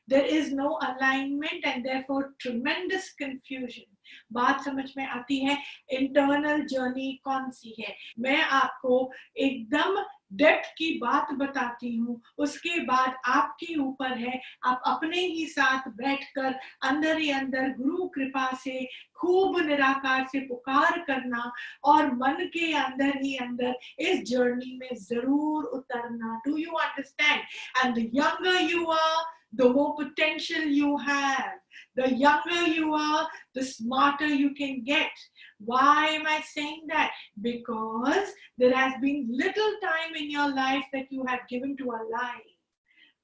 There 0.10 0.26
is 0.26 0.52
no 0.54 0.78
alignment 0.82 1.66
and 1.66 1.86
therefore 1.86 2.34
tremendous 2.40 3.14
confusion. 3.22 3.86
बात 4.34 4.64
समझ 4.64 4.86
में 4.98 5.06
आती 5.06 5.38
है 5.40 5.58
इंटरनल 5.94 6.62
जर्नी 6.66 7.12
कौन 7.24 7.50
सी 7.52 7.76
है? 7.80 7.96
मैं 8.20 8.42
आपको 8.42 9.12
एकदम 9.38 9.98
डेप्थ 10.34 10.70
की 10.78 10.90
बात 11.00 11.32
बताती 11.34 11.96
हूँ, 11.96 12.20
उसके 12.38 12.80
बाद 12.86 13.16
आपके 13.28 13.76
ऊपर 13.80 14.18
है, 14.18 14.40
आप 14.66 14.82
अपने 14.88 15.20
ही 15.20 15.46
साथ 15.46 15.88
बैठकर 15.98 16.60
अंदर 16.90 17.18
ही 17.20 17.30
अंदर 17.32 17.70
गुरु 17.78 18.08
कृपा 18.08 18.50
से, 18.64 18.86
खूब 19.16 19.60
निराकार 19.60 20.26
से 20.32 20.40
पुकार 20.40 21.00
करना 21.08 21.52
और 21.84 22.12
मन 22.16 22.46
के 22.54 22.72
अंदर 22.74 23.18
ही 23.24 23.36
अंदर 23.38 23.80
इस 24.00 24.24
जर्नी 24.30 24.78
में 24.82 24.96
ज़रूर 24.96 25.64
उतरना। 25.78 26.42
Do 26.48 26.58
you 26.58 26.72
understand 26.72 27.42
and 27.86 27.98
younger 28.16 28.62
you 28.72 28.86
are 28.86 29.39
the 29.54 29.70
more 29.70 29.96
potential 29.96 30.62
you 30.62 30.98
have. 30.98 31.54
The 31.96 32.14
younger 32.14 32.68
you 32.68 32.94
are, 32.94 33.28
the 33.56 33.64
smarter 33.64 34.28
you 34.28 34.54
can 34.54 34.84
get. 34.84 35.12
Why 35.60 36.08
am 36.08 36.28
I 36.28 36.42
saying 36.42 36.84
that? 36.88 37.12
Because 37.42 38.32
there 38.58 38.74
has 38.74 38.94
been 39.02 39.28
little 39.30 39.72
time 39.82 40.16
in 40.16 40.30
your 40.30 40.54
life 40.54 40.84
that 40.94 41.08
you 41.10 41.26
have 41.26 41.42
given 41.50 41.76
to 41.78 41.86
a 41.86 42.02
lie 42.12 42.49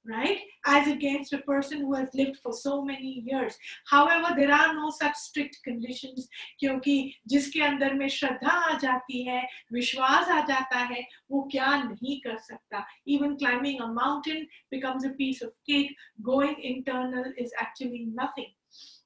right? 0.07 0.39
As 0.67 0.89
against 0.89 1.33
a 1.33 1.39
person 1.39 1.81
who 1.81 1.95
has 1.95 2.09
lived 2.15 2.39
for 2.43 2.53
so 2.53 2.85
many 2.85 3.23
years. 3.27 3.57
However, 3.87 4.35
there 4.37 4.53
are 4.53 4.75
no 4.75 4.91
such 4.91 5.15
strict 5.15 5.59
conditions 5.65 6.29
क्योंकि 6.61 7.13
जिसके 7.27 7.63
अंदर 7.63 7.95
में 7.95 8.09
श्रद्धा 8.09 8.53
आ 8.73 8.79
जाती 8.79 9.25
है 9.27 9.43
विश्वास 9.73 10.29
आ 10.29 10.41
जाता 10.47 10.79
है 10.79 11.05
वो 11.31 11.43
क्या 11.53 11.83
नहीं 11.83 12.21
कर 12.21 12.37
सकता 12.39 12.85
Even 13.07 13.37
climbing 13.39 13.81
a 13.81 13.89
mountain 13.89 14.47
becomes 14.71 15.05
a 15.05 15.11
piece 15.11 15.43
of 15.43 15.53
cake. 15.69 15.95
Going 16.23 16.57
internal 16.63 17.25
is 17.39 17.53
actually 17.59 18.07
nothing. 18.15 18.53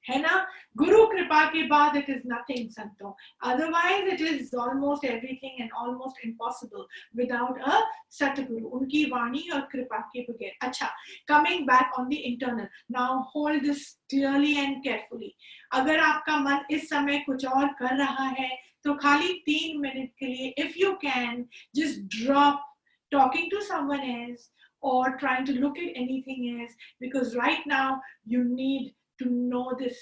है 0.09 0.21
ना? 0.21 0.35
गुरु 0.77 1.05
कृपा 1.07 1.43
के 1.53 1.63
बाद 1.67 1.95
इट 1.97 2.09
इज़ 2.09 2.21
नथिंग 2.27 2.69
संतो। 2.71 3.15
Otherwise 3.51 4.07
it 4.13 4.21
is 4.21 4.55
almost 4.63 5.05
everything 5.05 5.61
and 5.61 5.71
almost 5.81 6.25
impossible 6.25 6.85
without 7.17 7.61
a 7.61 7.79
satguru 8.19 8.67
उनकी 8.79 9.03
वाणी 9.11 9.47
और 9.53 9.61
कृपा 9.71 9.99
के 10.13 10.21
बगैर। 10.29 10.57
अच्छा 10.67 10.87
coming 11.27 11.65
back 11.67 11.99
on 11.99 12.07
the 12.09 12.13
internal 12.31 12.67
now 12.91 13.19
hold 13.35 13.63
this 13.63 13.89
clearly 14.09 14.53
and 14.57 14.81
carefully 14.83 15.33
अगर 15.81 15.99
आपका 15.99 16.39
मन 16.39 16.65
इस 16.75 16.89
समय 16.89 17.19
कुछ 17.25 17.45
और 17.45 17.67
कर 17.79 17.95
रहा 17.97 18.27
है 18.39 18.49
तो 18.83 18.93
खाली 19.03 19.33
तीन 19.45 19.79
मिनट 19.81 20.09
के 20.19 20.25
लिए 20.25 20.53
if 20.65 20.79
you 20.79 20.91
can 21.01 21.45
just 21.75 22.23
drop 22.23 22.65
talking 23.11 23.51
to 23.51 23.59
someone 23.67 24.03
else 24.09 24.49
or 24.89 25.17
trying 25.17 25.45
to 25.47 25.53
look 25.53 25.77
at 25.77 25.97
anything 26.01 26.43
else 26.51 26.75
because 27.01 27.35
right 27.35 27.65
now, 27.71 28.01
you 28.25 28.43
need 28.43 28.93
to 29.19 29.29
know 29.29 29.63
this 29.79 29.97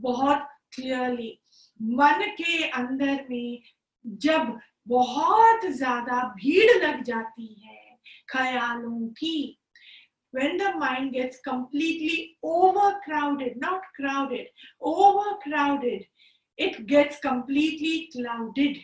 बहुत 0.00 0.48
क्लियरली 0.74 1.32
मन 2.00 2.26
के 2.40 2.62
अंदर 2.68 3.26
में 3.30 3.62
जब 4.04 4.58
बहुत 4.88 5.66
ज़्यादा 5.66 6.22
भीड़ 6.36 6.84
लग 6.84 7.02
जाती 7.02 7.54
है 7.66 7.84
ख्यालों 8.30 9.08
की 9.18 9.36
when 10.34 10.58
the 10.58 10.72
mind 10.76 11.14
gets 11.14 11.40
completely 11.40 12.36
overcrowded, 12.42 13.54
not 13.56 13.80
crowded, 13.98 14.46
overcrowded, 14.82 16.04
it 16.58 16.86
gets 16.86 17.18
completely 17.20 18.10
clouded. 18.12 18.76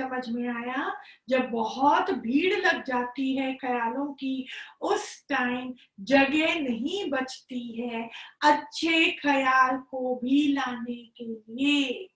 समझ 0.00 0.28
में 0.28 0.48
आया? 0.48 0.96
जब 1.28 1.50
बहुत 1.50 2.10
भीड़ 2.10 2.66
लग 2.66 2.84
जाती 2.84 3.36
है 3.36 3.54
ख्यालों 3.54 4.14
की, 4.14 4.48
उस 4.82 5.26
टाइम 5.28 5.74
जगह 6.00 6.60
नहीं 6.60 7.10
बचती 7.10 7.80
है 7.80 8.10
अच्छे 8.44 9.10
ख्याल 9.10 9.76
को 9.76 10.20
भी 10.24 10.52
लाने 10.52 10.94
के 10.94 11.24
लिए। 11.24 12.08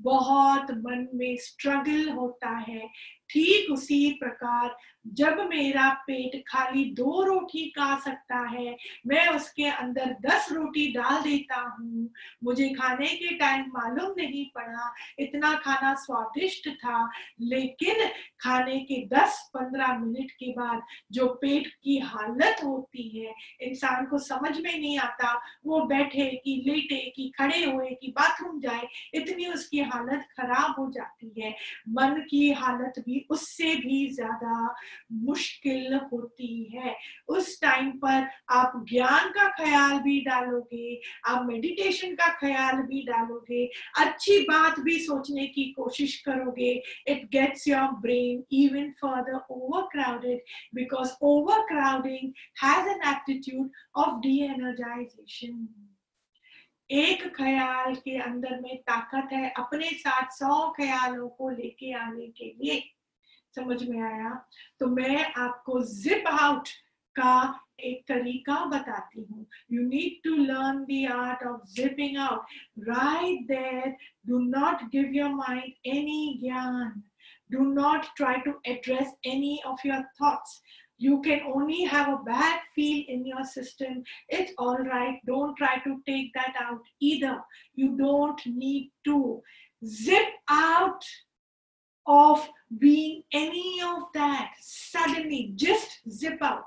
बहुत 0.00 0.70
मन 0.70 1.08
में 1.14 1.36
स्ट्रगल 1.36 2.08
होता 2.08 2.48
है 2.48 2.90
ठीक 3.30 3.70
उसी 3.70 4.10
प्रकार 4.12 4.76
जब 5.06 5.38
मेरा 5.38 5.90
पेट 5.90 6.44
खाली 6.48 6.84
दो 6.84 7.24
रोटी 7.24 7.70
खा 7.70 7.98
सकता 7.98 8.48
है, 8.48 8.76
मैं 9.06 9.28
उसके 9.28 9.64
अंदर 9.64 10.16
दस 10.26 10.48
रोटी 10.52 10.92
डाल 10.92 11.22
देता 11.22 11.76
हूँ। 11.80 12.10
मुझे 12.44 12.68
खाने 12.68 13.06
के 13.06 13.34
टाइम 13.34 13.60
मालूम 13.60 14.14
नहीं 14.16 14.50
पड़ा, 14.54 14.94
इतना 15.18 15.54
खाना 15.54 15.94
स्वादिष्ट 15.94 16.68
था, 16.68 17.10
लेकिन 17.40 18.08
खाने 18.40 18.78
के 18.78 19.06
10-15 19.06 19.98
मिनट 19.98 20.30
के 20.30 20.52
बाद 20.52 20.82
जो 21.12 21.26
पेट 21.26 21.66
की 21.82 21.98
हालत 21.98 22.56
होती 22.64 23.20
है, 23.20 23.34
इंसान 23.60 24.06
को 24.06 24.18
समझ 24.18 24.60
में 24.60 24.78
नहीं 24.78 24.98
आता, 24.98 25.40
वो 25.66 25.80
बैठे 25.80 26.40
कि, 26.44 26.64
लेटे 26.66 27.12
कि, 27.16 27.32
खड़े 27.38 27.64
हुए 27.64 27.90
कि, 27.90 28.08
बाथरूम 28.08 28.60
जाए, 28.60 28.88
इतनी 29.14 29.46
उसकी 29.46 29.80
हालत 29.80 30.26
खराब 30.40 30.74
हो 30.78 30.90
जाती 30.90 31.42
है। 31.42 31.50
मन 31.88 32.26
की 32.30 32.52
हालत 32.52 32.92
भी 32.98 33.13
उससे 33.30 33.74
भी 33.76 34.06
ज़्यादा 34.14 34.74
मुश्किल 35.12 35.94
होती 36.12 36.52
है। 36.74 36.94
उस 37.28 37.60
टाइम 37.62 37.90
पर 37.98 38.28
आप 38.50 38.72
ज्ञान 38.90 39.28
का 39.30 39.48
ख्याल 39.58 39.98
भी 40.00 40.20
डालोगे, 40.20 41.00
आप 41.26 41.46
मेडिटेशन 41.46 42.14
का 42.14 42.28
ख्याल 42.40 42.82
भी 42.82 43.02
डालोगे, 43.02 43.64
अच्छी 43.98 44.40
बात 44.44 44.80
भी 44.80 44.98
सोचने 44.98 45.46
की 45.46 45.64
कोशिश 45.72 46.20
करोगे 46.22 46.72
it 47.08 47.28
gets 47.32 47.68
your 47.68 47.90
brain 48.00 48.42
even 48.54 48.92
further 48.94 49.38
overcrowded 49.50 50.40
because 50.72 51.10
overcrowding 51.22 52.30
has 52.62 52.88
an 52.88 53.00
aptitude 53.08 53.70
of 53.96 54.20
de 54.20 54.38
energisation 54.44 55.66
एक 56.90 57.26
ख्याल 57.36 57.94
के 57.94 58.16
अंदर 58.22 58.60
में 58.60 58.76
ताकत 58.82 59.32
है 59.32 59.48
अपने 59.58 59.90
साथ 59.98 60.30
सौ 60.30 60.70
ख्यालों 60.72 61.28
को 61.38 61.48
लेके 61.50 61.92
आने 61.92 62.26
के 62.28 62.44
लिए। 62.44 62.82
समझ 63.54 63.82
में 63.88 64.00
आया 64.02 64.30
तो 64.80 64.86
मैं 64.96 65.24
आपको 65.42 65.80
जिप 65.92 66.28
आउट 66.28 66.68
का 67.16 67.34
एक 67.80 68.02
तरीका 68.08 68.64
बताती 68.70 69.24
हूँ 69.30 69.46
you 69.72 69.82
need 69.88 70.20
to 70.24 70.36
learn 70.36 70.84
the 70.90 71.04
art 71.12 71.46
of 71.48 71.72
zipping 71.74 72.16
out 72.28 72.88
right 72.88 73.46
there 73.48 73.96
do 74.28 74.38
not 74.48 74.82
give 74.92 75.12
your 75.14 75.34
mind 75.34 75.96
any 75.96 76.38
gyan 76.42 77.02
do 77.50 77.64
not 77.64 78.06
try 78.18 78.30
to 78.44 78.52
address 78.66 79.10
any 79.24 79.62
of 79.70 79.82
your 79.84 79.98
thoughts 80.18 80.54
you 80.98 81.20
can 81.26 81.40
only 81.54 81.82
have 81.82 82.08
a 82.08 82.22
bad 82.28 82.60
feel 82.74 83.02
in 83.08 83.26
your 83.26 83.44
system 83.44 84.02
it's 84.28 84.52
all 84.58 84.78
right 84.78 85.18
don't 85.26 85.56
try 85.56 85.74
to 85.84 85.92
take 86.06 86.32
that 86.34 86.54
out 86.62 86.80
either 87.00 87.34
you 87.74 87.90
don't 87.96 88.44
need 88.46 88.90
to 89.04 89.42
zip 89.84 90.32
out 90.48 91.04
of 92.06 92.48
being 92.78 93.22
any 93.32 93.80
of 93.82 94.02
that 94.14 94.52
suddenly 94.60 95.52
just 95.56 96.00
zip 96.10 96.38
out 96.42 96.64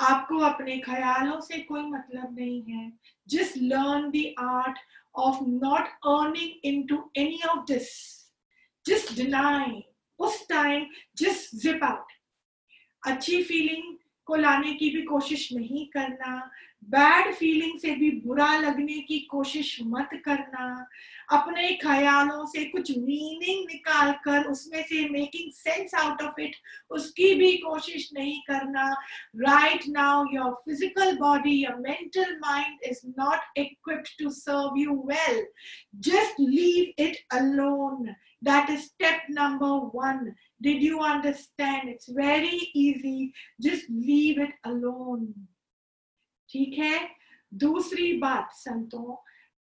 आपको 0.00 0.38
अपने 0.44 0.78
ख्यालों 0.84 1.40
से 1.40 1.58
कोई 1.66 1.82
मतलब 1.82 2.34
नहीं 2.38 2.62
है 2.62 2.92
just 3.26 3.56
learn 3.56 4.10
the 4.12 4.34
art 4.38 4.78
of 5.14 5.40
not 5.46 5.88
earning 6.04 6.54
into 6.64 6.98
any 7.16 7.40
of 7.50 7.66
this 7.66 7.90
just 8.86 9.14
deny 9.16 9.82
उस 10.18 10.46
time 10.48 10.86
just 11.22 11.56
zip 11.56 11.82
out 11.82 12.14
अच्छी 13.02 13.42
फीलिंग 13.42 13.96
को 14.26 14.36
लाने 14.36 14.74
की 14.74 14.90
भी 14.90 15.02
कोशिश 15.06 15.48
नहीं 15.52 15.86
करना 15.96 16.50
बैड 16.90 17.32
फीलिंग 17.34 17.78
से 17.80 17.94
भी 17.96 18.10
बुरा 18.24 18.56
लगने 18.60 18.98
की 19.08 19.18
कोशिश 19.30 19.78
मत 19.86 20.10
करना 20.24 20.64
अपने 21.32 21.68
ख्यालों 21.82 22.44
से 22.46 22.64
कुछ 22.64 22.90
मीनिंग 22.98 23.64
निकाल 23.66 24.12
कर 24.24 24.48
उसमें 24.50 24.82
से 24.88 25.08
making 25.10 25.52
sense 25.52 25.94
out 25.94 26.22
of 26.22 26.40
it 26.40 26.56
उसकी 26.98 27.34
भी 27.34 27.52
कोशिश 27.58 28.10
नहीं 28.14 28.40
करना 28.50 28.88
right 29.36 29.88
now 29.88 30.24
your 30.32 30.52
physical 30.64 31.16
body 31.18 31.54
your 31.62 31.76
mental 31.80 32.36
mind 32.44 32.90
is 32.90 33.00
not 33.18 33.58
equipped 33.58 34.18
to 34.18 34.30
serve 34.32 34.78
you 34.80 35.00
well 35.06 35.44
just 36.10 36.40
leave 36.40 37.02
it 37.04 37.24
alone 37.32 38.14
That 38.42 38.68
is 38.68 38.84
step 38.84 39.22
number 39.30 39.78
one. 39.78 40.34
Did 40.60 40.82
you 40.82 41.00
understand? 41.00 41.88
It's 41.88 42.08
very 42.08 42.58
easy. 42.74 43.32
Just 43.58 43.88
leave 43.88 44.38
it 44.38 44.50
alone. 44.64 45.32
ठीक 46.54 46.78
है? 46.78 47.08
दूसरी 47.52 48.12
बात 48.12 48.50
संतों, 48.52 49.16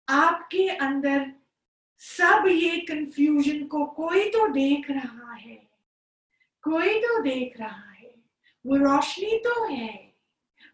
आपके 0.08 0.68
अंदर 0.68 1.32
सब 2.00 2.46
ये 2.48 2.76
confusion 2.80 3.64
को 3.66 3.84
कोई 3.86 4.28
तो 4.30 4.46
देख 4.48 4.90
रहा 4.90 5.34
है, 5.34 5.56
कोई 6.64 6.98
तो 7.00 7.20
देख 7.22 7.60
रहा 7.60 7.90
है। 7.90 8.12
वो 8.64 8.76
रोशनी 8.76 9.38
तो 9.38 9.64
है, 9.64 10.14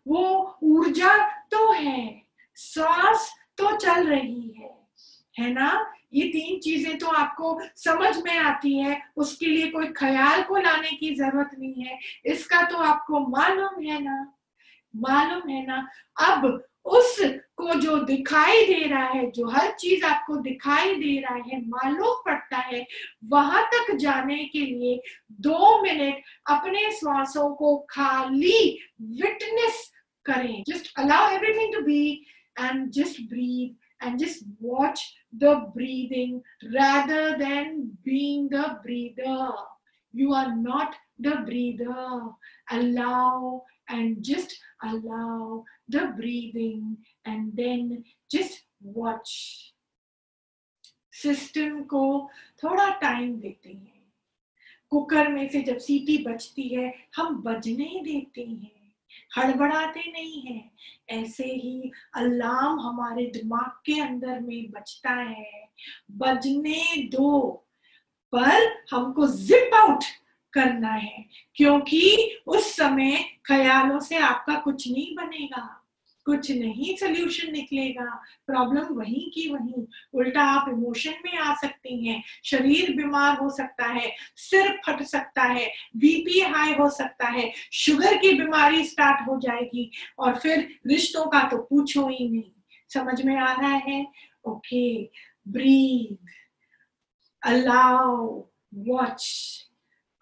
वो 0.06 0.58
ऊर्जा 0.62 1.14
तो 1.48 1.70
है 1.72 2.22
सांस 2.56 3.30
तो 3.58 3.76
चल 3.76 4.06
रही 4.08 4.48
है। 4.58 4.76
है 5.38 5.52
ना? 5.52 5.94
ये 6.14 6.24
तीन 6.28 6.58
चीज़ें 6.60 6.98
तो 6.98 7.06
आपको 7.06 7.60
समझ 7.76 8.16
में 8.24 8.36
आती 8.36 8.76
है, 8.78 9.00
उसके 9.16 9.46
लिए 9.46 9.70
कोई 9.70 9.86
ख्याल 9.86 10.42
को 10.42 10.56
लाने 10.56 10.90
की 10.90 11.14
ज़रूरत 11.14 11.50
नहीं 11.58 11.84
है। 11.84 11.98
इसका 12.26 12.62
तो 12.62 12.76
आपको 12.76 13.20
मालूम 13.28 13.82
है 13.82 14.02
ना? 14.02 14.32
मालूम 14.96 15.48
है 15.50 15.66
ना 15.66 15.86
अब 16.28 16.62
उस 16.84 17.18
को 17.56 17.74
जो 17.80 17.96
दिखाई 18.04 18.64
दे 18.66 18.86
रहा 18.88 19.06
है, 19.06 19.30
जो 19.30 19.48
हर 19.48 19.70
चीज़ 19.80 20.04
आपको 20.04 20.36
दिखाई 20.36 20.94
दे 20.96 21.18
रहा 21.20 21.34
है, 21.34 21.60
मालूम 21.68 22.22
पड़ता 22.26 22.56
है, 22.56 22.86
वहाँ 23.30 23.62
तक 23.74 23.94
जाने 23.96 24.44
के 24.52 24.60
लिए 24.60 25.00
दो 25.40 25.82
मिनट 25.82 26.22
अपने 26.50 26.90
श्वासों 26.90 27.54
को 27.54 27.76
खाली 27.90 28.78
विटनेस 29.20 29.90
करें 30.26 30.62
just 30.68 30.92
allow 30.98 31.30
everything 31.32 31.74
to 31.74 31.80
be 31.82 32.26
and 32.60 32.90
just 32.90 33.20
breathe 33.30 34.04
and 34.04 34.20
just 34.20 34.42
watch 34.62 35.02
the 35.34 35.44
breathing 35.76 36.40
rather 36.74 37.38
than 37.38 37.90
being 38.04 38.48
the 38.48 38.78
breather. 38.82 39.52
You 40.14 40.32
are 40.34 40.54
not 40.56 40.94
the 41.18 41.36
breather. 41.46 42.32
Allow 42.70 43.62
and 43.94 44.16
just 44.16 44.50
allow 44.84 45.64
the 45.94 46.04
breathing 46.18 46.96
and 47.28 47.52
then 47.52 47.98
just 48.34 48.52
watch. 48.96 49.30
System 51.12 51.82
को 51.82 52.30
थोड़ा 52.64 52.90
time 52.90 53.36
देते 53.36 53.72
हैं। 53.72 54.12
Cooker 54.90 55.28
में 55.28 55.48
से 55.48 55.62
जब 55.62 55.78
सीटी 55.78 56.18
बजती 56.18 56.68
है, 56.68 56.94
हम 57.16 57.42
बजने 57.42 58.00
देते 58.04 58.44
हैं। 58.44 58.94
हड़बड़ाते 59.36 60.12
नहीं 60.12 60.42
है। 60.42 60.70
ऐसे 61.08 61.44
ही 61.44 61.92
अलार्म 62.14 62.80
हमारे 62.80 63.26
दिमाग 63.26 63.70
के 63.86 64.00
अंदर 64.00 64.40
में 64.40 64.70
बजता 64.70 65.10
है। 65.10 65.72
बजने 66.10 67.02
दो, 67.02 67.50
पर 68.32 68.84
हमको 68.90 69.26
जिप 69.26 69.74
आउट 69.74 70.04
करना 70.52 70.92
है, 70.92 71.24
क्योंकि 71.56 72.38
उस 72.46 72.74
समय 72.76 73.18
ख्यालों 73.46 74.00
से 74.00 74.16
आपका 74.18 74.54
कुछ 74.54 74.88
नहीं 74.88 75.14
बनेगा, 75.16 75.76
कुछ 76.26 76.50
नहीं 76.50 76.94
सोल्यूशन 76.96 77.52
निकलेगा। 77.52 78.04
प्रॉब्लम 78.46 78.94
वहीं 78.94 79.30
की 79.30 79.48
वहीं, 79.50 79.84
उल्टा 80.14 80.42
आप 80.42 80.68
इमोशन 80.68 81.14
में 81.24 81.36
आ 81.38 81.54
सकती 81.54 82.06
हैं। 82.06 82.22
शरीर 82.44 82.94
बीमार 82.96 83.36
हो 83.38 83.48
सकता 83.50 83.86
है, 83.86 84.10
सिर 84.36 84.70
फट 84.86 85.02
सकता 85.04 85.42
है 85.42 85.66
बीपी 85.96 86.40
हाई 86.40 86.74
हो 86.74 86.88
सकता 86.90 87.28
है 87.28 87.50
शुगर 87.72 88.16
की 88.16 88.32
बीमारी 88.32 88.84
स्टार्ट 88.84 89.26
हो 89.28 89.38
जाएगी, 89.40 89.90
और 90.18 90.38
फिर 90.38 90.68
रिश्तों 90.86 91.24
का 91.26 91.42
तो 91.42 91.58
पूछो 91.60 92.06
ही 92.08 92.28
नहीं। 92.28 92.52
समझ 92.90 93.20
में 93.22 93.36
आ 93.36 93.52
रहा 93.52 93.74
है? 93.86 94.06
ओके 94.44 95.02
ब्रीथ 95.48 96.28
अलाउ 97.42 98.26
वॉच 98.74 99.24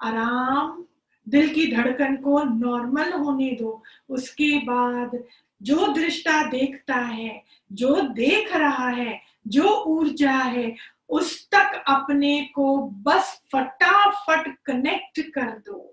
आराम, 0.01 0.85
दिल 1.29 1.55
की 1.55 1.67
धड़कन 1.73 2.17
को 2.17 2.43
नॉर्मल 2.43 3.13
होने 3.13 3.51
दो। 3.51 3.83
उसके 4.09 4.59
बाद 4.59 5.25
जो 5.63 5.87
दृष्टा 5.93 6.43
देखता 6.51 6.95
है, 6.95 7.45
जो 7.73 8.01
देख 8.01 8.57
रहा 8.57 8.89
है, 8.89 9.21
जो 9.49 9.85
ऊर्जा 9.87 10.33
है, 10.33 10.77
उस 11.09 11.49
तक 11.51 11.85
अपने 11.89 12.41
को 12.55 12.79
बस 12.83 13.43
फटाफट 13.53 14.57
कनेक्ट 14.65 15.21
कर 15.21 15.51
दो। 15.51 15.85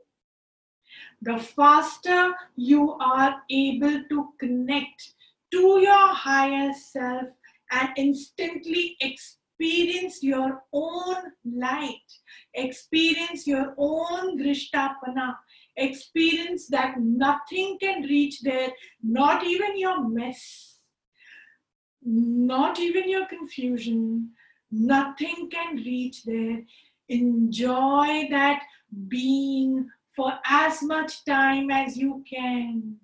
The 1.23 1.37
faster 1.37 2.33
you 2.59 2.87
are 2.87 3.31
able 3.51 3.99
to 3.99 4.21
connect 4.21 5.01
to 5.51 5.77
your 5.79 6.11
higher 6.13 6.71
self 6.71 7.33
and 7.73 7.97
instantly 7.97 8.97
experience 9.57 10.21
your 10.21 10.63
own 10.73 11.15
light, 11.45 12.11
experience 12.53 13.47
your 13.47 13.73
own 13.77 14.37
Drishtapana, 14.37 15.35
experience 15.77 16.67
that 16.67 16.99
nothing 16.99 17.77
can 17.79 18.01
reach 18.03 18.41
there, 18.41 18.69
not 19.01 19.45
even 19.45 19.77
your 19.77 20.07
mess, 20.07 20.75
not 22.01 22.79
even 22.79 23.09
your 23.09 23.25
confusion, 23.27 24.31
nothing 24.71 25.49
can 25.49 25.77
reach 25.77 26.23
there. 26.23 26.61
enjoy 27.07 28.27
that 28.31 28.63
being 29.07 29.87
for 30.15 30.33
as 30.43 30.81
much 30.81 31.23
time 31.23 31.69
as 31.69 31.95
you 31.95 32.23
can. 32.27 32.95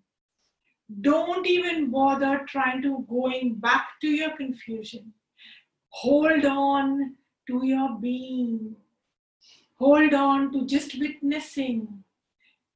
Don't 1.02 1.46
even 1.46 1.92
bother 1.92 2.42
trying 2.48 2.82
to 2.82 3.06
going 3.08 3.56
back 3.56 3.86
to 4.02 4.08
your 4.08 4.36
confusion 4.36 5.14
hold 5.92 6.46
on 6.46 7.16
to 7.48 7.66
your 7.66 7.98
being. 8.00 8.76
Hold 9.78 10.14
on 10.14 10.52
to 10.54 10.66
just 10.66 11.00
witnessing. 11.00 12.04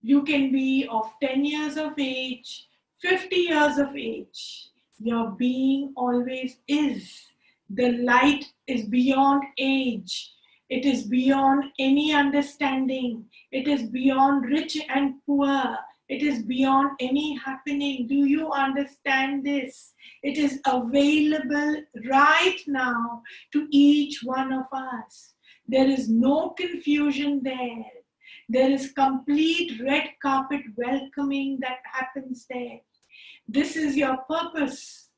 You 0.02 0.24
can 0.24 0.52
be 0.52 0.88
of 0.90 1.12
10 1.22 1.46
years 1.46 1.78
of 1.78 1.94
age 1.98 2.68
50 3.00 3.36
years 3.36 3.78
of 3.78 3.96
age. 3.96 4.70
Your 5.00 5.32
being 5.32 5.94
always 5.96 6.58
is. 6.68 7.28
The 7.70 7.92
light 7.92 8.46
is 8.68 8.86
beyond 8.86 9.44
age. 9.58 10.32
It 10.70 10.86
is 10.86 11.04
beyond 11.04 11.66
any 11.78 12.14
understanding. 12.14 13.26
It 13.52 13.68
is 13.68 13.84
beyond 13.84 14.46
rich 14.46 14.78
and 14.90 15.16
poor 15.26 15.78
it 16.08 16.22
is 16.22 16.44
beyond 16.44 16.92
any 17.00 17.36
happening. 17.36 18.08
Do 18.08 18.26
you 18.26 18.52
understand 18.52 19.44
this? 19.44 19.94
It 20.22 20.38
is 20.38 20.60
available 20.66 21.82
right 22.10 22.58
now 22.68 23.24
to 23.54 23.68
each 23.72 24.22
one 24.24 24.54
of 24.54 24.66
us. 24.72 25.34
There 25.68 25.88
is 25.88 26.08
no 26.08 26.52
confusion 26.52 27.42
there. 27.44 27.86
There 28.50 28.70
is 28.70 28.92
complete 28.92 29.82
red 29.82 30.10
carpet 30.22 30.62
welcoming 30.78 31.58
that 31.62 31.80
happens 31.92 32.46
there. 32.50 32.80
This 33.48 33.76
is 33.76 33.96
your 33.98 34.18
purpose. 34.30 35.10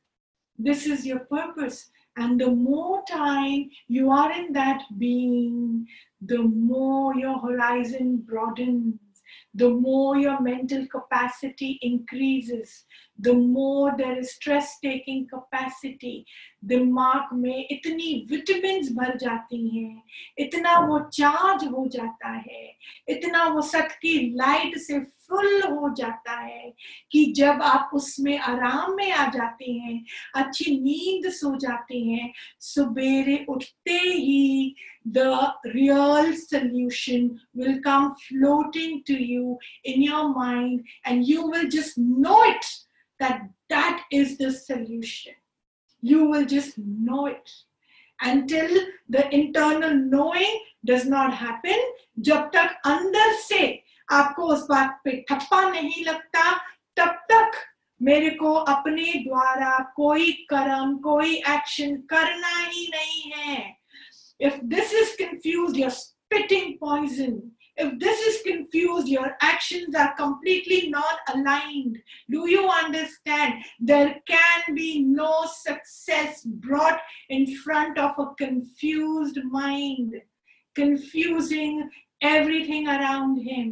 This 0.57 0.85
is 0.85 1.05
your 1.05 1.19
purpose. 1.19 1.89
And 2.15 2.39
the 2.39 2.49
more 2.49 3.03
time 3.09 3.69
you 3.87 4.09
are 4.09 4.31
in 4.31 4.53
that 4.53 4.83
being, 4.97 5.85
the 6.21 6.43
more 6.43 7.13
your 7.13 7.39
horizon 7.39 8.23
broadens 8.25 8.95
the 9.53 9.69
more 9.69 10.17
your 10.17 10.41
mental 10.41 10.85
capacity 10.87 11.79
increases, 11.81 12.85
the 13.19 13.33
more 13.33 13.93
there 13.97 14.17
is 14.19 14.35
stress 14.35 14.77
taking 14.83 15.27
capacity. 15.27 16.25
दिमाग 16.65 17.33
में 17.33 17.67
इतनी 17.71 18.25
vitamin 18.29 18.95
भर 18.95 19.17
जाती 19.17 19.57
हैं 19.77 20.03
इतना 20.37 20.77
वो 20.79 20.99
charge 21.13 21.63
हो 21.63 21.87
जाता 21.87 22.29
है 22.29 22.73
इतना 23.09 23.43
वो 23.47 23.61
सत 23.61 23.97
की 24.01 24.19
लाइट 24.35 24.77
से 24.77 24.99
फुल 25.29 25.61
हो 25.61 25.93
जाता 25.97 26.39
है 26.39 26.73
कि 27.11 27.25
जब 27.37 27.61
आप 27.61 27.91
उसमें 27.93 28.37
आराम 28.39 28.95
में 28.95 29.11
आ 29.11 29.25
जाते 29.31 29.71
हैं, 29.71 30.05
अच्छी 30.35 30.71
नींद 30.79 31.29
सो 31.31 31.55
जाते 31.55 31.99
हैं 31.99 32.31
सुबेरे 32.61 33.45
उठते 33.49 33.97
ही 33.99 34.75
the 35.07 35.17
real 35.65 36.33
solution 36.33 37.29
will 37.57 37.79
come 37.79 38.09
floating 38.27 38.99
to 39.07 39.13
you 39.13 39.59
in 39.85 40.01
your 40.03 40.27
mind 40.37 40.83
and 41.07 41.23
you 41.27 41.47
will 41.51 41.67
just 41.69 41.99
know 41.99 42.43
it 42.45 42.65
that 43.19 43.41
that 43.73 44.13
is 44.13 44.37
the 44.43 44.49
solution 44.51 45.41
you 46.03 46.31
will 46.33 46.45
just 46.45 46.79
know 46.79 47.27
it 47.27 47.49
until 48.19 48.79
the 49.11 49.29
internal 49.33 49.93
knowing 50.15 50.59
does 50.85 51.07
not 51.09 51.33
happen 51.33 51.93
जब 52.19 52.49
तक 52.53 52.79
अंदर 52.85 53.33
से 53.41 53.86
आपको 54.09 54.47
उस 54.53 54.65
बात 54.69 54.99
पे 55.03 55.11
ठप्पा 55.29 55.61
नहीं 55.69 56.03
लगता? 56.05 56.51
तब 56.97 57.25
तक 57.31 57.51
मेरे 58.01 58.29
को 58.29 58.53
अपने 58.53 59.13
द्वारा 59.23 59.77
कोई 59.95 60.31
कर्म, 60.49 60.95
कोई 60.97 61.35
एक्शन 61.35 61.95
करना 62.11 62.57
ही 62.57 62.87
नहीं 62.93 63.31
है। 63.31 63.75
If 64.39 64.59
this 64.73 64.93
is 64.93 65.15
confuse 65.23 65.79
your 65.79 65.89
spitting 65.89 66.73
poison 66.81 67.39
if 67.79 67.91
this 68.03 68.27
is 68.27 68.37
confuse 68.47 69.09
your 69.09 69.27
action 69.45 69.95
are 69.97 70.07
completely 70.19 70.81
non 70.89 71.17
aligned 71.33 71.97
do 72.31 72.45
you 72.47 72.61
understand 72.67 73.63
there 73.87 74.09
can 74.31 74.73
be 74.75 74.93
no 75.05 75.45
success 75.53 76.43
broad 76.67 76.99
in 77.31 77.45
front 77.63 77.99
of 77.99 78.21
a 78.21 78.25
confuse 78.39 79.41
mind 79.45 80.19
confusing 80.75 81.83
everything 82.21 82.87
around 82.89 83.37
him 83.49 83.71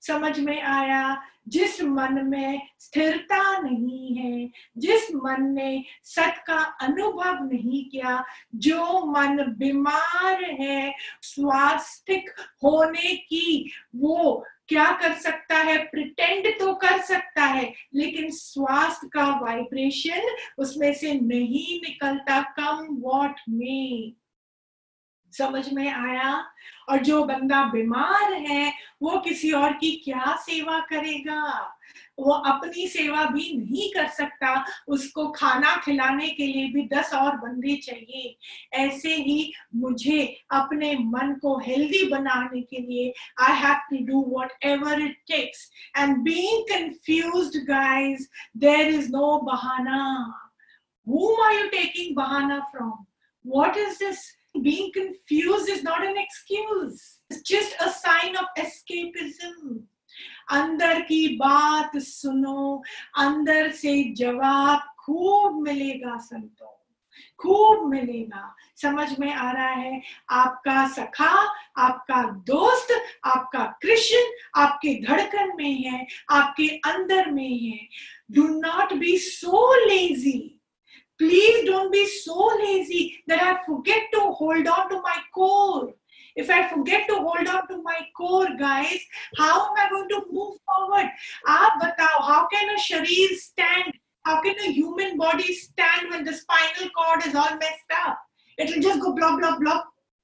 समझ 0.00 0.40
में 0.40 0.62
आया? 0.62 1.22
जिस 1.48 1.82
मन 1.82 2.26
में 2.26 2.68
स्थिरता 2.78 3.58
नहीं 3.58 4.16
है, 4.16 4.50
जिस 4.78 5.14
मन 5.14 5.42
ने 5.42 5.84
सत 6.04 6.44
का 6.46 6.58
अनुभव 6.58 7.44
नहीं 7.52 7.84
किया, 7.84 8.24
जो 8.54 9.06
मन 9.06 9.54
बीमार 9.58 10.44
है 10.44 10.94
स्वास्थिक 11.22 12.30
होने 12.64 13.16
की, 13.16 13.72
वो 13.96 14.46
क्या 14.68 14.92
कर 14.92 15.12
सकता 15.12 15.56
है? 15.56 15.78
प्रिटेंड 15.78 16.60
तो 16.60 16.74
कर 16.74 17.00
सकता 17.00 17.44
है, 17.44 17.74
लेकिन 17.94 18.30
स्वास्थ्य 18.30 19.08
का 19.08 19.40
वाइब्रेशन 19.40 20.36
उसमें 20.58 20.94
से 20.94 21.14
नहीं 21.14 21.80
निकलता 21.80 22.42
कम 22.42 22.88
वॉट 22.90 23.40
में 23.48 24.12
समझ 25.32 25.72
में 25.72 25.92
आया? 25.92 26.44
और 26.88 26.98
जो 26.98 27.24
बंदा 27.24 27.64
बीमार 27.64 28.32
है 28.32 28.72
वो 29.02 29.18
किसी 29.18 29.52
और 29.52 29.72
की 29.72 29.90
क्या 30.04 30.36
सेवा 30.36 30.78
करेगा? 30.80 31.76
वो 32.18 32.32
अपनी 32.32 32.88
सेवा 32.88 33.24
भी 33.24 33.56
नहीं 33.56 33.90
कर 33.92 34.08
सकता। 34.08 34.64
उसको 34.88 35.28
खाना 35.30 35.76
खिलाने 35.76 36.28
के 36.28 36.46
लिए 36.46 36.68
भी 36.68 36.88
दस 36.88 37.14
और 37.14 37.36
बंदे 37.36 37.76
चाहिए। 37.76 38.36
ऐसे 38.72 39.14
ही 39.14 39.52
मुझे 39.74 40.40
अपने 40.50 40.94
मन 40.94 41.34
को 41.42 41.58
हेल्दी 41.58 42.04
बनाने 42.08 42.62
के 42.62 42.78
लिए 42.78 43.14
I 43.40 43.56
have 43.56 43.74
to 43.90 44.04
do 44.04 44.24
whatever 44.62 45.00
it 45.00 45.16
takes 45.26 45.70
and 45.98 46.16
being 46.16 46.62
confused 46.62 47.64
guys 47.64 48.30
there 48.56 48.86
is 48.86 49.10
no 49.10 49.38
बहाना 49.40 50.34
whom 51.06 51.40
are 51.40 51.52
you 51.52 51.70
taking 51.70 52.14
bahana 52.14 52.62
from? 52.72 53.06
What 53.42 53.76
is 53.76 53.98
this? 53.98 54.36
Being 54.62 54.92
confused 54.92 55.68
is 55.68 55.82
not 55.82 56.04
an 56.04 56.16
excuse. 56.16 57.19
Just 57.30 57.76
a 57.80 57.90
sign 57.90 58.36
of 58.36 58.46
escapism. 58.58 59.86
अंदर 60.50 61.00
की 61.00 61.28
बात 61.36 61.96
सुनो, 61.96 62.82
अंदर 63.16 63.70
से 63.70 64.14
जवाब 64.14 64.80
खूब 64.98 65.62
मिलेगा 65.62 66.16
संतों, 66.18 66.72
खूब 67.38 67.86
मिलेगा 67.88 68.56
समझ 68.82 69.18
में 69.18 69.32
आ 69.32 69.52
रहा 69.52 69.68
है 69.68 70.02
आपका 70.30 70.88
सखा, 70.88 71.54
आपका 71.78 72.22
दोस्त, 72.46 72.92
आपका 73.24 73.64
कृष्ण 73.82 74.18
आपके 74.56 74.94
धड़कन 75.06 75.52
में 75.56 75.74
है, 75.74 76.06
आपके 76.30 76.68
अंदर 76.68 77.30
में 77.30 77.58
है 77.58 77.88
do 78.30 78.48
not 78.48 78.92
be 78.92 79.18
so 79.18 79.74
lazy 79.86 80.60
please 81.18 81.70
don't 81.70 81.90
be 81.90 82.06
so 82.06 82.50
lazy 82.58 83.24
that 83.28 83.42
I 83.42 83.54
forget 83.70 84.12
to 84.12 84.30
hold 84.32 84.68
on 84.68 84.88
to 84.88 84.96
my 84.96 85.18
core. 85.38 85.99
If 86.36 86.50
I 86.50 86.68
forget 86.68 87.08
to 87.08 87.16
hold 87.16 87.46
on 87.46 87.68
to 87.68 87.82
my 87.82 88.00
core, 88.16 88.48
guys, 88.58 88.98
how 89.36 89.66
am 89.66 89.72
I 89.76 89.88
going 89.90 90.08
to 90.08 90.26
move 90.30 90.56
forward? 90.66 91.10
Aap 91.46 91.80
batao, 91.80 92.22
how 92.22 92.46
can 92.52 92.68
a 92.70 92.80
sharir 92.80 93.34
stand? 93.36 93.92
How 94.24 94.40
can 94.42 94.54
a 94.58 94.72
human 94.72 95.16
body 95.16 95.54
stand 95.54 96.10
when 96.10 96.24
the 96.24 96.34
spinal 96.34 96.90
cord 96.96 97.26
is 97.26 97.34
all 97.34 97.56
messed 97.56 97.92
up? 98.06 98.18
It'll 98.58 98.82
just 98.82 99.00
go 99.00 99.14
blah, 99.14 99.36
blah, 99.36 99.58
blah 99.58 99.82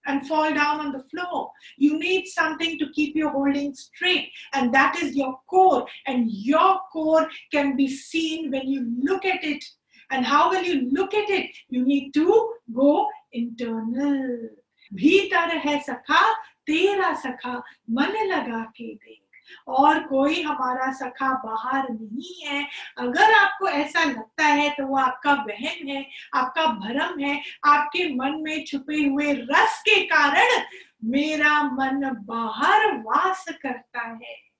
and 0.09 0.25
fall 0.29 0.55
down 0.55 0.79
on 0.79 0.93
the 0.93 1.03
floor. 1.11 1.51
You 1.79 1.99
need 1.99 2.27
something 2.27 2.79
to 2.79 2.93
keep 2.93 3.17
you 3.17 3.29
holding 3.29 3.75
straight, 3.75 4.31
and 4.53 4.73
that 4.73 5.03
is 5.03 5.17
your 5.17 5.37
core. 5.51 5.85
And 6.07 6.31
your 6.31 6.79
core 6.93 7.29
can 7.51 7.77
be 7.77 7.89
seen 7.89 8.53
when 8.53 8.69
you 8.69 8.89
look 9.03 9.25
at 9.25 9.43
it 9.43 9.65
and 10.11 10.25
how 10.25 10.51
will 10.51 10.63
you 10.63 10.89
look 10.93 11.15
at 11.15 11.29
it? 11.31 11.51
You 11.69 11.85
need 11.85 12.13
to 12.13 12.55
go 12.73 13.09
internal. 13.33 14.49
भीतर 14.95 15.57
है 15.57 15.81
सखा, 15.81 16.33
तेरा 16.67 17.15
सखा, 17.15 17.63
मन 17.91 18.25
लगा 18.25 18.61
के 18.61 18.95
देख। 18.95 19.23
और 19.69 19.99
कोई 19.99 20.43
हमारा 20.43 20.93
सखा 20.93 21.33
बाहर 21.33 21.89
नहीं 21.91 22.47
है। 22.47 22.69
अगर 22.99 23.33
आपको 23.33 23.69
ऐसा 23.69 24.05
लगता 24.05 24.45
है 24.45 24.71
तो 24.71 24.87
वो 24.87 24.97
आपका 24.97 25.35
बहन 25.35 25.89
है, 25.89 26.07
आपका 26.35 26.67
भरम 26.67 27.21
है, 27.21 27.43
आपके 27.65 28.15
मन 28.15 28.43
में 28.43 28.65
छुपे 28.65 28.97
हुए 28.97 29.33
रस 29.33 29.81
के 29.81 30.01
कारण 30.05 30.63
मेरा 31.05 31.63
मन 31.63 32.11
बाहर 32.15 32.97
वास 32.97 33.45
करता 33.63 34.01
है। 34.01 34.56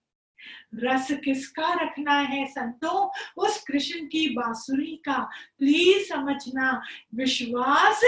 रस 0.75 1.11
किसका 1.25 1.73
रखना 1.75 2.19
है 2.21 2.45
संतो? 2.47 3.13
उस 3.37 3.63
कृष्ण 3.63 4.07
की 4.07 4.29
बांसुरी 4.29 4.95
का। 5.05 5.19
प्लीज़ 5.59 6.09
समझना, 6.09 6.81
विश्वास, 7.15 8.01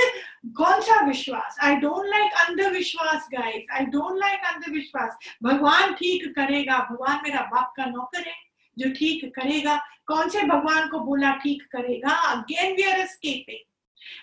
कौन 0.56 0.80
सा 0.80 1.00
विश्वास? 1.06 1.56
आई 1.62 1.76
डोंट 1.76 2.06
लाइक 2.06 2.32
अंधविश्वास 2.46 3.28
गाइस 3.34 3.66
आई 3.72 3.84
डोंट 3.86 4.18
लाइक 4.18 4.44
अंधविश्वास। 4.46 5.16
भगवान 5.42 5.94
ठीक 5.94 6.32
करेगा, 6.36 6.78
भगवान 6.90 7.20
मेरा 7.24 7.40
बाप 7.54 7.72
का 7.76 7.84
नौकर 7.84 8.26
है, 8.28 8.36
जो 8.76 8.90
ठीक 8.90 9.24
करेगा। 9.36 9.80
कौन 10.06 10.28
से 10.28 10.42
भगवान 10.42 10.88
को 10.88 11.00
बोला 11.00 11.32
ठीक 11.36 11.62
करेगा? 11.72 12.10
Again 12.32 12.76
we 12.76 12.82
are 12.82 13.00
escaping 13.00 13.66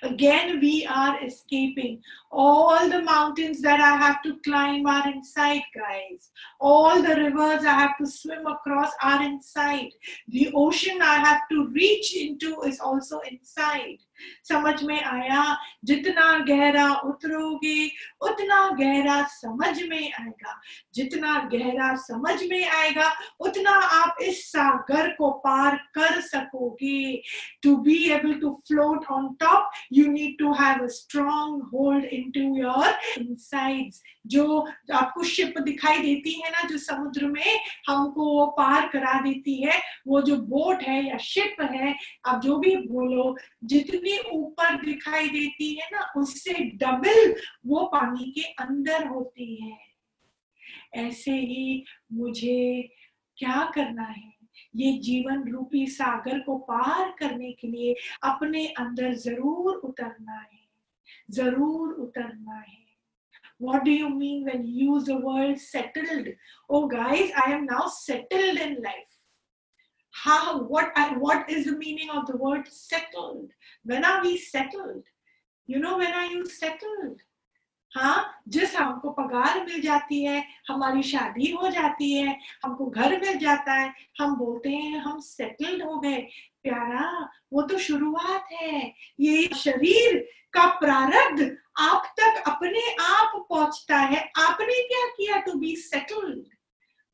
Again, 0.04 0.60
we 0.60 0.86
are 0.86 1.24
escaping. 1.24 2.02
All 2.32 2.88
the 2.90 3.02
mountains 3.02 3.62
that 3.62 3.80
I 3.80 3.98
have 3.98 4.22
to 4.24 4.38
climb 4.44 4.86
are 4.86 5.08
inside, 5.12 5.64
guys. 5.76 6.32
All 6.60 7.02
the 7.02 7.16
rivers 7.16 7.66
I 7.66 7.74
have 7.74 7.98
to 8.00 8.06
swim 8.06 8.46
across 8.46 8.92
are 9.02 9.24
inside. 9.24 9.92
The 10.28 10.52
ocean 10.54 11.02
I 11.02 11.16
have 11.16 11.42
to 11.52 11.68
reach 11.68 12.16
into 12.16 12.62
is 12.62 12.80
also 12.80 13.20
inside. 13.20 13.98
समझ 14.44 14.84
में 14.84 15.04
आया? 15.04 15.58
जितना 15.84 16.38
गहरा 16.40 16.94
उतरोगे, 16.94 17.88
उतना 18.22 18.70
गहरा 18.70 19.24
समझ 19.24 19.84
में 19.84 20.14
आएगा। 20.14 20.62
जितना 20.94 21.50
गहरा 21.54 21.96
समझ 21.96 22.44
में 22.44 22.70
आएगा, 22.70 23.14
उतना 23.40 23.72
आप 23.72 24.16
इस 24.22 24.52
सागर 24.52 25.10
को 25.10 25.32
पार 25.32 25.76
कर 25.76 26.22
सकोगे। 26.22 27.22
To 27.64 27.78
be 27.78 28.10
able 28.10 28.34
to 28.34 28.62
float 28.68 29.06
on 29.06 29.34
top 29.40 29.72
you 29.94 30.08
need 30.08 30.38
to 30.40 30.54
have 30.54 30.84
a 30.84 30.88
strong 30.88 31.64
hold 31.64 32.06
in 32.06 32.32
to 32.32 32.58
your 32.58 33.22
insides 33.22 34.04
जो 34.28 34.68
आपको 34.94 35.24
शिप 35.24 35.54
दिखाई 35.60 35.98
देती 35.98 36.42
है 36.42 36.50
ना, 36.50 36.68
जो 36.68 36.78
समुद्र 36.78 37.26
में 37.26 37.60
हमको 37.88 38.40
वो 38.40 38.46
पार 38.46 38.88
करा 38.88 39.22
देती 39.22 39.64
है, 39.64 39.82
वो 40.08 40.22
जो 40.22 40.36
बोट 40.36 40.84
है 40.84 41.10
या 41.10 41.18
शिप 41.18 41.56
है, 41.62 41.96
आप 42.26 42.42
जो 42.42 42.58
भी 42.58 42.76
बोलो, 42.76 43.38
जितनी 43.64 44.05
ऊपर 44.32 44.86
दिखाई 44.86 45.30
देती 45.30 45.74
है 45.76 45.90
ना, 45.94 46.14
उससे 46.18 46.54
डबल 46.54 47.36
वो 47.66 47.86
पानी 47.86 48.32
के 48.32 48.42
अंदर 48.42 49.08
होती 49.08 49.56
है। 49.56 49.78
ऐसे 50.96 51.32
ही 51.32 51.86
मुझे 52.14 52.90
क्या 53.38 53.72
करना 53.76 54.04
है? 54.04 54.34
ये 54.76 54.92
जीवन 55.00 55.44
रूपी 55.52 55.88
सागर 55.88 56.40
को 56.40 56.58
पार 56.58 57.16
करने 57.20 57.52
के 57.52 57.68
लिए 57.68 57.96
अपने 58.24 58.68
अंदर 58.68 59.14
ज़रूर 59.14 59.76
उतरना 59.76 60.40
है, 60.40 60.64
ज़रूर 61.32 61.94
उतरना 61.94 62.60
है। 62.60 62.86
What 63.62 63.86
do 63.86 63.92
you 63.92 64.10
mean 64.10 64.44
when 64.44 64.66
you 64.66 64.96
use 64.96 65.06
the 65.06 65.18
word 65.18 65.58
settled? 65.58 66.28
Oh 66.70 66.88
guys, 66.88 67.32
i 67.46 67.52
am 67.52 67.66
now 67.66 67.88
settled 67.88 68.60
in 68.60 68.84
life. 68.84 69.15
how 70.26 70.64
what 70.64 70.92
I, 70.96 71.14
what 71.18 71.50
is 71.50 71.66
the 71.66 71.78
meaning 71.78 72.10
of 72.10 72.26
the 72.26 72.38
word 72.38 72.68
settled? 72.68 73.52
When 73.84 74.04
are 74.04 74.22
we 74.24 74.38
settled? 74.38 75.04
You 75.70 75.80
know 75.80 75.98
when 75.98 76.14
are 76.14 76.28
you 76.34 76.46
settled? 76.46 77.22
हाँ 77.92 78.42
जिस 78.54 78.76
हमको 78.76 79.10
पगार 79.18 79.60
मिल 79.66 79.82
जाती 79.82 80.24
है 80.24 80.44
हमारी 80.68 81.04
शादी 81.10 81.52
हो 81.52 81.70
जाती 81.72 82.12
है 82.14 82.36
हमको 82.64 82.86
घर 82.86 83.20
मिल 83.22 83.38
जाता 83.40 83.74
है 83.74 83.94
हम 84.20 84.36
बोलते 84.38 84.70
हैं 84.70 85.00
हम 85.00 85.20
सेटल्ड 85.28 85.84
हो 85.84 86.00
गए। 86.00 86.18
प्यारा 86.64 87.30
वो 87.54 87.62
तो 87.70 87.78
शुरुआत 87.78 88.52
है। 88.62 88.94
ये 89.20 89.48
शरीर 89.64 90.18
का 90.54 90.66
प्रारब्ध 90.80 91.58
आप 91.80 92.14
तक 92.20 92.44
अपने 92.48 92.84
आप 93.06 93.46
पहुँचता 93.50 93.98
है। 93.98 94.30
आपने 94.48 94.82
क्या 94.88 95.08
किया 95.18 95.40
to 95.46 95.58
be 95.60 95.76
settled 95.76 96.46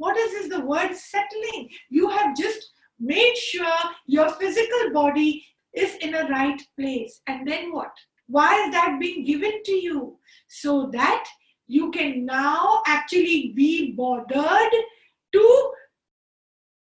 what 0.01 0.18
is 0.18 0.36
is 0.38 0.49
the 0.55 0.64
word 0.66 0.93
settling 0.95 1.68
you 1.93 2.07
have 2.18 2.34
just 2.41 2.74
made 3.01 3.35
sure 3.35 3.79
your 4.05 4.29
physical 4.29 4.93
body 4.93 5.43
is 5.73 5.95
in 5.95 6.13
a 6.15 6.27
right 6.29 6.61
place. 6.79 7.21
And 7.27 7.47
then 7.47 7.73
what? 7.73 7.91
Why 8.27 8.65
is 8.65 8.71
that 8.71 8.99
being 8.99 9.25
given 9.25 9.63
to 9.65 9.71
you? 9.71 10.17
So 10.47 10.89
that 10.93 11.25
you 11.67 11.91
can 11.91 12.25
now 12.25 12.81
actually 12.87 13.53
be 13.55 13.91
bothered 13.91 14.73
to 15.33 15.71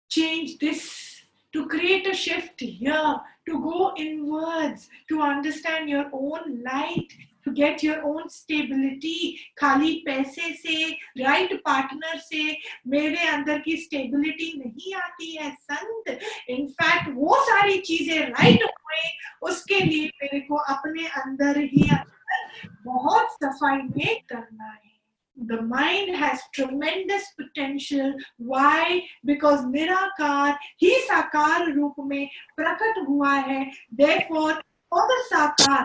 change 0.09 0.57
this 0.59 1.21
to 1.53 1.67
create 1.67 2.05
a 2.07 2.13
shift 2.13 2.59
here, 2.59 3.15
to 3.47 3.59
go 3.61 3.93
inwards, 3.97 4.89
to 5.07 5.21
understand 5.21 5.89
your 5.89 6.05
own 6.11 6.61
light, 6.63 7.07
to 7.45 7.51
get 7.51 7.83
your 7.83 8.03
own 8.03 8.29
stability. 8.29 9.35
खाली 9.59 9.93
पैसे 10.05 10.53
से 10.55 10.75
right 11.19 11.51
partner 11.67 12.17
से 12.19 12.57
मेरे 12.87 13.27
अंदर 13.27 13.59
की 13.67 13.75
stability 13.83 14.49
नहीं 14.57 14.93
आती 14.95 15.35
है 15.35 15.51
संत 15.61 16.19
In 16.49 16.67
fact, 16.81 17.13
वो 17.15 17.35
सारी 17.49 17.77
चीज़ें 17.81 18.17
right 18.31 18.61
हुए 18.61 19.03
उसके 19.43 19.79
लिए 19.79 20.07
मेरे 20.23 20.39
को 20.39 20.55
अपने 20.73 21.07
अंदर 21.21 21.59
ही 21.59 21.89
अंदर 21.89 22.67
बहुत 22.85 23.31
सफ़ाई 23.33 23.81
में 23.81 24.19
करना 24.31 24.71
है 24.71 24.93
the 25.37 25.61
mind 25.61 26.15
has 26.15 26.39
tremendous 26.53 27.23
potential 27.37 28.13
why 28.37 29.01
because 29.25 29.65
nirakar 29.65 30.55
ही 30.81 30.91
साकार 31.07 31.71
रूप 31.73 31.95
में 31.99 32.27
प्रकट 32.57 33.03
हुआ 33.07 33.33
है 33.49 33.65
therefore 34.01 34.53
for 34.91 35.03
the 35.09 35.19
sakar 35.31 35.83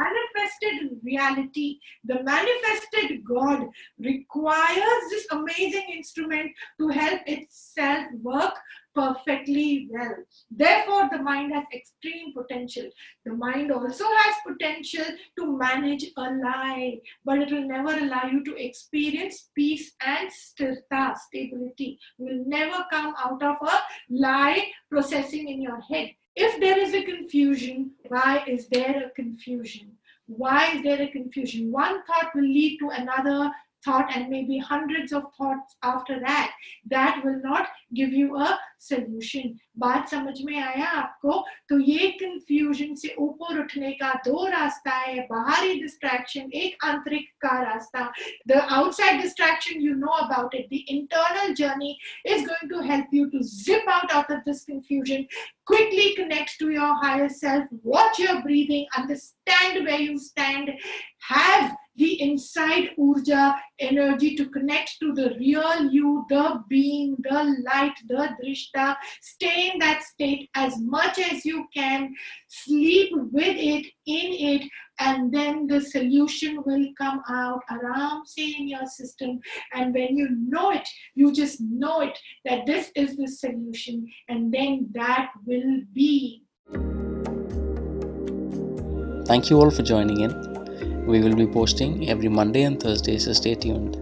manifested 0.00 0.98
reality 1.02 1.78
the 2.04 2.22
manifested 2.22 3.24
god 3.24 3.66
requires 3.98 5.02
this 5.10 5.26
amazing 5.30 5.86
instrument 5.90 6.50
to 6.78 6.88
help 6.88 7.20
itself 7.26 8.06
work 8.22 8.54
perfectly 8.98 9.88
well. 9.90 10.14
Therefore, 10.50 11.08
the 11.10 11.22
mind 11.22 11.52
has 11.54 11.64
extreme 11.72 12.32
potential. 12.34 12.90
The 13.24 13.32
mind 13.32 13.70
also 13.70 14.04
has 14.04 14.34
potential 14.46 15.04
to 15.38 15.56
manage 15.56 16.06
a 16.16 16.22
lie, 16.22 16.98
but 17.24 17.38
it 17.38 17.52
will 17.52 17.68
never 17.68 17.96
allow 17.96 18.24
you 18.24 18.42
to 18.44 18.56
experience 18.56 19.50
peace 19.54 19.92
and 20.04 20.28
sthirta, 20.30 21.16
stability. 21.16 21.98
will 22.18 22.44
never 22.46 22.84
come 22.90 23.14
out 23.18 23.42
of 23.42 23.56
a 23.62 23.78
lie 24.10 24.66
processing 24.90 25.48
in 25.48 25.62
your 25.62 25.80
head. 25.82 26.10
If 26.40 26.60
there 26.60 26.78
is 26.78 26.94
a 26.94 27.02
confusion, 27.02 27.90
why 28.06 28.44
is 28.46 28.68
there 28.68 29.06
a 29.06 29.10
confusion? 29.10 29.96
Why 30.26 30.70
is 30.72 30.84
there 30.84 31.02
a 31.02 31.08
confusion? 31.08 31.72
One 31.72 32.04
thought 32.04 32.32
will 32.32 32.44
lead 32.44 32.78
to 32.78 32.90
another 32.90 33.50
thought 33.83 34.09
and 34.15 34.29
maybe 34.29 34.57
hundreds 34.57 35.11
of 35.11 35.23
thoughts 35.37 35.75
after 35.83 36.19
that 36.19 36.51
that 36.89 37.21
will 37.23 37.39
not 37.43 37.67
give 37.93 38.11
you 38.13 38.37
a 38.37 38.59
solution 38.79 39.53
बात 39.79 40.09
समझ 40.09 40.41
में 40.45 40.55
आया 40.61 40.87
आपको 41.01 41.43
तो 41.69 41.79
ये 41.79 42.07
confusion 42.21 42.93
से 43.01 43.13
ऊपर 43.19 43.59
उठने 43.59 43.91
का 44.01 44.13
दो 44.25 44.45
रास्ता 44.51 44.91
है 44.97 45.19
बाहरी 45.31 45.73
डिस्ट्रैक्शन 45.81 46.49
एक 46.61 46.85
आंतरिक 46.85 47.29
का 47.45 47.57
रास्ता 47.63 48.11
the 48.47 48.59
outside 48.77 49.21
distraction 49.21 49.81
you 49.85 49.95
know 50.03 50.17
about 50.25 50.53
it 50.59 50.69
the 50.73 50.83
internal 50.97 51.55
journey 51.61 51.97
is 52.35 52.45
going 52.51 52.69
to 52.73 52.83
help 52.91 53.17
you 53.19 53.29
to 53.31 53.43
zip 53.53 53.89
out 53.95 54.13
out 54.19 54.29
of 54.35 54.43
this 54.49 54.63
confusion 54.65 55.25
quickly 55.71 56.09
connect 56.19 56.57
to 56.59 56.69
your 56.77 56.91
higher 57.05 57.29
self 57.29 57.65
watch 57.95 58.19
your 58.19 58.41
breathing 58.43 58.85
understand 59.01 59.85
where 59.87 60.03
you 60.09 60.19
stand 60.19 60.71
have 61.31 61.71
the 61.98 62.20
inside 62.22 62.90
urja 62.98 63.54
energy 63.78 64.34
to 64.36 64.48
connect 64.48 64.96
to 65.00 65.12
the 65.12 65.34
real 65.38 65.90
you 65.90 66.24
the 66.28 66.62
being 66.68 67.16
the 67.28 67.40
light 67.68 67.94
the 68.08 68.28
drishta 68.40 68.96
stay 69.20 69.70
in 69.72 69.78
that 69.78 70.02
state 70.02 70.48
as 70.54 70.78
much 70.80 71.18
as 71.18 71.44
you 71.44 71.66
can, 71.74 72.14
sleep 72.48 73.10
with 73.14 73.56
it, 73.56 73.86
in 74.06 74.32
it, 74.54 74.70
and 75.00 75.32
then 75.32 75.66
the 75.66 75.80
solution 75.80 76.62
will 76.66 76.86
come 76.98 77.20
out 77.28 77.60
aram 77.70 78.22
say 78.26 78.54
in 78.58 78.68
your 78.68 78.86
system. 78.86 79.40
And 79.74 79.94
when 79.94 80.16
you 80.16 80.28
know 80.30 80.70
it, 80.70 80.88
you 81.14 81.32
just 81.32 81.60
know 81.60 82.00
it 82.00 82.18
that 82.44 82.66
this 82.66 82.90
is 82.96 83.16
the 83.16 83.28
solution, 83.28 84.06
and 84.28 84.52
then 84.52 84.88
that 84.92 85.30
will 85.46 85.82
be. 85.92 86.42
Thank 89.26 89.50
you 89.50 89.60
all 89.60 89.70
for 89.70 89.82
joining 89.82 90.20
in. 90.22 90.57
We 91.08 91.20
will 91.20 91.34
be 91.34 91.46
posting 91.46 92.10
every 92.10 92.28
Monday 92.28 92.64
and 92.64 92.78
Thursday, 92.78 93.16
so 93.16 93.32
stay 93.32 93.54
tuned. 93.54 93.94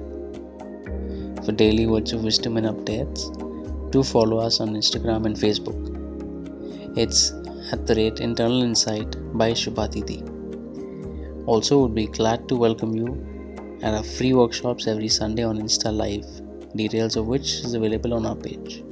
For 1.45 1.53
daily 1.53 1.87
words 1.87 2.13
of 2.13 2.25
wisdom 2.25 2.57
and 2.57 2.67
updates, 2.67 3.21
do 3.93 4.03
follow 4.03 4.39
us 4.39 4.59
on 4.59 4.71
Instagram 4.71 5.25
and 5.25 5.37
Facebook. 5.37 5.79
It's 6.99 7.31
at 7.71 7.87
the 7.87 7.95
rate 7.95 8.19
Internal 8.19 8.61
Insight 8.65 9.15
by 9.39 9.53
Shubhatiti. 9.53 10.19
Also, 11.47 11.79
would 11.79 11.95
be 11.95 12.09
glad 12.09 12.49
to 12.49 12.57
welcome 12.57 12.97
you 12.97 13.79
at 13.83 13.95
our 13.95 14.03
free 14.03 14.33
workshops 14.33 14.89
every 14.89 15.07
Sunday 15.07 15.45
on 15.45 15.59
Insta 15.59 15.97
Live, 15.97 16.27
details 16.75 17.15
of 17.15 17.29
which 17.29 17.61
is 17.67 17.75
available 17.75 18.15
on 18.15 18.27
our 18.27 18.35
page. 18.35 18.83